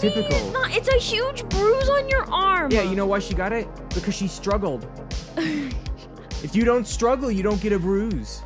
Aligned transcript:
typical. 0.00 0.36
it's 0.36 0.52
not? 0.52 0.74
It's 0.74 0.88
a 0.88 0.98
huge 0.98 1.48
bruise 1.48 1.88
on 1.88 2.08
your 2.08 2.30
arm. 2.32 2.70
Yeah, 2.72 2.82
you 2.82 2.96
know 2.96 3.06
why 3.06 3.18
she 3.18 3.34
got 3.34 3.52
it? 3.52 3.68
Because 3.94 4.14
she 4.14 4.28
struggled. 4.28 4.86
if 5.36 6.54
you 6.54 6.64
don't 6.64 6.86
struggle, 6.86 7.30
you 7.30 7.42
don't 7.42 7.60
get 7.60 7.72
a 7.72 7.78
bruise. 7.78 8.42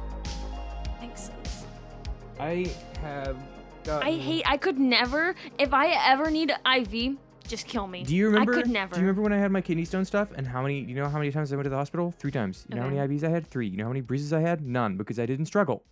Makes 1.00 1.22
sense. 1.22 1.64
I 2.38 2.70
have. 3.00 3.36
Gotten... 3.84 4.08
I 4.08 4.16
hate. 4.16 4.42
I 4.46 4.56
could 4.56 4.78
never. 4.78 5.34
If 5.58 5.72
I 5.72 5.88
ever 6.10 6.30
need 6.30 6.50
an 6.64 6.82
IV, 6.82 7.16
just 7.46 7.66
kill 7.66 7.86
me. 7.86 8.02
Do 8.02 8.16
you 8.16 8.26
remember? 8.26 8.54
I 8.54 8.56
could 8.56 8.70
never. 8.70 8.94
Do 8.94 9.00
you 9.00 9.06
remember 9.06 9.22
when 9.22 9.32
I 9.32 9.38
had 9.38 9.52
my 9.52 9.60
kidney 9.60 9.84
stone 9.84 10.04
stuff 10.04 10.30
and 10.34 10.46
how 10.46 10.62
many? 10.62 10.80
You 10.80 10.94
know 10.94 11.08
how 11.08 11.18
many 11.18 11.30
times 11.30 11.52
I 11.52 11.56
went 11.56 11.64
to 11.64 11.70
the 11.70 11.76
hospital? 11.76 12.14
Three 12.18 12.30
times. 12.30 12.66
You 12.68 12.76
know 12.76 12.82
how 12.82 12.88
many 12.88 13.00
IVs 13.00 13.24
I 13.24 13.28
had? 13.28 13.46
Three. 13.46 13.68
You 13.68 13.76
know 13.76 13.84
how 13.84 13.90
many 13.90 14.00
bruises 14.00 14.32
I 14.32 14.40
had? 14.40 14.66
None 14.66 14.96
because 14.96 15.18
I 15.18 15.26
didn't 15.26 15.46
struggle. 15.46 15.84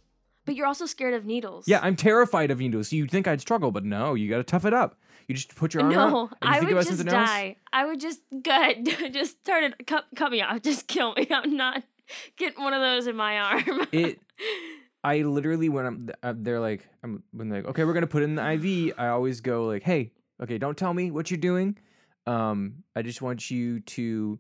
But 0.45 0.57
you're 0.57 0.67
also 0.67 0.87
scared 0.87 1.15
of 1.15 1.25
needles. 1.25 1.69
Yeah, 1.69 1.79
I'm 1.83 1.95
terrified 1.95 2.51
of 2.51 2.59
needles. 2.59 2.89
So 2.89 2.97
you'd 2.97 3.11
think 3.11 3.29
I'd 3.29 3.41
struggle, 3.41 3.71
but 3.71 3.85
no, 3.85 4.15
you 4.15 4.29
gotta 4.29 4.43
tough 4.43 4.65
it 4.65 4.75
up. 4.75 4.99
You 5.33 5.37
just 5.37 5.55
put 5.57 5.73
your 5.73 5.85
arm 5.85 5.93
out. 5.95 6.11
No, 6.11 6.23
you 6.25 6.29
I 6.43 6.61
would 6.61 6.69
just 6.69 6.89
something 6.89 7.09
else. 7.09 7.27
die. 7.31 7.57
I 7.73 7.87
would 7.87 8.01
just 8.01 8.21
good. 8.43 8.85
just 9.15 9.41
start 9.41 9.65
it. 9.65 9.87
Cut, 9.87 10.05
cut 10.15 10.31
me 10.31 10.43
off. 10.43 10.61
Just 10.61 10.87
kill 10.89 11.15
me. 11.15 11.27
I'm 11.31 11.57
not 11.57 11.83
getting 12.37 12.63
one 12.63 12.75
of 12.75 12.83
those 12.83 13.07
in 13.07 13.17
my 13.17 13.39
arm. 13.39 13.87
It. 13.93 14.21
I 15.03 15.23
literally 15.23 15.71
when 15.71 15.87
I'm 15.87 16.11
uh, 16.23 16.35
they're 16.37 16.61
like 16.61 16.87
I'm 17.03 17.23
when 17.33 17.49
they're 17.49 17.63
like 17.63 17.71
okay 17.71 17.85
we're 17.85 17.95
gonna 17.95 18.07
put 18.07 18.23
in 18.23 18.35
the 18.35 18.53
IV 18.53 18.93
I 18.99 19.09
always 19.09 19.41
go 19.41 19.65
like 19.67 19.83
hey 19.83 20.13
okay 20.43 20.59
don't 20.59 20.77
tell 20.77 20.93
me 20.93 21.11
what 21.11 21.31
you're 21.31 21.39
doing 21.39 21.77
um 22.27 22.85
I 22.95 23.03
just 23.03 23.21
want 23.23 23.51
you 23.51 23.81
to 23.81 24.39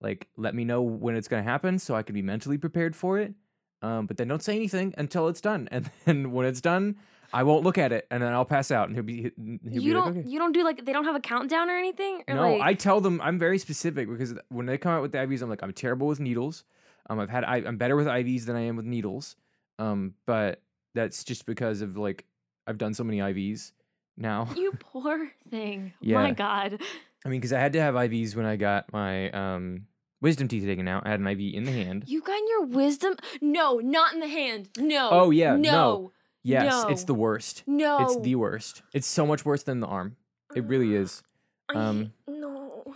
like 0.00 0.28
let 0.36 0.54
me 0.54 0.64
know 0.64 0.82
when 0.82 1.16
it's 1.16 1.28
gonna 1.28 1.42
happen 1.44 1.78
so 1.78 1.94
I 1.94 2.02
can 2.02 2.14
be 2.14 2.20
mentally 2.22 2.58
prepared 2.58 2.94
for 2.96 3.18
it 3.18 3.32
um 3.80 4.06
but 4.06 4.16
then 4.18 4.28
don't 4.28 4.42
say 4.42 4.54
anything 4.56 4.92
until 4.98 5.28
it's 5.28 5.40
done 5.40 5.66
and 5.70 5.90
then 6.04 6.32
when 6.32 6.46
it's 6.46 6.60
done 6.60 6.96
I 7.32 7.42
won't 7.42 7.64
look 7.64 7.78
at 7.78 7.92
it 7.92 8.06
and 8.10 8.22
then 8.22 8.32
I'll 8.32 8.44
pass 8.44 8.70
out 8.70 8.88
and 8.88 8.96
he'll 8.96 9.04
be 9.04 9.22
he'll 9.22 9.82
you 9.82 9.94
like, 9.94 10.04
don't. 10.04 10.18
okay. 10.18 10.28
You 10.28 10.38
don't 10.38 10.52
do 10.52 10.64
like. 10.64 10.84
They 10.84 10.92
don't 10.92 11.04
have 11.04 11.16
a 11.16 11.20
countdown 11.20 11.68
or 11.70 11.76
anything. 11.76 12.22
Or 12.28 12.34
No, 12.34 12.52
like, 12.52 12.62
I 12.62 12.74
tell 12.74 13.00
them 13.00 13.20
I'm 13.20 13.38
very 13.38 13.58
specific 13.58 14.08
because 14.08 14.34
when 14.48 14.66
they 14.66 14.78
come 14.78 14.92
out 14.92 15.02
with 15.02 15.12
the 15.12 15.18
IVs, 15.18 15.42
I'm 15.42 15.48
like 15.48 15.62
I'm 15.62 15.72
terrible 15.72 16.06
with 16.06 16.20
needles. 16.20 16.64
Um, 17.08 17.20
I've 17.20 17.30
had 17.30 17.44
I, 17.44 17.56
I'm 17.56 17.76
better 17.76 17.96
with 17.96 18.06
IVs 18.06 18.46
than 18.46 18.56
I 18.56 18.62
am 18.62 18.76
with 18.76 18.86
needles. 18.86 19.36
Um, 19.78 20.14
but 20.26 20.62
that's 20.94 21.24
just 21.24 21.46
because 21.46 21.82
of 21.82 21.96
like 21.96 22.24
I've 22.66 22.78
done 22.78 22.94
so 22.94 23.04
many 23.04 23.18
IVs 23.18 23.72
now. 24.16 24.48
You 24.56 24.72
poor 24.80 25.30
thing. 25.50 25.92
Yeah. 26.00 26.16
My 26.22 26.32
God. 26.32 26.80
I 27.24 27.28
mean, 27.28 27.40
because 27.40 27.52
I 27.52 27.60
had 27.60 27.72
to 27.74 27.80
have 27.80 27.94
IVs 27.94 28.34
when 28.36 28.46
I 28.46 28.56
got 28.56 28.92
my 28.92 29.30
um 29.30 29.86
wisdom 30.20 30.48
teeth 30.48 30.64
taken 30.64 30.88
out. 30.88 31.06
I 31.06 31.10
had 31.10 31.20
an 31.20 31.26
IV 31.26 31.54
in 31.54 31.64
the 31.64 31.72
hand. 31.72 32.04
You 32.06 32.20
got 32.22 32.38
in 32.38 32.48
your 32.48 32.64
wisdom? 32.64 33.16
No, 33.40 33.78
not 33.78 34.14
in 34.14 34.20
the 34.20 34.28
hand. 34.28 34.70
No. 34.78 35.08
Oh, 35.10 35.30
yeah, 35.30 35.56
no. 35.56 35.60
No. 35.60 36.12
Yes, 36.46 36.84
it's 36.88 37.04
the 37.04 37.14
worst. 37.14 37.62
No. 37.66 37.98
It's 38.04 38.20
the 38.20 38.34
worst. 38.36 38.82
It's 38.92 39.06
so 39.06 39.26
much 39.26 39.44
worse 39.44 39.62
than 39.64 39.80
the 39.80 39.86
arm. 39.86 40.16
It 40.54 40.64
really 40.64 40.94
is. 40.94 41.22
Um, 41.74 42.12
hate- 42.26 42.38
no. 42.40 42.94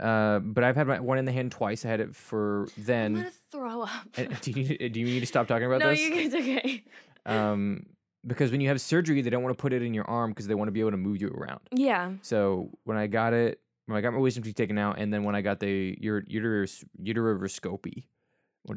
Uh, 0.00 0.38
but 0.38 0.62
I've 0.64 0.76
had 0.76 0.86
my 0.86 1.00
one 1.00 1.18
in 1.18 1.24
the 1.24 1.32
hand 1.32 1.52
twice. 1.52 1.84
I 1.84 1.88
had 1.88 2.00
it 2.00 2.14
for 2.14 2.68
then. 2.78 3.16
I'm 3.16 3.22
gonna 3.22 3.32
throw 3.52 3.82
up. 3.82 3.90
And- 4.16 4.40
do 4.40 4.50
you 4.52 4.68
need, 4.68 4.92
do 4.92 5.00
you 5.00 5.06
need 5.06 5.20
to 5.20 5.26
stop 5.26 5.46
talking 5.48 5.66
about 5.66 5.80
no, 5.80 5.90
this? 5.90 6.00
you 6.00 6.14
it's 6.14 6.34
okay. 6.34 6.84
um, 7.26 7.86
because 8.26 8.50
when 8.50 8.60
you 8.60 8.68
have 8.68 8.80
surgery, 8.80 9.20
they 9.22 9.30
don't 9.30 9.42
want 9.42 9.56
to 9.56 9.60
put 9.60 9.72
it 9.72 9.82
in 9.82 9.92
your 9.94 10.04
arm 10.08 10.30
because 10.30 10.46
they 10.46 10.54
want 10.54 10.68
to 10.68 10.72
be 10.72 10.80
able 10.80 10.92
to 10.92 10.96
move 10.96 11.20
you 11.20 11.28
around. 11.28 11.60
Yeah. 11.72 12.12
So 12.22 12.70
when 12.84 12.96
I 12.96 13.06
got 13.06 13.32
it, 13.32 13.60
when 13.86 13.96
I 13.98 14.00
got 14.00 14.12
my 14.12 14.18
wisdom 14.18 14.42
teeth 14.44 14.54
taken 14.54 14.78
out, 14.78 14.98
and 14.98 15.12
then 15.12 15.24
when 15.24 15.34
I 15.34 15.40
got 15.40 15.60
the 15.60 15.98
ur- 16.06 16.24
uterus 16.26 16.84
uteroscopy. 17.02 18.04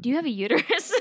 Do 0.00 0.08
you 0.08 0.16
have 0.16 0.24
a 0.24 0.30
uterus? 0.30 0.92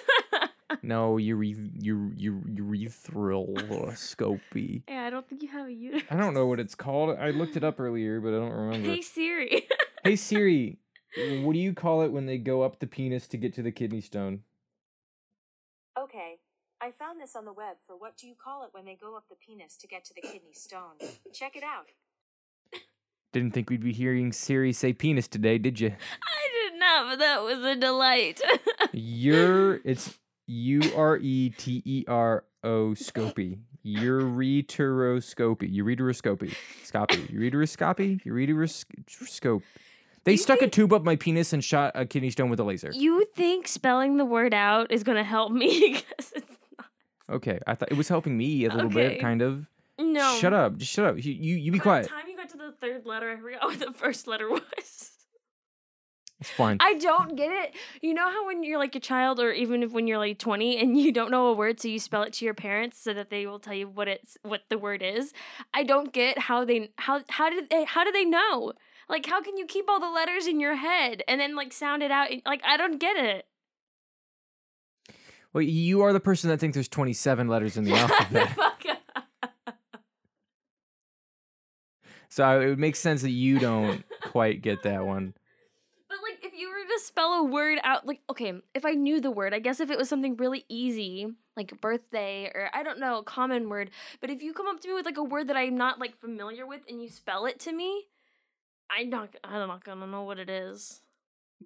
No, 0.84 1.18
ure 1.18 1.44
ure 1.44 2.12
ure 2.16 2.42
urethroscopy. 2.48 4.84
yeah, 4.88 5.06
I 5.06 5.10
don't 5.10 5.28
think 5.28 5.42
you 5.44 5.50
have 5.50 5.68
a 5.68 5.72
uterus. 5.72 6.04
I 6.10 6.16
don't 6.16 6.34
know 6.34 6.48
what 6.48 6.60
it's 6.60 6.76
called. 6.76 7.18
I 7.18 7.32
looked 7.32 7.58
it 7.58 7.64
up 7.64 7.80
earlier, 7.80 8.20
but 8.20 8.30
I 8.30 8.38
don't 8.38 8.52
remember. 8.52 8.90
Hey 8.90 9.02
Siri. 9.02 9.68
hey 10.04 10.16
Siri, 10.16 10.78
what 11.42 11.54
do 11.54 11.60
you 11.60 11.74
call 11.74 12.02
it 12.04 12.12
when 12.12 12.26
they 12.26 12.38
go 12.38 12.62
up 12.62 12.80
the 12.80 12.88
penis 12.88 13.28
to 13.28 13.38
get 13.38 13.54
to 13.56 13.62
the 13.62 13.72
kidney 13.72 14.02
stone? 14.02 14.42
Okay. 16.00 16.36
I 16.82 16.92
found 16.98 17.22
this 17.22 17.36
on 17.36 17.46
the 17.46 17.54
web 17.54 17.76
for 17.86 17.96
what 17.96 18.18
do 18.18 18.28
you 18.28 18.34
call 18.44 18.64
it 18.64 18.70
when 18.72 18.86
they 18.86 18.98
go 19.00 19.16
up 19.16 19.26
the 19.30 19.36
penis 19.36 19.78
to 19.78 19.88
get 19.88 20.04
to 20.06 20.14
the 20.16 20.22
kidney 20.22 20.54
stone. 20.54 20.96
Check 21.32 21.56
it 21.56 21.64
out. 21.64 21.86
Didn't 23.34 23.54
think 23.54 23.70
we'd 23.70 23.84
be 23.84 23.94
hearing 23.94 24.32
Siri 24.34 24.74
say 24.74 24.92
penis 24.92 25.28
today, 25.28 25.58
did 25.60 25.80
you? 25.80 25.90
I 25.90 26.70
did 26.70 26.80
not, 26.80 27.10
but 27.10 27.20
that 27.20 27.44
was 27.44 27.60
a 27.64 27.76
delight. 27.76 28.42
Your 28.94 29.76
it's 29.86 30.18
U 30.52 30.82
R 30.96 31.18
E 31.18 31.50
T 31.52 31.82
E 31.86 32.04
R 32.08 32.44
O 32.64 32.90
scopy. 32.92 33.60
Ureteroscopy. 33.86 35.74
Ureteroscopy. 35.74 36.54
Scopy. 36.84 37.32
Ureteroscopy. 37.32 38.24
Ureteroscope. 38.26 39.62
They 40.24 40.34
You 40.34 40.38
stuck 40.38 40.58
a 40.58 40.62
think- 40.62 40.74
tube 40.74 40.94
up 40.94 41.04
my 41.04 41.16
penis 41.16 41.52
and 41.54 41.64
shot 41.64 41.94
a 41.96 42.06
kidney 42.06 42.30
stone 42.30 42.50
with 42.50 42.60
a 42.60 42.64
laser. 42.64 42.92
you 42.94 43.26
think 43.36 43.68
spelling 43.68 44.18
the 44.18 44.26
word 44.26 44.54
out 44.54 44.92
is 44.92 45.04
gonna 45.04 45.24
help 45.24 45.52
me? 45.52 46.02
Because 46.18 46.32
it's 46.36 46.52
Okay, 47.30 47.60
I 47.66 47.76
thought 47.76 47.90
it 47.92 47.98
was 47.98 48.10
helping 48.10 48.38
me 48.38 48.66
a 48.66 48.70
little 48.74 48.88
Okay. 48.92 49.10
bit, 49.10 49.22
kind 49.22 49.42
of. 49.42 49.66
no. 49.98 50.36
Shut 50.40 50.52
up. 50.54 50.76
Just 50.78 50.92
shut 50.92 51.06
up. 51.06 51.16
You 51.24 51.32
you, 51.32 51.56
you 51.56 51.72
be 51.72 51.78
By 51.80 51.84
quiet. 51.84 52.04
the 52.04 52.10
time 52.10 52.26
you 52.30 52.36
got 52.36 52.50
to 52.50 52.58
the 52.58 52.74
third 52.82 53.06
letter, 53.06 53.32
I 53.32 53.38
forgot 53.40 53.64
what 53.64 53.80
the 53.80 53.94
first 53.94 54.28
letter 54.28 54.50
was. 54.50 55.12
It's 56.42 56.50
fine. 56.50 56.78
I 56.80 56.96
don't 56.96 57.36
get 57.36 57.52
it. 57.52 57.76
You 58.02 58.14
know 58.14 58.30
how 58.30 58.48
when 58.48 58.64
you're 58.64 58.80
like 58.80 58.96
a 58.96 59.00
child, 59.00 59.40
or 59.40 59.52
even 59.52 59.84
if 59.84 59.92
when 59.92 60.08
you're 60.08 60.18
like 60.18 60.40
20 60.40 60.82
and 60.82 61.00
you 61.00 61.12
don't 61.12 61.32
know 61.32 61.48
a 61.48 61.54
word, 61.54 61.80
so 61.80 61.88
you 61.88 62.00
spell 62.00 62.24
it 62.24 62.34
to 62.34 62.46
your 62.46 62.54
parents 62.54 63.00
so 63.00 63.14
that 63.14 63.30
they 63.30 63.46
will 63.46 63.60
tell 63.60 63.76
you 63.76 63.88
what 63.88 64.08
it's 64.08 64.38
what 64.42 64.62
the 64.70 64.78
word 64.78 65.04
is. 65.04 65.34
I 65.74 65.84
don't 65.84 66.12
get 66.12 66.40
how 66.40 66.66
they 66.66 66.90
how 66.98 67.22
how 67.30 67.50
did 67.50 67.70
they 67.70 67.86
how 67.86 68.04
do 68.04 68.12
they 68.12 68.26
know? 68.26 68.74
Like 69.08 69.26
how 69.28 69.42
can 69.42 69.56
you 69.56 69.66
keep 69.66 69.88
all 69.88 70.00
the 70.00 70.10
letters 70.10 70.48
in 70.48 70.60
your 70.60 70.76
head 70.76 71.24
and 71.28 71.40
then 71.40 71.56
like 71.56 71.72
sound 71.72 72.02
it 72.02 72.12
out? 72.12 72.30
Like 72.46 72.62
I 72.66 72.76
don't 72.76 73.00
get 73.00 73.18
it. 73.18 73.46
Well, 75.54 75.62
you 75.62 76.02
are 76.02 76.14
the 76.14 76.20
person 76.20 76.50
that 76.50 76.60
thinks 76.60 76.76
there's 76.76 76.88
27 76.88 77.48
letters 77.48 77.78
in 77.78 77.84
the 77.84 77.94
alphabet. 77.94 78.58
So 82.32 82.62
it 82.62 82.80
makes 82.80 83.00
sense 83.00 83.24
that 83.24 83.32
you 83.32 83.60
don't 83.60 84.06
quite 84.22 84.62
get 84.62 84.84
that 84.84 85.06
one. 85.06 85.34
But 86.08 86.20
like 86.24 86.40
if 86.42 86.58
you 86.58 86.70
were 86.70 86.76
to 86.76 87.04
spell 87.04 87.31
a 87.42 87.46
word 87.46 87.80
out 87.84 88.06
like 88.06 88.22
okay, 88.30 88.54
if 88.74 88.86
I 88.86 88.92
knew 88.92 89.20
the 89.22 89.32
word, 89.32 89.54
I 89.54 89.60
guess 89.60 89.80
if 89.80 89.90
it 89.92 89.98
was 89.98 90.10
something 90.10 90.36
really 90.38 90.64
easy, 90.70 91.28
like 91.58 91.80
birthday 91.82 92.46
or 92.54 92.70
I 92.74 92.84
don't 92.84 93.00
know, 93.00 93.20
a 93.20 93.24
common 93.24 93.70
word, 93.70 93.90
but 94.22 94.30
if 94.30 94.42
you 94.42 94.54
come 94.54 94.68
up 94.68 94.80
to 94.82 94.88
me 94.88 94.94
with 94.94 95.06
like 95.06 95.18
a 95.18 95.24
word 95.24 95.48
that 95.48 95.58
I'm 95.58 95.76
not 95.78 96.00
like 96.00 96.20
familiar 96.20 96.66
with 96.66 96.82
and 96.90 97.02
you 97.02 97.10
spell 97.10 97.46
it 97.46 97.60
to 97.62 97.72
me, 97.74 98.08
I'm 98.90 99.10
not 99.10 99.36
I'm 99.44 99.68
not 99.68 99.84
to 99.84 99.96
know 100.08 100.24
what 100.24 100.40
it 100.40 100.50
is. 100.50 101.02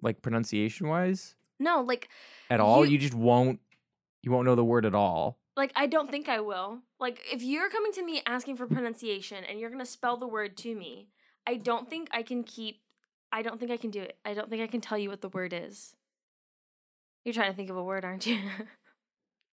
Like 0.02 0.22
pronunciation 0.22 0.88
wise? 0.88 1.34
No, 1.58 1.80
like 1.82 2.08
At 2.50 2.60
all? 2.60 2.84
You- 2.84 2.92
You 2.92 2.98
just 2.98 3.14
won't 3.14 3.60
you 4.22 4.30
won't 4.32 4.46
know 4.46 4.54
the 4.56 4.64
word 4.64 4.84
at 4.86 4.94
all. 4.94 5.38
like 5.56 5.72
I 5.76 5.86
don't 5.86 6.10
think 6.10 6.28
I 6.28 6.40
will. 6.40 6.80
Like 7.00 7.20
if 7.32 7.42
you're 7.42 7.70
coming 7.70 7.92
to 7.92 8.04
me 8.04 8.22
asking 8.26 8.56
for 8.56 8.66
pronunciation 8.66 9.44
and 9.44 9.58
you're 9.60 9.70
to 9.86 9.86
spell 9.98 10.16
the 10.16 10.26
word 10.28 10.56
to 10.58 10.74
me, 10.74 11.08
I 11.46 11.54
don't 11.56 11.88
think 11.88 12.08
I 12.12 12.22
can 12.22 12.42
keep 12.42 12.80
I 13.32 13.42
don't 13.42 13.58
think 13.58 13.70
I 13.70 13.76
can 13.76 13.90
do 13.90 14.00
it. 14.00 14.16
I 14.24 14.34
don't 14.34 14.48
think 14.50 14.62
I 14.62 14.66
can 14.66 14.80
tell 14.80 14.96
you 14.98 15.10
what 15.10 15.20
the 15.20 15.28
word 15.28 15.52
is. 15.52 15.94
You're 17.24 17.34
trying 17.34 17.50
to 17.50 17.56
think 17.56 17.70
of 17.70 17.76
a 17.76 17.82
word, 17.82 18.04
aren't 18.04 18.26
you? 18.26 18.38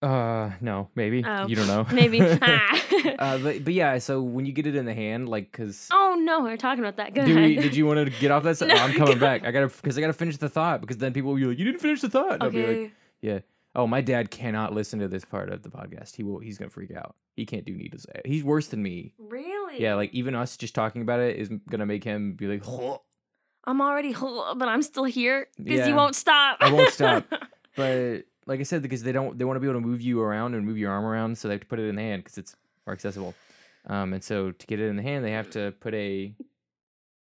Uh, 0.03 0.51
no, 0.61 0.89
maybe. 0.97 1.25
Oh, 1.25 1.47
You 1.47 1.55
don't 1.55 1.69
know. 1.69 1.87
maybe. 1.93 2.21
uh, 2.21 3.39
but, 3.39 3.63
but 3.65 3.73
yeah, 3.73 3.99
so 3.99 4.21
when 4.21 4.45
you 4.45 4.53
get 4.53 4.67
it 4.67 4.75
in 4.75 4.85
the 4.85 4.95
hand, 4.95 5.29
like, 5.29 5.53
cause 5.53 5.89
oh 5.93 6.17
no, 6.19 6.41
we're 6.41 6.57
talking 6.57 6.83
about 6.83 6.97
that. 6.97 7.15
Go 7.15 7.25
we, 7.25 7.55
did 7.55 7.77
you 7.77 7.87
want 7.87 8.05
to 8.05 8.11
get 8.21 8.33
off 8.33 8.43
that? 8.43 8.59
side? 8.59 8.69
No, 8.69 8.75
oh, 8.75 8.79
I'm 8.79 8.95
coming 8.95 9.21
back. 9.21 9.45
I 9.47 9.53
gotta, 9.53 9.69
cause 9.69 9.97
I 9.97 10.01
gotta 10.01 10.13
finish 10.13 10.37
the 10.39 10.49
thought. 10.49 10.81
Because 10.81 10.97
then 10.97 11.13
people 11.13 11.31
will 11.31 11.37
be 11.37 11.45
like, 11.45 11.57
"You 11.57 11.65
didn't 11.65 11.81
finish 11.81 12.01
the 12.01 12.09
thought." 12.11 12.33
And 12.33 12.43
I'll 12.43 12.51
be 12.51 12.59
like, 12.67 12.69
Okay. 12.69 12.93
"Yeah." 13.21 13.39
Oh, 13.77 13.87
my 13.87 14.01
dad 14.01 14.33
cannot 14.33 14.75
listen 14.75 14.99
to 14.99 15.07
this 15.07 15.25
part 15.25 15.51
of 15.51 15.63
the 15.63 15.69
podcast. 15.71 16.17
He 16.17 16.25
will. 16.25 16.41
He's 16.41 16.59
gonna 16.59 16.69
freak 16.69 16.91
out. 16.91 17.15
He 17.37 17.47
can't 17.47 17.65
do 17.65 17.73
needles. 17.73 18.05
He's 18.25 18.43
worse 18.43 18.67
than 18.67 18.83
me. 18.83 19.15
really? 19.19 19.81
Yeah, 19.81 19.95
like 19.95 20.13
even 20.13 20.35
us 20.35 20.57
just 20.57 20.75
talking 20.75 21.03
about 21.03 21.21
it 21.21 21.37
is 21.37 21.49
gonna 21.71 21.87
make 21.87 22.03
him 22.03 22.33
be 22.35 22.49
like, 22.49 22.65
I'm 23.65 23.81
already, 23.81 24.13
but 24.57 24.69
I'm 24.69 24.83
still 24.83 25.05
here 25.05 25.49
because 25.57 25.81
Yeah. 25.81 25.89
you 25.89 25.95
won't 25.95 26.15
stop. 26.17 26.59
I 26.61 26.73
won't 26.73 26.93
stop. 26.93 27.25
but 27.77 28.25
like 28.47 28.61
I 28.61 28.65
said, 28.65 28.83
because 28.83 29.03
they 29.03 29.13
don't, 29.13 29.39
they 29.39 29.45
want 29.45 29.57
to 29.57 29.61
be 29.61 29.69
able 29.69 29.81
to 29.81 29.87
move 29.87 30.01
you 30.01 30.21
around 30.21 30.55
and 30.55 30.67
move 30.67 30.79
your 30.79 30.91
arm 30.91 31.05
around, 31.05 31.39
so 31.39 31.49
they 31.49 31.55
have 31.55 31.61
to 31.61 31.67
put 31.67 31.79
it 31.79 31.89
in 31.89 31.95
the 31.97 32.03
hand 32.03 32.25
because 32.25 32.39
it's 32.39 32.57
more 32.87 32.93
accessible. 32.95 33.35
Um, 33.87 34.13
and 34.13 34.23
so 34.23 34.51
to 34.53 34.67
get 34.67 34.81
it 34.81 34.87
in 34.89 34.97
the 34.97 35.03
hand, 35.03 35.25
they 35.25 35.31
have 35.33 35.51
to 35.51 35.73
put 35.81 35.93
a, 35.95 36.35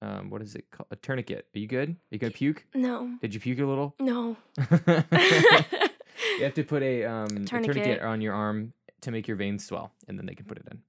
um, 0.01 0.29
what 0.29 0.41
is 0.41 0.55
it 0.55 0.69
called? 0.71 0.87
A 0.91 0.95
tourniquet. 0.95 1.47
Are 1.55 1.59
you 1.59 1.67
good? 1.67 1.89
Are 1.89 1.95
you 2.11 2.17
gonna 2.19 2.31
puke? 2.33 2.65
no, 2.73 3.17
Did 3.21 3.33
you 3.33 3.39
puke 3.39 3.59
a 3.59 3.65
little? 3.65 3.95
no. 3.99 4.35
you 4.57 6.43
have 6.43 6.53
to 6.55 6.63
put 6.63 6.81
a 6.83 7.03
um 7.05 7.23
a 7.25 7.27
tourniquet. 7.45 7.75
Tourniquet. 7.75 8.01
on 8.01 8.21
your 8.21 8.33
arm 8.33 8.73
to 9.01 9.11
make 9.11 9.27
your 9.27 9.37
veins 9.37 9.65
swell, 9.65 9.91
and 10.07 10.17
then 10.17 10.25
they 10.25 10.33
can 10.35 10.45
put 10.45 10.57
it 10.57 10.67
in. 10.71 10.81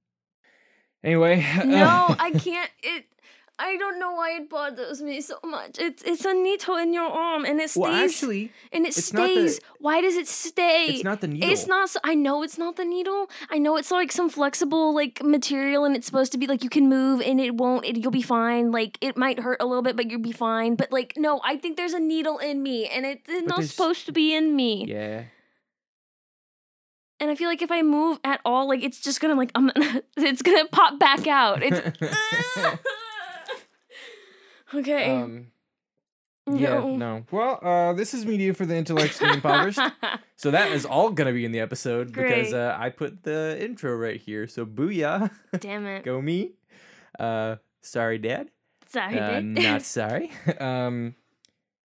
Anyway, 1.03 1.45
no, 1.65 2.15
I 2.19 2.31
can't. 2.31 2.69
It. 2.81 3.05
I 3.59 3.75
don't 3.75 3.97
know 3.99 4.11
why 4.11 4.33
it 4.37 4.49
bothers 4.51 5.01
me 5.01 5.19
so 5.19 5.39
much. 5.43 5.79
It's 5.79 6.03
it's 6.03 6.23
a 6.25 6.33
needle 6.33 6.75
in 6.77 6.93
your 6.93 7.09
arm 7.09 7.43
and 7.43 7.59
it 7.59 7.71
stays 7.71 7.81
Well, 7.81 7.91
actually, 7.91 8.51
and 8.71 8.85
it 8.85 8.89
not 8.89 8.95
the- 8.95 9.01
stays. 9.01 9.59
Why 9.79 9.99
does 10.01 10.15
it 10.15 10.27
stay? 10.27 10.85
it's 10.89 11.03
not 11.03 11.21
the 11.21 11.27
needle. 11.27 11.49
It's 11.49 11.65
not. 11.65 11.89
I 12.03 12.13
know 12.13 12.43
it's 12.43 12.59
not 12.59 12.75
the 12.75 12.85
needle. 12.85 13.31
I 13.49 13.57
know 13.57 13.75
it's 13.77 13.89
like 13.89 14.11
some 14.11 14.29
flexible 14.29 14.93
like 14.93 15.23
material, 15.23 15.85
and 15.85 15.95
it's 15.95 16.05
supposed 16.05 16.31
to 16.33 16.37
be 16.37 16.45
like 16.45 16.63
you 16.63 16.69
can 16.69 16.87
move, 16.87 17.19
and 17.21 17.41
it 17.41 17.55
won't. 17.55 17.83
It, 17.83 17.97
you'll 17.97 18.11
be 18.11 18.21
fine. 18.21 18.71
Like 18.71 18.99
it 19.01 19.17
might 19.17 19.39
hurt 19.39 19.57
a 19.59 19.65
little 19.65 19.81
bit, 19.83 19.95
but 19.95 20.11
you'll 20.11 20.21
be 20.21 20.31
fine. 20.31 20.75
But 20.75 20.91
like 20.91 21.13
no, 21.17 21.41
I 21.43 21.57
think 21.57 21.77
there's 21.77 21.93
a 21.93 21.99
needle 21.99 22.37
in 22.37 22.61
me, 22.61 22.87
and 22.87 23.05
it's 23.07 23.47
not 23.47 23.63
supposed 23.63 24.05
to 24.05 24.11
be 24.11 24.35
in 24.35 24.55
me. 24.55 24.85
Yeah. 24.87 25.23
And 27.19 27.31
I 27.31 27.35
feel 27.35 27.49
like 27.49 27.63
if 27.63 27.71
I 27.71 27.81
move 27.81 28.19
at 28.23 28.39
all, 28.45 28.67
like 28.67 28.83
it's 28.83 29.01
just 29.01 29.19
gonna 29.19 29.33
like 29.33 29.49
I'm, 29.55 29.71
um, 29.75 30.01
it's 30.17 30.43
gonna 30.43 30.67
pop 30.67 30.99
back 30.99 31.25
out. 31.25 31.63
It's 31.63 31.81
okay. 34.73 35.09
um. 35.11 35.47
Yeah. 36.49 36.79
No. 36.95 37.25
Well, 37.29 37.59
uh, 37.61 37.91
this 37.93 38.13
is 38.13 38.25
media 38.25 38.53
for 38.53 38.65
the 38.65 38.75
intellectually 38.75 39.33
impoverished. 39.33 39.79
So 40.37 40.51
that 40.51 40.71
is 40.71 40.85
all 40.85 41.09
gonna 41.11 41.33
be 41.33 41.43
in 41.43 41.51
the 41.51 41.59
episode 41.59 42.13
because 42.13 42.53
uh, 42.53 42.73
I 42.79 42.89
put 42.89 43.23
the 43.23 43.57
intro 43.61 43.93
right 43.97 44.17
here. 44.19 44.47
So 44.47 44.65
booyah, 44.65 45.29
Damn 45.59 45.85
it. 45.87 46.03
go 46.03 46.21
me. 46.21 46.53
Uh, 47.19 47.57
sorry, 47.81 48.17
Dad. 48.17 48.49
Sorry, 48.85 49.19
Uh, 49.19 49.41
babe. 49.41 49.43
not 49.43 49.81
sorry. 49.97 50.31
um, 50.61 51.15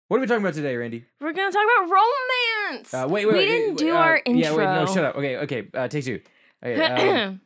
what 0.07 0.17
are 0.17 0.21
we 0.21 0.27
talking 0.27 0.43
about 0.43 0.53
today, 0.53 0.77
Randy? 0.77 1.03
We're 1.19 1.33
gonna 1.33 1.51
talk 1.51 1.65
about 1.65 1.91
romance. 1.91 2.93
Uh, 2.93 3.07
wait, 3.09 3.25
wait, 3.25 3.33
we 3.33 3.39
wait, 3.39 3.45
didn't 3.47 3.69
wait, 3.71 3.77
do 3.79 3.93
uh, 3.93 3.97
our 3.97 4.21
intro. 4.25 4.41
Yeah, 4.41 4.55
wait, 4.55 4.63
no, 4.63 4.85
shut 4.85 5.03
up. 5.03 5.15
Okay, 5.17 5.37
okay, 5.37 5.67
uh, 5.73 5.87
take 5.89 6.05
two. 6.05 6.21
Okay, 6.63 6.81
um, 7.23 7.41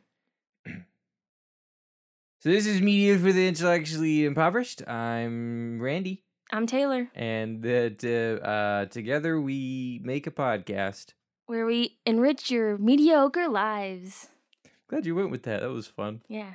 so 2.40 2.48
this 2.48 2.66
is 2.66 2.80
media 2.80 3.18
for 3.18 3.32
the 3.32 3.46
intellectually 3.46 4.24
impoverished. 4.24 4.86
I'm 4.88 5.80
Randy, 5.80 6.24
I'm 6.52 6.66
Taylor, 6.66 7.08
and 7.14 7.62
that 7.62 8.02
uh, 8.04 8.44
uh, 8.44 8.86
together 8.86 9.40
we 9.40 10.00
make 10.02 10.26
a 10.26 10.30
podcast. 10.30 11.12
where 11.46 11.66
we 11.66 11.98
enrich 12.06 12.50
your 12.50 12.78
mediocre 12.78 13.48
lives. 13.48 14.28
Glad 14.88 15.06
you 15.06 15.14
went 15.14 15.30
with 15.30 15.42
that. 15.44 15.60
That 15.60 15.70
was 15.70 15.86
fun. 15.86 16.22
Yeah, 16.28 16.54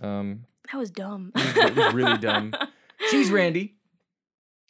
Um, 0.00 0.44
that 0.72 0.78
was 0.78 0.90
dumb. 0.90 1.32
That 1.34 1.74
was 1.76 1.94
really 1.94 2.18
dumb. 2.18 2.52
she's 3.10 3.30
Randy. 3.30 3.76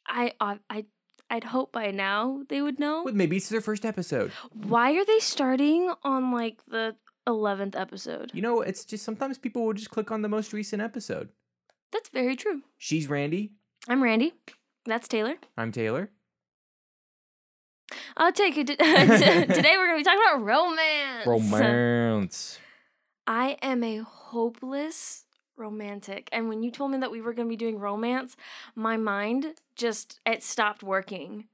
I, 0.07 0.33
I, 0.41 0.59
I, 0.69 0.85
I'd 1.31 1.45
hope 1.45 1.73
by 1.73 1.91
now 1.91 2.43
they 2.49 2.61
would 2.61 2.79
know. 2.79 3.03
Well, 3.05 3.15
maybe 3.15 3.39
it's 3.39 3.49
their 3.49 3.61
first 3.62 3.85
episode. 3.87 4.33
Why 4.53 4.93
are 4.93 5.05
they 5.05 5.19
starting 5.19 5.93
on 6.05 6.31
like 6.33 6.59
the 6.69 6.95
eleventh 7.26 7.76
episode? 7.76 8.31
You 8.34 8.43
know, 8.43 8.61
it's 8.61 8.84
just 8.84 9.05
sometimes 9.05 9.38
people 9.38 9.64
will 9.64 9.73
just 9.73 9.90
click 9.90 10.11
on 10.11 10.23
the 10.23 10.28
most 10.28 10.52
recent 10.52 10.82
episode. 10.82 11.31
That's 11.93 12.08
very 12.08 12.37
true. 12.37 12.62
She's 12.78 13.08
Randy. 13.08 13.52
I'm 13.88 14.02
Randy. 14.02 14.34
That's 14.84 15.08
Taylor. 15.08 15.34
I'm 15.56 15.73
Taylor. 15.73 16.11
I'll 18.17 18.32
take 18.32 18.56
it. 18.56 18.67
Today 18.67 19.75
we're 19.76 19.87
gonna 19.87 19.99
be 19.99 20.05
talking 20.05 20.20
about 20.23 20.44
romance. 20.44 21.26
Romance. 21.26 22.58
I 23.26 23.56
am 23.62 23.82
a 23.82 23.99
hopeless 23.99 25.25
romantic. 25.56 26.28
And 26.32 26.49
when 26.49 26.62
you 26.62 26.70
told 26.70 26.90
me 26.93 26.99
that 26.99 27.11
we 27.11 27.20
were 27.20 27.32
going 27.32 27.49
to 27.49 27.50
be 27.50 27.56
doing 27.56 27.78
romance, 27.78 28.37
my 28.75 28.96
mind 28.96 29.55
just 29.75 30.20
it 30.26 30.43
stopped 30.43 30.82
working. 30.82 31.46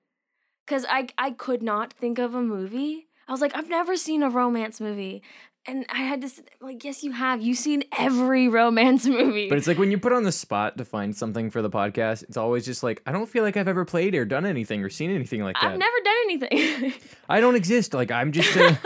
Cuz 0.66 0.84
I 0.88 1.08
I 1.18 1.30
could 1.30 1.62
not 1.62 1.92
think 1.92 2.18
of 2.18 2.34
a 2.34 2.42
movie. 2.42 3.08
I 3.28 3.32
was 3.32 3.40
like, 3.40 3.56
I've 3.56 3.68
never 3.68 3.96
seen 3.96 4.22
a 4.22 4.30
romance 4.30 4.80
movie. 4.80 5.22
And 5.64 5.86
I 5.88 5.98
had 6.02 6.22
to 6.22 6.30
like, 6.60 6.82
yes, 6.82 7.04
you 7.04 7.12
have. 7.12 7.40
You've 7.40 7.58
seen 7.58 7.84
every 7.96 8.48
romance 8.48 9.06
movie. 9.08 9.48
But 9.48 9.58
it's 9.58 9.68
like 9.68 9.78
when 9.78 9.92
you 9.92 9.98
put 9.98 10.12
on 10.12 10.24
the 10.24 10.32
spot 10.32 10.76
to 10.78 10.84
find 10.84 11.14
something 11.16 11.50
for 11.50 11.62
the 11.62 11.70
podcast, 11.70 12.24
it's 12.24 12.36
always 12.36 12.64
just 12.64 12.82
like, 12.82 13.00
I 13.06 13.12
don't 13.12 13.28
feel 13.28 13.44
like 13.44 13.56
I've 13.56 13.68
ever 13.68 13.84
played 13.84 14.16
or 14.16 14.24
done 14.24 14.44
anything 14.44 14.82
or 14.82 14.90
seen 14.90 15.10
anything 15.10 15.42
like 15.42 15.54
that. 15.60 15.72
I've 15.72 15.78
never 15.78 15.96
done 16.04 16.14
anything. 16.24 16.92
I 17.28 17.40
don't 17.40 17.54
exist. 17.54 17.94
Like 17.94 18.10
I'm 18.10 18.32
just 18.32 18.56
a 18.56 18.78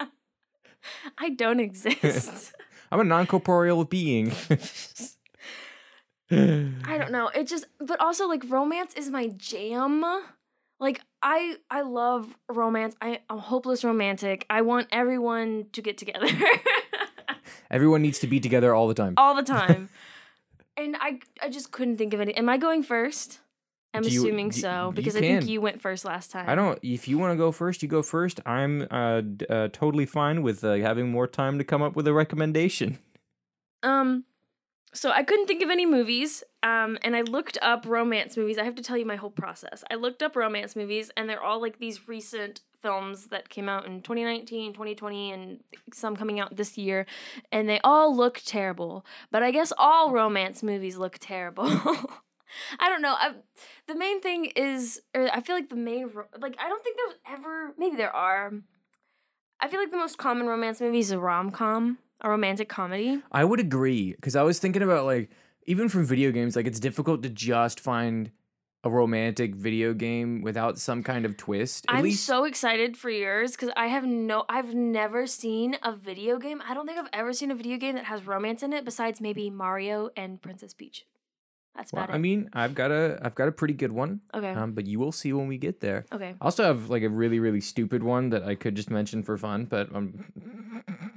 I 1.18 1.30
don't 1.30 1.60
exist. 1.60 2.52
I'm 2.90 2.98
a 3.00 3.04
non-corporeal 3.04 3.84
being. 3.84 4.32
I 6.30 6.98
don't 6.98 7.12
know. 7.12 7.28
It 7.28 7.46
just 7.46 7.66
but 7.78 8.00
also 8.00 8.26
like 8.26 8.42
romance 8.48 8.94
is 8.94 9.10
my 9.10 9.28
jam. 9.36 10.04
Like 10.82 11.00
I 11.22 11.56
I 11.70 11.82
love 11.82 12.36
romance. 12.50 12.96
I, 13.00 13.20
I'm 13.30 13.38
hopeless 13.38 13.84
romantic. 13.84 14.44
I 14.50 14.62
want 14.62 14.88
everyone 14.90 15.66
to 15.72 15.80
get 15.80 15.96
together 15.96 16.26
Everyone 17.70 18.02
needs 18.02 18.18
to 18.18 18.26
be 18.26 18.40
together 18.40 18.74
all 18.74 18.88
the 18.88 18.94
time. 18.94 19.14
all 19.16 19.34
the 19.34 19.42
time. 19.44 19.88
and 20.76 20.96
I 21.00 21.20
I 21.40 21.48
just 21.48 21.70
couldn't 21.70 21.96
think 21.98 22.12
of 22.14 22.20
any. 22.20 22.36
Am 22.36 22.48
I 22.48 22.58
going 22.58 22.82
first? 22.82 23.38
I'm 23.94 24.02
Do 24.02 24.10
you- 24.10 24.22
assuming 24.22 24.50
so 24.52 24.90
because 24.94 25.14
I 25.16 25.20
think 25.20 25.46
you 25.46 25.60
went 25.60 25.80
first 25.80 26.04
last 26.04 26.30
time. 26.32 26.48
I 26.48 26.54
don't. 26.54 26.78
If 26.82 27.06
you 27.08 27.16
want 27.16 27.32
to 27.32 27.36
go 27.36 27.52
first, 27.52 27.82
you 27.82 27.88
go 27.88 28.02
first. 28.02 28.40
I'm 28.44 28.86
uh, 28.90 29.20
d- 29.20 29.46
uh 29.48 29.68
totally 29.72 30.06
fine 30.06 30.42
with 30.42 30.64
uh, 30.64 30.74
having 30.76 31.10
more 31.10 31.26
time 31.28 31.58
to 31.58 31.64
come 31.64 31.80
up 31.82 31.94
with 31.94 32.08
a 32.08 32.12
recommendation. 32.12 32.98
Um, 33.84 34.24
so 34.94 35.10
I 35.10 35.22
couldn't 35.22 35.46
think 35.46 35.62
of 35.62 35.70
any 35.70 35.86
movies. 35.86 36.44
Um, 36.62 36.98
and 37.02 37.16
I 37.16 37.22
looked 37.22 37.58
up 37.62 37.86
romance 37.86 38.36
movies. 38.36 38.58
I 38.58 38.64
have 38.64 38.74
to 38.76 38.82
tell 38.82 38.96
you 38.96 39.06
my 39.06 39.16
whole 39.16 39.30
process. 39.30 39.82
I 39.90 39.94
looked 39.94 40.22
up 40.22 40.36
romance 40.36 40.76
movies, 40.76 41.10
and 41.16 41.28
they're 41.28 41.42
all 41.42 41.60
like 41.60 41.78
these 41.78 42.08
recent 42.08 42.60
films 42.82 43.26
that 43.26 43.48
came 43.48 43.68
out 43.68 43.86
in 43.86 44.02
2019, 44.02 44.72
2020, 44.72 45.32
and 45.32 45.60
some 45.92 46.16
coming 46.16 46.40
out 46.40 46.56
this 46.56 46.76
year. 46.76 47.06
And 47.50 47.68
they 47.68 47.80
all 47.82 48.14
look 48.14 48.40
terrible. 48.44 49.06
But 49.30 49.42
I 49.42 49.50
guess 49.50 49.72
all 49.78 50.10
romance 50.10 50.62
movies 50.62 50.96
look 50.96 51.16
terrible. 51.18 51.66
I 52.78 52.88
don't 52.88 53.02
know. 53.02 53.14
I, 53.18 53.32
the 53.86 53.94
main 53.94 54.20
thing 54.20 54.46
is, 54.56 55.00
or 55.14 55.28
I 55.32 55.40
feel 55.40 55.56
like 55.56 55.70
the 55.70 55.76
main, 55.76 56.10
like, 56.38 56.56
I 56.60 56.68
don't 56.68 56.84
think 56.84 56.96
there's 56.96 57.38
ever, 57.38 57.72
maybe 57.78 57.96
there 57.96 58.14
are. 58.14 58.52
I 59.58 59.68
feel 59.68 59.80
like 59.80 59.90
the 59.90 59.96
most 59.96 60.18
common 60.18 60.46
romance 60.46 60.80
movie 60.80 60.98
is 60.98 61.12
a 61.12 61.18
rom 61.18 61.50
com, 61.50 61.98
a 62.22 62.30
romantic 62.30 62.68
comedy. 62.68 63.20
I 63.30 63.44
would 63.44 63.60
agree 63.60 64.12
because 64.12 64.36
I 64.36 64.42
was 64.42 64.58
thinking 64.58 64.82
about 64.82 65.04
like 65.04 65.30
even 65.66 65.88
from 65.88 66.06
video 66.06 66.30
games, 66.30 66.56
like 66.56 66.66
it's 66.66 66.80
difficult 66.80 67.22
to 67.22 67.28
just 67.28 67.78
find 67.80 68.30
a 68.84 68.90
romantic 68.90 69.54
video 69.54 69.94
game 69.94 70.42
without 70.42 70.78
some 70.78 71.02
kind 71.02 71.24
of 71.24 71.36
twist. 71.36 71.84
At 71.88 71.96
I'm 71.96 72.02
least 72.02 72.24
so 72.24 72.44
excited 72.44 72.96
for 72.96 73.10
yours 73.10 73.52
because 73.52 73.70
I 73.76 73.86
have 73.86 74.04
no, 74.04 74.44
I've 74.48 74.74
never 74.74 75.26
seen 75.26 75.76
a 75.82 75.94
video 75.94 76.38
game. 76.38 76.60
I 76.66 76.74
don't 76.74 76.86
think 76.86 76.98
I've 76.98 77.10
ever 77.12 77.32
seen 77.32 77.50
a 77.50 77.54
video 77.54 77.76
game 77.76 77.94
that 77.94 78.06
has 78.06 78.26
romance 78.26 78.62
in 78.62 78.72
it 78.72 78.84
besides 78.84 79.20
maybe 79.20 79.50
Mario 79.50 80.10
and 80.16 80.40
Princess 80.42 80.74
Peach. 80.74 81.06
That's 81.76 81.92
well, 81.92 82.04
about 82.04 82.14
I 82.14 82.18
mean, 82.18 82.50
I've 82.52 82.74
got 82.74 82.90
a 82.90 83.18
I've 83.22 83.34
got 83.34 83.48
a 83.48 83.52
pretty 83.52 83.74
good 83.74 83.92
one. 83.92 84.20
okay. 84.34 84.50
Um, 84.50 84.72
but 84.72 84.86
you 84.86 84.98
will 84.98 85.12
see 85.12 85.32
when 85.32 85.46
we 85.46 85.56
get 85.56 85.80
there. 85.80 86.04
okay. 86.12 86.34
I 86.40 86.44
also 86.44 86.64
have 86.64 86.90
like 86.90 87.02
a 87.02 87.08
really 87.08 87.38
really 87.38 87.60
stupid 87.60 88.02
one 88.02 88.30
that 88.30 88.42
I 88.42 88.56
could 88.56 88.74
just 88.74 88.90
mention 88.90 89.22
for 89.22 89.38
fun, 89.38 89.64
but 89.66 89.94
um, 89.94 91.11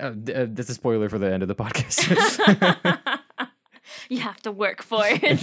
uh, 0.00 0.12
th- 0.24 0.36
uh, 0.36 0.46
that's 0.50 0.70
a 0.70 0.74
spoiler 0.74 1.08
for 1.08 1.18
the 1.18 1.32
end 1.32 1.42
of 1.42 1.48
the 1.48 1.54
podcast. 1.54 3.20
you 4.08 4.20
have 4.20 4.40
to 4.42 4.52
work 4.52 4.82
for 4.82 5.02
it. 5.04 5.40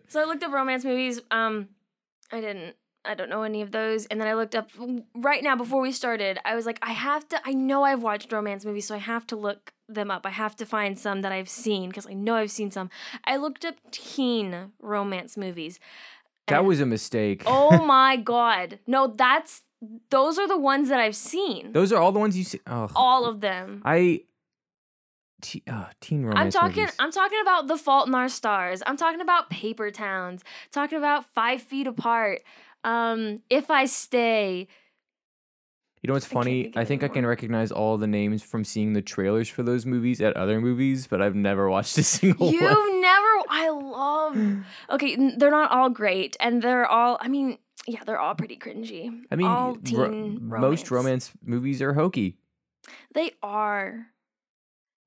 so 0.08 0.20
I 0.20 0.24
looked 0.24 0.42
up 0.42 0.52
romance 0.52 0.84
movies. 0.84 1.20
Um, 1.30 1.68
I 2.32 2.40
didn't. 2.40 2.76
I 3.04 3.14
don't 3.14 3.30
know 3.30 3.44
any 3.44 3.62
of 3.62 3.70
those. 3.70 4.06
And 4.06 4.20
then 4.20 4.26
I 4.26 4.34
looked 4.34 4.56
up 4.56 4.70
right 5.14 5.42
now 5.42 5.54
before 5.54 5.80
we 5.80 5.92
started. 5.92 6.40
I 6.44 6.56
was 6.56 6.66
like, 6.66 6.80
I 6.82 6.90
have 6.92 7.28
to. 7.28 7.40
I 7.44 7.52
know 7.52 7.84
I've 7.84 8.02
watched 8.02 8.32
romance 8.32 8.64
movies, 8.64 8.86
so 8.86 8.94
I 8.96 8.98
have 8.98 9.26
to 9.28 9.36
look 9.36 9.72
them 9.88 10.10
up. 10.10 10.26
I 10.26 10.30
have 10.30 10.56
to 10.56 10.66
find 10.66 10.98
some 10.98 11.22
that 11.22 11.30
I've 11.30 11.48
seen 11.48 11.88
because 11.88 12.06
I 12.06 12.14
know 12.14 12.34
I've 12.34 12.50
seen 12.50 12.70
some. 12.70 12.90
I 13.24 13.36
looked 13.36 13.64
up 13.64 13.76
teen 13.92 14.72
romance 14.80 15.36
movies. 15.36 15.78
That 16.48 16.64
was 16.64 16.80
a 16.80 16.86
mistake. 16.86 17.42
Oh 17.46 17.84
my 17.84 18.16
god! 18.16 18.78
No, 18.86 19.06
that's 19.08 19.62
those 20.10 20.38
are 20.38 20.48
the 20.48 20.58
ones 20.58 20.88
that 20.88 21.00
I've 21.00 21.16
seen. 21.16 21.72
Those 21.72 21.92
are 21.92 22.00
all 22.00 22.12
the 22.12 22.18
ones 22.18 22.36
you 22.36 22.44
see. 22.44 22.60
Oh, 22.66 22.88
All 22.94 23.26
of 23.26 23.40
them. 23.40 23.82
I. 23.84 24.22
Te- 25.42 25.62
uh, 25.70 25.84
teen 26.00 26.24
romance. 26.24 26.56
I'm 26.56 26.62
talking. 26.62 26.82
movies. 26.84 26.96
I'm 26.98 27.12
talking 27.12 27.38
about 27.42 27.66
The 27.68 27.76
Fault 27.76 28.08
in 28.08 28.14
Our 28.14 28.28
Stars. 28.28 28.82
I'm 28.86 28.96
talking 28.96 29.20
about 29.20 29.50
Paper 29.50 29.90
Towns. 29.90 30.42
Talking 30.72 30.96
about 30.96 31.26
Five 31.34 31.60
Feet 31.60 31.86
Apart. 31.86 32.40
Um, 32.84 33.40
If 33.50 33.70
I 33.70 33.84
Stay. 33.84 34.66
You 36.06 36.10
know 36.10 36.14
what's 36.14 36.26
I 36.26 36.34
funny? 36.34 36.62
think 36.62 36.76
I 36.76 36.84
think 36.84 37.02
I 37.02 37.08
can 37.08 37.26
recognize 37.26 37.72
all 37.72 37.98
the 37.98 38.06
names 38.06 38.40
from 38.40 38.62
seeing 38.62 38.92
the 38.92 39.02
trailers 39.02 39.48
for 39.48 39.64
those 39.64 39.84
movies 39.84 40.20
at 40.20 40.36
other 40.36 40.60
movies, 40.60 41.08
but 41.08 41.20
I've 41.20 41.34
never 41.34 41.68
watched 41.68 41.98
a 41.98 42.02
single 42.04 42.46
one. 42.46 42.54
You've 42.54 43.00
never. 43.00 43.28
I 43.50 43.70
love. 43.70 44.36
Okay, 44.90 45.16
they're 45.36 45.50
not 45.50 45.72
all 45.72 45.90
great, 45.90 46.36
and 46.38 46.62
they're 46.62 46.86
all. 46.86 47.18
I 47.20 47.26
mean, 47.26 47.58
yeah, 47.88 48.04
they're 48.06 48.20
all 48.20 48.36
pretty 48.36 48.56
cringy. 48.56 49.20
I 49.32 49.34
mean, 49.34 49.48
all 49.48 49.74
ro- 49.74 49.80
teen 49.82 50.48
most 50.48 50.92
romance 50.92 51.32
movies 51.44 51.82
are 51.82 51.92
hokey. 51.92 52.36
They 53.12 53.32
are. 53.42 54.06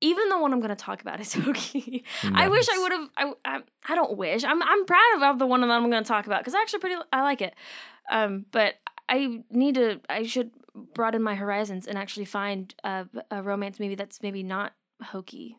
Even 0.02 0.28
the 0.28 0.38
one 0.38 0.52
I'm 0.52 0.60
going 0.60 0.68
to 0.68 0.76
talk 0.76 1.00
about 1.00 1.18
is 1.18 1.32
hokey. 1.46 2.04
I 2.24 2.48
wish 2.48 2.68
I 2.68 2.78
would 2.78 2.92
have. 2.92 3.08
I, 3.16 3.32
I 3.46 3.60
I 3.88 3.94
don't 3.94 4.18
wish. 4.18 4.44
I'm 4.44 4.62
I'm 4.62 4.84
proud 4.84 5.16
about 5.16 5.38
the 5.38 5.46
one 5.46 5.62
that 5.62 5.70
I'm 5.70 5.88
going 5.90 6.04
to 6.04 6.08
talk 6.08 6.26
about 6.26 6.40
because 6.40 6.54
I 6.54 6.60
actually 6.60 6.80
pretty 6.80 6.96
I 7.10 7.22
like 7.22 7.40
it. 7.40 7.54
Um, 8.10 8.44
but 8.52 8.74
I 9.08 9.42
need 9.50 9.76
to. 9.76 10.00
I 10.10 10.24
should 10.24 10.50
broaden 10.94 11.22
my 11.22 11.34
horizons 11.34 11.86
and 11.86 11.96
actually 11.98 12.24
find 12.26 12.74
a, 12.84 13.06
a 13.30 13.42
romance 13.42 13.78
movie 13.80 13.94
that's 13.94 14.22
maybe 14.22 14.42
not 14.42 14.72
hokey. 15.02 15.58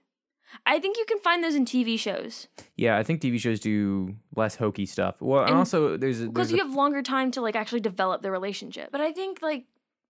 I 0.66 0.80
think 0.80 0.98
you 0.98 1.06
can 1.06 1.20
find 1.20 1.42
those 1.44 1.56
in 1.56 1.64
TV 1.66 1.98
shows 1.98 2.48
Yeah, 2.76 2.98
I 2.98 3.04
think 3.04 3.22
TV 3.22 3.40
shows 3.40 3.60
do 3.62 4.16
less 4.36 4.56
hokey 4.56 4.86
stuff. 4.86 5.16
Well, 5.22 5.42
and, 5.42 5.50
And- 5.52 5.58
also 5.60 5.96
there's 5.98 6.22
because 6.26 6.52
you 6.52 6.58
a- 6.58 6.64
have 6.66 6.74
longer 6.76 7.02
time 7.02 7.32
to 7.32 7.42
like 7.42 7.56
actually 7.56 7.80
develop 7.80 8.22
the 8.22 8.32
relationship. 8.32 8.90
But 8.92 9.00
I 9.02 9.12
think 9.14 9.42
like 9.42 9.66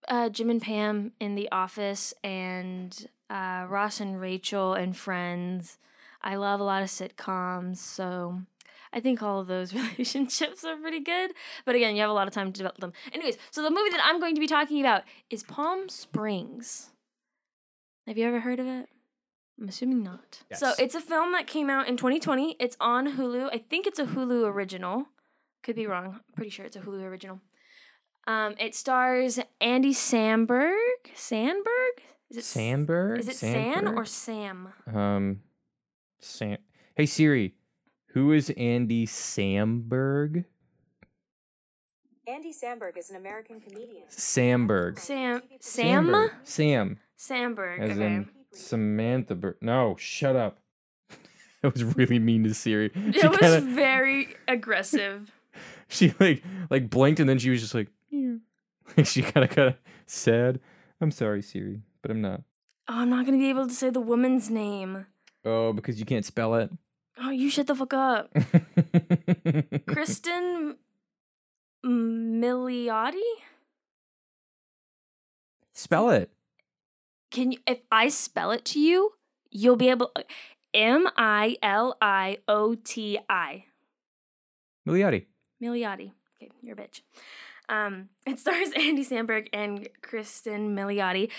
uh, 0.07 0.29
Jim 0.29 0.49
and 0.49 0.59
Pam 0.61 1.11
in 1.19 1.35
The 1.35 1.51
Office 1.51 2.11
and 2.23 3.07
uh, 3.29 3.65
Ross 3.69 3.99
and 3.99 4.19
Rachel 4.19 4.73
and 4.73 4.97
Friends. 4.97 5.77
I 6.23 6.35
love 6.37 6.59
a 6.59 6.63
lot 6.63 6.81
of 6.83 6.89
sitcoms, 6.89 7.77
so 7.77 8.41
I 8.93 8.99
think 8.99 9.21
all 9.23 9.39
of 9.39 9.47
those 9.47 9.73
relationships 9.73 10.63
are 10.63 10.75
pretty 10.75 10.99
good. 10.99 11.31
But 11.65 11.75
again, 11.75 11.95
you 11.95 12.01
have 12.01 12.09
a 12.09 12.13
lot 12.13 12.27
of 12.27 12.33
time 12.33 12.51
to 12.51 12.57
develop 12.57 12.77
them. 12.77 12.93
Anyways, 13.13 13.37
so 13.49 13.61
the 13.63 13.69
movie 13.69 13.89
that 13.91 14.01
I'm 14.03 14.19
going 14.19 14.35
to 14.35 14.41
be 14.41 14.47
talking 14.47 14.79
about 14.79 15.03
is 15.29 15.43
Palm 15.43 15.87
Springs. 15.89 16.89
Have 18.07 18.17
you 18.17 18.27
ever 18.27 18.39
heard 18.41 18.59
of 18.59 18.67
it? 18.67 18.89
I'm 19.59 19.67
assuming 19.69 20.03
not. 20.03 20.41
Yes. 20.49 20.59
So 20.59 20.73
it's 20.79 20.95
a 20.95 21.01
film 21.01 21.33
that 21.33 21.45
came 21.45 21.69
out 21.69 21.87
in 21.87 21.95
2020. 21.95 22.55
It's 22.59 22.75
on 22.79 23.15
Hulu. 23.17 23.49
I 23.53 23.59
think 23.59 23.85
it's 23.85 23.99
a 23.99 24.05
Hulu 24.05 24.45
original. 24.47 25.05
Could 25.63 25.75
be 25.75 25.85
wrong. 25.85 26.05
I'm 26.05 26.21
pretty 26.35 26.49
sure 26.49 26.65
it's 26.65 26.75
a 26.75 26.79
Hulu 26.79 27.03
original. 27.03 27.39
Um, 28.27 28.55
it 28.59 28.73
stars 28.73 29.39
Andy 29.59 29.93
Samberg. 29.93 30.73
Sandberg? 31.13 32.01
Is 32.31 32.37
it 32.37 32.43
Sandberg. 32.45 33.19
Is 33.19 33.27
it 33.27 33.35
San 33.35 33.87
or 33.87 34.05
Sam? 34.05 34.69
um, 34.91 35.41
Sam? 36.19 36.57
Hey 36.95 37.05
Siri, 37.05 37.53
who 38.13 38.31
is 38.31 38.49
Andy 38.57 39.05
Samberg? 39.05 40.45
Andy 42.27 42.53
Samberg 42.53 42.97
is 42.97 43.09
an 43.09 43.15
American 43.15 43.59
comedian. 43.59 44.03
Samberg. 44.09 44.99
Sam. 44.99 45.41
Sam. 45.59 46.07
Samberg. 46.07 46.29
Sam. 46.43 46.99
Samberg. 47.17 47.79
As 47.79 47.91
Okay. 47.91 48.05
in 48.05 48.29
Samantha 48.53 49.35
Berg. 49.35 49.55
No, 49.61 49.95
shut 49.97 50.35
up. 50.35 50.59
that 51.61 51.73
was 51.73 51.83
really 51.83 52.19
mean 52.19 52.43
to 52.43 52.53
Siri. 52.53 52.91
She 52.93 52.99
it 53.19 53.29
was 53.29 53.37
kinda, 53.39 53.61
very 53.61 54.29
aggressive. 54.47 55.31
she 55.87 56.13
like 56.19 56.43
like 56.69 56.89
blinked 56.89 57.19
and 57.19 57.27
then 57.29 57.39
she 57.39 57.49
was 57.49 57.61
just 57.61 57.73
like, 57.73 57.87
"Yeah." 58.09 58.35
she 59.03 59.21
kind 59.21 59.43
of 59.43 59.49
kind 59.49 59.67
of 59.69 59.75
sad. 60.05 60.59
I'm 60.99 61.11
sorry, 61.11 61.41
Siri, 61.41 61.81
but 62.01 62.11
I'm 62.11 62.21
not. 62.21 62.41
Oh, 62.87 62.95
I'm 62.99 63.09
not 63.09 63.25
gonna 63.25 63.37
be 63.37 63.49
able 63.49 63.67
to 63.67 63.73
say 63.73 63.89
the 63.89 63.99
woman's 64.01 64.49
name. 64.49 65.05
Oh, 65.43 65.73
because 65.73 65.99
you 65.99 66.05
can't 66.05 66.25
spell 66.25 66.55
it. 66.55 66.69
Oh, 67.23 67.29
you 67.29 67.49
shut 67.49 67.67
the 67.67 67.75
fuck 67.75 67.93
up. 67.93 68.33
Kristen 69.87 70.77
Milioti? 71.85 73.19
spell 75.81 76.09
it. 76.09 76.29
Can 77.31 77.51
you 77.51 77.59
if 77.65 77.79
I 77.91 78.09
spell 78.09 78.51
it 78.51 78.65
to 78.65 78.79
you, 78.79 79.13
you'll 79.49 79.75
be 79.75 79.89
able 79.89 80.11
M 80.73 81.07
I 81.17 81.57
L 81.61 81.97
I 82.01 82.37
O 82.47 82.75
T 82.75 83.19
I. 83.29 83.65
Milioti. 84.87 85.25
Milioti. 85.61 86.11
Okay, 86.37 86.51
you're 86.61 86.73
a 86.73 86.81
bitch. 86.81 87.01
Um, 87.69 88.09
it 88.25 88.39
stars 88.39 88.69
Andy 88.75 89.05
Samberg 89.05 89.47
and 89.53 89.87
Kristen 90.01 90.75
Milioti. 90.75 91.29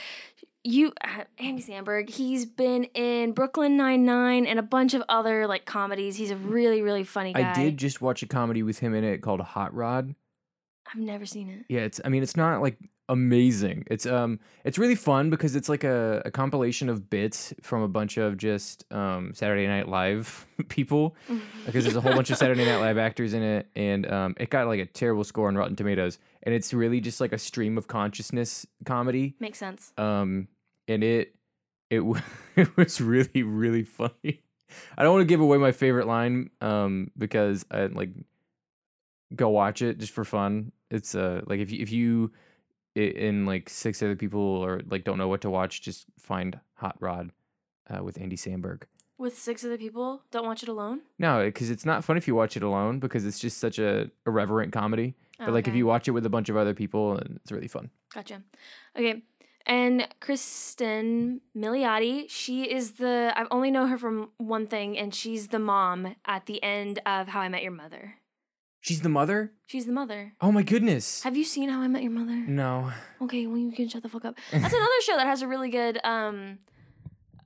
You, 0.65 0.93
uh, 1.03 1.25
Andy 1.39 1.63
Samberg, 1.63 2.09
he's 2.09 2.47
been 2.47 2.85
in 2.95 3.33
Brooklyn 3.33 3.77
Nine 3.77 4.05
Nine 4.05 4.47
and 4.47 4.59
a 4.59 4.63
bunch 4.63 4.95
of 4.95 5.03
other 5.09 5.47
like 5.47 5.65
comedies. 5.65 6.17
He's 6.17 6.31
a 6.31 6.37
really, 6.37 6.83
really 6.83 7.05
funny 7.05 7.33
guy. 7.33 7.51
I 7.51 7.55
did 7.55 7.79
just 7.79 8.01
watch 8.01 8.23
a 8.23 8.27
comedy 8.27 8.63
with 8.63 8.79
him 8.79 8.95
in 8.95 9.03
it 9.03 9.23
called 9.23 9.41
Hot 9.41 9.75
Rod. 9.75 10.15
I've 10.93 11.01
never 11.01 11.27
seen 11.27 11.49
it. 11.49 11.65
Yeah, 11.69 11.81
it's 11.81 12.01
I 12.05 12.09
mean 12.11 12.23
it's 12.23 12.37
not 12.37 12.61
like 12.61 12.79
amazing. 13.09 13.85
It's 13.91 14.07
um 14.07 14.39
it's 14.65 14.79
really 14.79 14.95
fun 14.95 15.31
because 15.31 15.57
it's 15.57 15.69
like 15.69 15.85
a, 15.85 16.23
a 16.25 16.31
compilation 16.31 16.89
of 16.89 17.11
bits 17.11 17.53
from 17.63 17.83
a 17.83 17.89
bunch 17.89 18.17
of 18.17 18.37
just 18.37 18.85
um 18.93 19.33
Saturday 19.35 19.67
Night 19.67 19.89
Live 19.89 20.47
people. 20.69 21.17
Because 21.67 21.85
there's 21.85 21.97
a 21.97 22.01
whole 22.01 22.15
bunch 22.15 22.31
of 22.31 22.37
Saturday 22.37 22.65
Night 22.71 22.79
Live 22.79 22.99
actors 22.99 23.35
in 23.35 23.43
it 23.43 23.69
and 23.75 24.11
um 24.11 24.35
it 24.39 24.51
got 24.51 24.67
like 24.67 24.81
a 24.81 24.87
terrible 24.87 25.25
score 25.25 25.49
on 25.49 25.57
Rotten 25.57 25.77
Tomatoes. 25.77 26.19
And 26.45 26.55
it's 26.55 26.75
really 26.75 27.01
just 27.01 27.21
like 27.21 27.33
a 27.33 27.39
stream 27.39 27.79
of 27.79 27.87
consciousness 27.87 28.67
comedy. 28.85 29.35
Makes 29.41 29.59
sense. 29.59 29.93
Um 29.97 30.49
and 30.89 31.05
it 31.05 31.35
it, 31.91 31.99
w- 31.99 32.21
it 32.57 32.77
was 32.77 33.01
really, 33.01 33.43
really 33.43 33.85
funny. 33.85 34.43
I 34.97 35.03
don't 35.03 35.13
want 35.13 35.23
to 35.23 35.27
give 35.27 35.41
away 35.41 35.59
my 35.59 35.73
favorite 35.73 36.07
line 36.07 36.51
um 36.61 37.11
because 37.17 37.65
I 37.71 37.87
like 37.87 38.11
go 39.35 39.49
watch 39.49 39.83
it 39.83 39.99
just 39.99 40.13
for 40.13 40.25
fun. 40.25 40.73
It's 40.91 41.15
uh 41.15 41.43
like 41.47 41.61
if 41.61 41.71
you 41.71 41.81
if 41.81 41.91
you 41.93 42.33
i- 42.97 43.01
and 43.01 43.47
like 43.47 43.69
six 43.69 44.03
other 44.03 44.17
people 44.17 44.41
or 44.41 44.81
like 44.89 45.05
don't 45.05 45.19
know 45.19 45.29
what 45.29 45.41
to 45.43 45.51
watch, 45.51 45.83
just 45.83 46.07
find 46.19 46.59
Hot 46.75 46.97
Rod 47.01 47.31
uh, 47.89 48.03
with 48.03 48.21
Andy 48.21 48.37
Samberg. 48.37 48.83
With 49.23 49.39
six 49.39 49.65
other 49.65 49.79
people, 49.79 50.23
don't 50.33 50.45
watch 50.45 50.65
it 50.65 50.69
alone. 50.69 51.03
No, 51.17 51.45
because 51.45 51.71
it's 51.71 51.85
not 51.85 52.03
fun 52.03 52.17
if 52.17 52.27
you 52.27 52.35
watch 52.35 52.57
it 52.57 52.65
alone 52.65 52.99
because 52.99 53.25
it's 53.25 53.39
just 53.39 53.59
such 53.59 53.79
a 53.79 54.11
irreverent 54.27 54.73
comedy. 54.73 55.15
But 55.39 55.53
like 55.53 55.69
if 55.69 55.77
you 55.77 55.87
watch 55.87 56.09
it 56.09 56.11
with 56.11 56.27
a 56.27 56.29
bunch 56.29 56.49
of 56.49 56.57
other 56.57 56.75
people, 56.75 57.17
and 57.17 57.37
it's 57.37 57.53
really 57.53 57.69
fun. 57.69 57.91
Gotcha. 58.13 58.43
Okay. 58.99 59.23
And 59.65 60.09
Kristen 60.19 61.41
Milioti, 61.57 62.29
she 62.29 62.65
is 62.65 62.95
the 62.95 63.33
I 63.37 63.47
only 63.53 63.71
know 63.71 63.87
her 63.87 63.97
from 63.97 64.31
one 64.39 64.67
thing, 64.67 64.99
and 64.99 65.15
she's 65.15 65.49
the 65.49 65.61
mom 65.61 66.17
at 66.27 66.47
the 66.47 66.61
end 66.61 67.01
of 67.07 67.29
How 67.29 67.43
I 67.43 67.49
Met 67.49 67.63
Your 67.63 67.71
Mother. 67.71 68.15
She's 68.81 69.03
the 69.03 69.09
mother. 69.09 69.53
She's 69.69 69.87
the 69.87 69.93
mother. 69.93 70.33
Oh 70.41 70.51
my 70.51 70.65
goodness. 70.65 71.23
Have 71.23 71.37
you 71.37 71.45
seen 71.45 71.69
How 71.69 71.81
I 71.81 71.87
Met 71.87 72.03
Your 72.03 72.11
Mother? 72.11 72.35
No. 72.35 72.91
Okay, 73.21 73.47
well 73.47 73.59
you 73.59 73.71
can 73.71 73.89
shut 73.89 74.03
the 74.03 74.09
fuck 74.09 74.25
up. 74.25 74.35
That's 74.51 74.75
another 74.75 75.01
show 75.03 75.17
that 75.17 75.29
has 75.29 75.43
a 75.43 75.47
really 75.47 75.71
good 75.71 76.01
um 76.03 76.59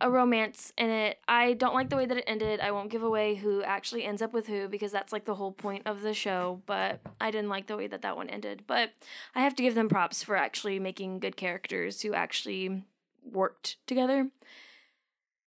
a 0.00 0.10
romance 0.10 0.72
in 0.76 0.90
it. 0.90 1.18
I 1.26 1.54
don't 1.54 1.74
like 1.74 1.88
the 1.88 1.96
way 1.96 2.06
that 2.06 2.16
it 2.16 2.24
ended. 2.26 2.60
I 2.60 2.70
won't 2.70 2.90
give 2.90 3.02
away 3.02 3.34
who 3.34 3.62
actually 3.62 4.04
ends 4.04 4.22
up 4.22 4.32
with 4.32 4.46
who 4.46 4.68
because 4.68 4.92
that's 4.92 5.12
like 5.12 5.24
the 5.24 5.34
whole 5.34 5.52
point 5.52 5.82
of 5.86 6.02
the 6.02 6.14
show, 6.14 6.62
but 6.66 7.00
I 7.20 7.30
didn't 7.30 7.50
like 7.50 7.66
the 7.66 7.76
way 7.76 7.86
that 7.86 8.02
that 8.02 8.16
one 8.16 8.28
ended. 8.28 8.64
But 8.66 8.90
I 9.34 9.40
have 9.40 9.54
to 9.56 9.62
give 9.62 9.74
them 9.74 9.88
props 9.88 10.22
for 10.22 10.36
actually 10.36 10.78
making 10.78 11.20
good 11.20 11.36
characters 11.36 12.02
who 12.02 12.14
actually 12.14 12.84
worked 13.24 13.76
together. 13.86 14.28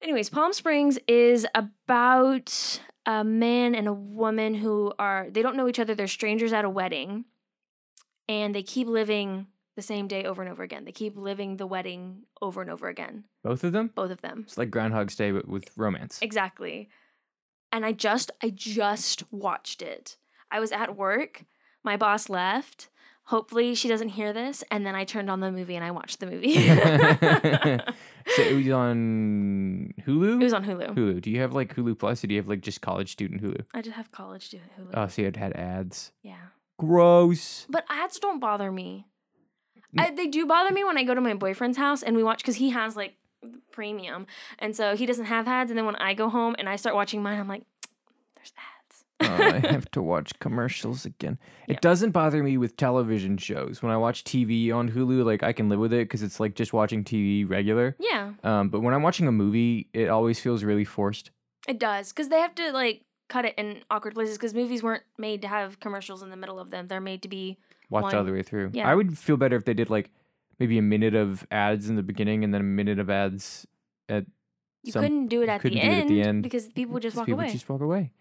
Anyways, 0.02 0.30
Palm 0.30 0.54
Springs 0.54 1.00
is 1.08 1.48
about 1.56 2.80
a 3.06 3.24
man 3.24 3.74
and 3.74 3.88
a 3.88 3.94
woman 3.94 4.54
who 4.54 4.94
are 5.00 5.28
they 5.32 5.42
don't 5.42 5.56
know 5.56 5.68
each 5.68 5.80
other, 5.80 5.96
they're 5.96 6.08
strangers 6.08 6.54
at 6.54 6.66
a 6.66 6.70
wedding 6.70 7.26
and 8.30 8.54
they 8.54 8.64
keep 8.64 8.88
living 8.88 9.48
the 9.78 9.82
same 9.82 10.08
day 10.10 10.26
over 10.26 10.42
and 10.42 10.52
over 10.52 10.64
again. 10.64 10.84
They 10.84 10.92
keep 10.92 11.16
living 11.16 11.56
the 11.56 11.66
wedding 11.68 12.24
over 12.42 12.62
and 12.62 12.70
over 12.70 12.90
again, 12.90 13.24
Both 13.44 13.64
of 13.64 13.72
them? 13.72 13.92
both 13.96 14.12
of 14.12 14.20
them. 14.22 14.44
It's 14.46 14.58
like 14.58 14.70
Groundhog's 14.72 15.16
Day, 15.16 15.32
but 15.32 15.48
with 15.48 15.70
romance. 15.78 16.20
Exactly. 16.22 16.90
And 17.72 17.86
I 17.86 17.94
just 17.94 18.32
I 18.44 18.50
just 18.50 19.32
watched 19.32 19.82
it. 19.82 20.18
I 20.52 20.60
was 20.60 20.72
at 20.74 20.98
work. 20.98 21.46
My 21.84 21.96
boss 21.96 22.28
left. 22.28 22.90
Hopefully 23.26 23.76
she 23.76 23.88
doesn't 23.90 24.10
hear 24.10 24.32
this 24.34 24.64
and 24.72 24.86
then 24.86 24.96
I 24.96 25.04
turned 25.04 25.30
on 25.30 25.42
the 25.42 25.52
movie 25.52 25.76
and 25.76 25.84
I 25.86 25.92
watched 25.92 26.20
the 26.22 26.28
movie. 26.28 26.54
it 26.56 27.82
so 28.36 28.42
it 28.42 28.56
was 28.56 28.70
on 28.70 29.94
Hulu. 30.08 30.42
It 30.42 30.44
was 30.46 30.54
on 30.54 30.64
Hulu. 30.66 30.96
Hulu. 30.96 31.22
Do 31.22 31.30
you 31.30 31.42
have 31.42 31.54
like 31.54 31.76
Hulu 31.76 32.00
Plus, 32.00 32.24
or 32.24 32.28
do 32.28 32.34
you 32.34 32.40
have 32.40 32.48
like 32.48 32.62
just 32.62 32.80
college 32.82 33.12
student 33.12 33.42
Hulu? 33.44 33.66
I 33.74 33.82
just 33.82 33.96
have 33.98 34.12
college 34.12 34.50
do 34.50 34.58
Hulu. 34.58 34.92
Oh, 34.94 35.08
so 35.08 35.22
it 35.24 35.36
had 35.36 35.54
ads. 35.54 36.12
yeah. 36.24 36.38
Gross. 36.80 37.66
But 37.70 37.86
ads 37.90 38.18
don't 38.20 38.40
bother 38.40 38.72
me. 38.72 39.08
I, 39.98 40.12
they 40.12 40.28
do 40.28 40.46
bother 40.46 40.72
me 40.74 40.84
when 40.84 40.98
I 40.98 41.04
go 41.04 41.14
to 41.16 41.22
my 41.22 41.34
boyfriend's 41.34 41.78
house 41.78 42.02
and 42.04 42.16
we 42.16 42.24
watch 42.24 42.40
because 42.40 42.56
he 42.56 42.72
has 42.72 42.96
like 42.96 43.16
premium, 43.72 44.28
and 44.60 44.76
so 44.76 44.96
he 44.96 45.06
doesn't 45.06 45.26
have 45.26 45.48
ads. 45.48 45.70
And 45.72 45.78
then 45.78 45.86
when 45.86 45.96
I 45.98 46.14
go 46.14 46.30
home 46.30 46.56
and 46.58 46.68
I 46.68 46.76
start 46.76 46.96
watching 46.96 47.22
mine, 47.22 47.40
I'm 47.40 47.48
like, 47.48 47.64
"There's 48.36 48.52
ads." 48.58 49.06
oh, 49.22 49.44
I 49.44 49.60
have 49.72 49.90
to 49.92 50.02
watch 50.02 50.32
commercials 50.40 51.06
again. 51.06 51.40
It 51.68 51.82
doesn't 51.82 52.12
bother 52.12 52.44
me 52.44 52.58
with 52.58 52.78
television 52.78 53.38
shows. 53.38 53.82
When 53.82 53.92
I 53.92 53.98
watch 53.98 54.24
TV 54.24 54.74
on 54.74 54.92
Hulu, 54.92 55.24
like 55.26 55.44
I 55.44 55.54
can 55.54 55.70
live 55.70 55.80
with 55.80 55.94
it 55.94 56.06
because 56.06 56.22
it's 56.24 56.40
like 56.40 56.56
just 56.56 56.74
watching 56.74 57.04
TV 57.04 57.50
regular. 57.50 57.96
yeah, 58.00 58.34
Um, 58.44 58.70
but 58.70 58.82
when 58.82 58.94
I'm 58.94 59.04
watching 59.04 59.28
a 59.28 59.32
movie, 59.32 59.88
it 59.94 60.10
always 60.10 60.40
feels 60.40 60.64
really 60.64 60.86
forced. 60.86 61.32
it 61.68 61.80
does 61.80 62.12
because 62.12 62.30
they 62.30 62.40
have 62.40 62.56
to 62.56 62.72
like 62.72 63.02
cut 63.28 63.46
it 63.46 63.56
in 63.58 63.82
awkward 63.90 64.14
places 64.14 64.38
because 64.38 64.54
movies 64.54 64.82
weren't 64.84 65.04
made 65.18 65.42
to 65.42 65.48
have 65.48 65.80
commercials 65.80 66.22
in 66.24 66.30
the 66.30 66.38
middle 66.38 66.60
of 66.60 66.70
them. 66.72 66.88
They're 66.88 67.02
made 67.02 67.22
to 67.24 67.28
be 67.28 67.58
watched 67.90 68.04
One- 68.04 68.16
all 68.16 68.24
the 68.24 68.32
way 68.32 68.44
through. 68.44 68.72
yeah. 68.74 68.90
I 68.90 68.96
would 68.96 69.18
feel 69.18 69.38
better 69.38 69.56
if 69.56 69.66
they 69.66 69.74
did 69.74 69.90
like 69.90 70.10
maybe 70.60 70.78
a 70.78 70.82
minute 70.82 71.16
of 71.16 71.46
ads 71.52 71.90
in 71.90 71.96
the 71.96 72.04
beginning 72.04 72.44
and 72.44 72.54
then 72.54 72.62
a 72.62 72.64
minute 72.66 73.00
of 73.00 73.10
ads 73.10 73.68
at 74.10 74.26
you 74.84 74.92
some 74.92 75.04
couldn't 75.04 75.28
do 75.28 75.42
it 75.42 75.50
at, 75.50 75.62
couldn't 75.62 75.78
the, 75.78 75.82
do 75.84 75.88
it 75.88 75.92
end 75.92 76.02
at 76.02 76.08
the 76.08 76.22
end 76.22 76.44
because 76.44 76.68
people 76.70 76.94
would 76.94 77.04
just 77.04 77.16
walk 77.18 77.26
people 77.26 77.42
away. 77.42 77.52
just 77.52 77.68
walk 77.70 77.82
away. 77.82 78.12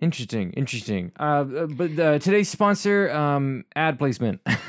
Interesting, 0.00 0.52
interesting. 0.52 1.10
Uh, 1.18 1.22
uh, 1.22 1.66
but 1.66 1.98
uh, 1.98 2.18
today's 2.20 2.48
sponsor, 2.48 3.10
um, 3.10 3.64
ad 3.74 3.98
placement. 3.98 4.40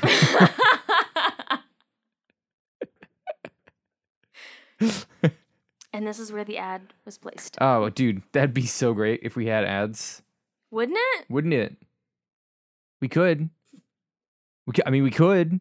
and 5.92 6.06
this 6.06 6.18
is 6.18 6.32
where 6.32 6.44
the 6.44 6.58
ad 6.58 6.94
was 7.04 7.18
placed, 7.18 7.56
oh, 7.60 7.88
dude, 7.90 8.22
that'd 8.32 8.54
be 8.54 8.66
so 8.66 8.94
great 8.94 9.20
if 9.22 9.36
we 9.36 9.46
had 9.46 9.64
ads, 9.64 10.22
wouldn't 10.70 10.98
it? 10.98 11.26
wouldn't 11.28 11.54
it? 11.54 11.76
We 13.00 13.08
could. 13.08 13.50
We 14.66 14.72
could, 14.74 14.86
I 14.86 14.90
mean, 14.90 15.02
we 15.02 15.10
could. 15.10 15.60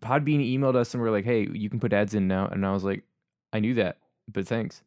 Podbean 0.00 0.40
emailed 0.40 0.76
us 0.76 0.94
and 0.94 1.02
we're 1.02 1.10
like, 1.10 1.24
"Hey, 1.24 1.48
you 1.52 1.68
can 1.70 1.80
put 1.80 1.92
ads 1.92 2.14
in 2.14 2.28
now," 2.28 2.46
and 2.46 2.64
I 2.64 2.72
was 2.72 2.84
like, 2.84 3.02
"I 3.52 3.60
knew 3.60 3.74
that, 3.74 3.98
but 4.28 4.46
thanks. 4.46 4.82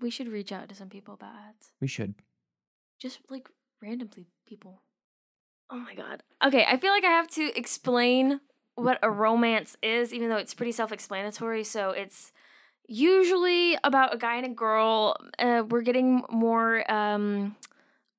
We 0.00 0.10
should 0.10 0.28
reach 0.28 0.52
out 0.52 0.68
to 0.68 0.74
some 0.74 0.88
people 0.88 1.14
about 1.14 1.34
ads. 1.48 1.72
We 1.80 1.86
should." 1.86 2.14
Just 2.98 3.20
like 3.30 3.48
randomly 3.82 4.28
people. 4.46 4.82
Oh 5.70 5.78
my 5.78 5.94
god. 5.94 6.22
Okay, 6.44 6.64
I 6.66 6.76
feel 6.78 6.90
like 6.92 7.04
I 7.04 7.10
have 7.10 7.28
to 7.28 7.56
explain 7.56 8.40
what 8.80 8.98
a 9.02 9.10
romance 9.10 9.76
is, 9.82 10.12
even 10.12 10.28
though 10.28 10.36
it's 10.36 10.54
pretty 10.54 10.72
self 10.72 10.92
explanatory. 10.92 11.64
So 11.64 11.90
it's 11.90 12.32
usually 12.86 13.78
about 13.84 14.14
a 14.14 14.18
guy 14.18 14.36
and 14.36 14.46
a 14.46 14.50
girl. 14.50 15.16
Uh, 15.38 15.62
we're 15.68 15.82
getting 15.82 16.22
more 16.30 16.90
um, 16.90 17.56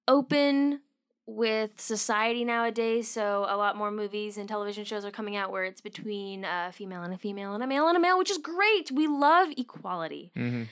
open 0.08 0.82
with 1.26 1.80
society 1.80 2.44
nowadays. 2.44 3.08
So 3.08 3.46
a 3.48 3.58
lot 3.58 3.78
more 3.78 3.92
movies 3.92 4.38
and 4.38 4.48
television 4.48 4.86
shows 4.86 5.06
are 5.06 5.12
coming 5.12 5.36
out 5.36 5.52
where 5.52 5.64
it's 5.64 5.82
between 5.82 6.46
a 6.46 6.72
female 6.74 7.04
and 7.04 7.14
a 7.14 7.18
female 7.18 7.54
and 7.54 7.64
a 7.64 7.68
male 7.68 7.88
and 7.88 7.98
a 7.98 8.00
male, 8.00 8.18
which 8.18 8.32
is 8.32 8.38
great. 8.38 8.92
We 8.92 9.08
love 9.08 9.50
equality. 9.58 10.32
Mm-hmm. 10.36 10.64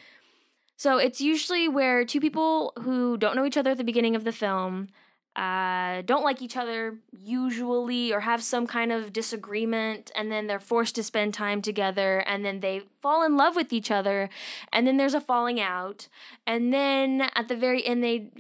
So 0.76 0.98
it's 0.98 1.20
usually 1.20 1.68
where 1.68 2.06
two 2.06 2.22
people 2.22 2.74
who 2.82 3.18
don't 3.18 3.36
know 3.36 3.46
each 3.46 3.58
other 3.58 3.72
at 3.72 3.78
the 3.78 3.84
beginning 3.84 4.16
of 4.16 4.24
the 4.24 4.32
film 4.32 4.88
uh, 5.36 6.02
don't 6.02 6.24
like 6.24 6.42
each 6.42 6.58
other 6.58 6.98
usually 7.12 8.12
or 8.12 8.22
have 8.22 8.44
some 8.44 8.68
kind 8.68 8.92
of 8.92 9.14
disagreement 9.14 10.12
and 10.16 10.32
then 10.32 10.48
they're 10.48 10.60
forced 10.60 10.96
to 10.96 11.04
spend 11.04 11.34
time 11.34 11.62
together 11.62 12.20
and 12.28 12.44
then 12.44 12.60
they 12.60 12.82
fall 13.02 13.24
in 13.24 13.38
love 13.38 13.56
with 13.56 13.72
each 13.72 13.92
other 13.92 14.30
and 14.74 14.86
then 14.86 14.98
there's 14.98 15.14
a 15.14 15.22
falling 15.22 15.62
out 15.62 16.08
and 16.46 16.74
then 16.74 17.30
at 17.36 17.48
the 17.48 17.56
very 17.56 17.86
end 17.86 18.04
they 18.04 18.32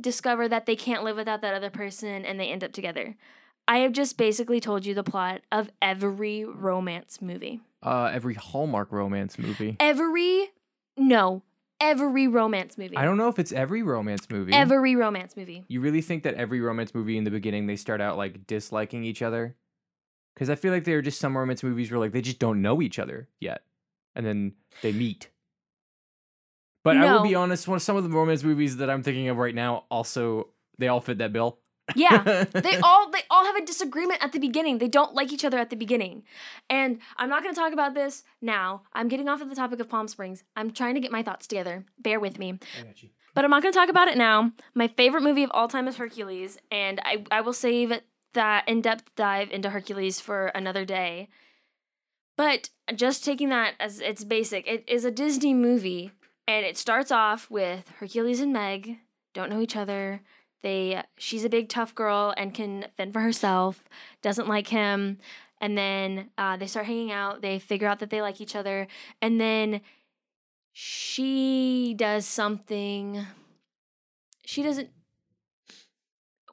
discover 0.00 0.48
that 0.48 0.66
they 0.66 0.76
can't 0.76 1.04
live 1.04 1.16
without 1.16 1.40
that 1.40 1.54
other 1.54 1.70
person 1.70 2.24
and 2.24 2.38
they 2.38 2.48
end 2.48 2.64
up 2.64 2.72
together. 2.72 3.16
I 3.66 3.78
have 3.78 3.92
just 3.92 4.16
basically 4.16 4.60
told 4.60 4.86
you 4.86 4.94
the 4.94 5.04
plot 5.04 5.42
of 5.52 5.70
every 5.82 6.44
romance 6.44 7.20
movie. 7.20 7.60
Uh, 7.82 8.10
every 8.12 8.34
Hallmark 8.34 8.92
romance 8.92 9.38
movie. 9.38 9.76
Every 9.78 10.50
no, 10.96 11.42
every 11.80 12.28
romance 12.28 12.78
movie. 12.78 12.96
I 12.96 13.04
don't 13.04 13.16
know 13.16 13.28
if 13.28 13.38
it's 13.38 13.52
every 13.52 13.82
romance 13.82 14.28
movie. 14.30 14.52
Every 14.52 14.96
romance 14.96 15.36
movie. 15.36 15.64
You 15.68 15.80
really 15.80 16.00
think 16.00 16.22
that 16.24 16.34
every 16.34 16.60
romance 16.60 16.94
movie 16.94 17.16
in 17.16 17.24
the 17.24 17.30
beginning 17.30 17.66
they 17.66 17.76
start 17.76 18.00
out 18.00 18.16
like 18.16 18.46
disliking 18.46 19.04
each 19.04 19.22
other? 19.22 19.56
Because 20.34 20.50
I 20.50 20.54
feel 20.54 20.72
like 20.72 20.84
there 20.84 20.98
are 20.98 21.02
just 21.02 21.20
some 21.20 21.36
romance 21.36 21.62
movies 21.62 21.90
where 21.90 21.98
like 21.98 22.12
they 22.12 22.22
just 22.22 22.38
don't 22.38 22.62
know 22.62 22.80
each 22.80 22.98
other 22.98 23.28
yet, 23.40 23.62
and 24.14 24.24
then 24.24 24.54
they 24.82 24.92
meet. 24.92 25.28
But 26.84 26.96
I 26.96 27.12
will 27.12 27.22
be 27.22 27.34
honest, 27.34 27.68
one 27.68 27.76
of 27.76 27.82
some 27.82 27.96
of 27.96 28.04
the 28.04 28.10
romance 28.10 28.42
movies 28.44 28.76
that 28.78 28.88
I'm 28.88 29.02
thinking 29.02 29.28
of 29.28 29.36
right 29.36 29.54
now 29.54 29.84
also 29.90 30.48
they 30.78 30.88
all 30.88 31.00
fit 31.00 31.18
that 31.18 31.32
bill. 31.32 31.58
Yeah. 31.94 32.44
they 32.52 32.76
all 32.78 33.10
they 33.10 33.22
all 33.30 33.44
have 33.44 33.56
a 33.56 33.64
disagreement 33.64 34.22
at 34.22 34.32
the 34.32 34.38
beginning. 34.38 34.78
They 34.78 34.88
don't 34.88 35.14
like 35.14 35.32
each 35.32 35.44
other 35.44 35.58
at 35.58 35.70
the 35.70 35.76
beginning. 35.76 36.24
And 36.68 36.98
I'm 37.16 37.28
not 37.28 37.42
going 37.42 37.54
to 37.54 37.60
talk 37.60 37.72
about 37.72 37.94
this 37.94 38.24
now. 38.40 38.82
I'm 38.92 39.08
getting 39.08 39.28
off 39.28 39.40
of 39.40 39.48
the 39.48 39.56
topic 39.56 39.80
of 39.80 39.88
Palm 39.88 40.08
Springs. 40.08 40.44
I'm 40.56 40.70
trying 40.70 40.94
to 40.94 41.00
get 41.00 41.12
my 41.12 41.22
thoughts 41.22 41.46
together. 41.46 41.84
Bear 41.98 42.20
with 42.20 42.38
me. 42.38 42.58
I 42.78 42.84
got 42.84 43.02
you. 43.02 43.10
But 43.34 43.44
I'm 43.44 43.50
not 43.50 43.62
going 43.62 43.72
to 43.72 43.78
talk 43.78 43.88
about 43.88 44.08
it 44.08 44.18
now. 44.18 44.52
My 44.74 44.88
favorite 44.88 45.22
movie 45.22 45.44
of 45.44 45.50
all 45.52 45.68
time 45.68 45.86
is 45.86 45.96
Hercules, 45.96 46.58
and 46.72 47.00
I, 47.04 47.24
I 47.30 47.40
will 47.40 47.52
save 47.52 47.92
that 48.34 48.68
in 48.68 48.80
depth 48.80 49.14
dive 49.14 49.50
into 49.50 49.70
Hercules 49.70 50.18
for 50.18 50.46
another 50.48 50.84
day. 50.84 51.28
But 52.36 52.70
just 52.94 53.24
taking 53.24 53.50
that 53.50 53.74
as 53.78 54.00
its 54.00 54.24
basic, 54.24 54.66
it 54.66 54.84
is 54.88 55.04
a 55.04 55.12
Disney 55.12 55.54
movie, 55.54 56.10
and 56.48 56.66
it 56.66 56.76
starts 56.76 57.12
off 57.12 57.48
with 57.50 57.88
Hercules 58.00 58.40
and 58.40 58.52
Meg 58.52 58.98
don't 59.38 59.50
know 59.50 59.60
each 59.60 59.76
other. 59.76 60.20
They 60.62 61.02
she's 61.16 61.44
a 61.44 61.48
big 61.48 61.68
tough 61.68 61.94
girl 61.94 62.34
and 62.36 62.52
can 62.52 62.86
fend 62.96 63.12
for 63.12 63.20
herself. 63.20 63.84
Doesn't 64.22 64.48
like 64.48 64.68
him, 64.68 65.18
and 65.60 65.78
then 65.78 66.30
uh, 66.36 66.56
they 66.56 66.66
start 66.66 66.86
hanging 66.86 67.12
out. 67.12 67.42
They 67.42 67.58
figure 67.58 67.88
out 67.88 68.00
that 68.00 68.10
they 68.10 68.22
like 68.22 68.40
each 68.40 68.56
other, 68.56 68.88
and 69.22 69.40
then 69.40 69.80
she 70.72 71.94
does 71.96 72.26
something. 72.26 73.26
She 74.44 74.62
doesn't. 74.62 74.90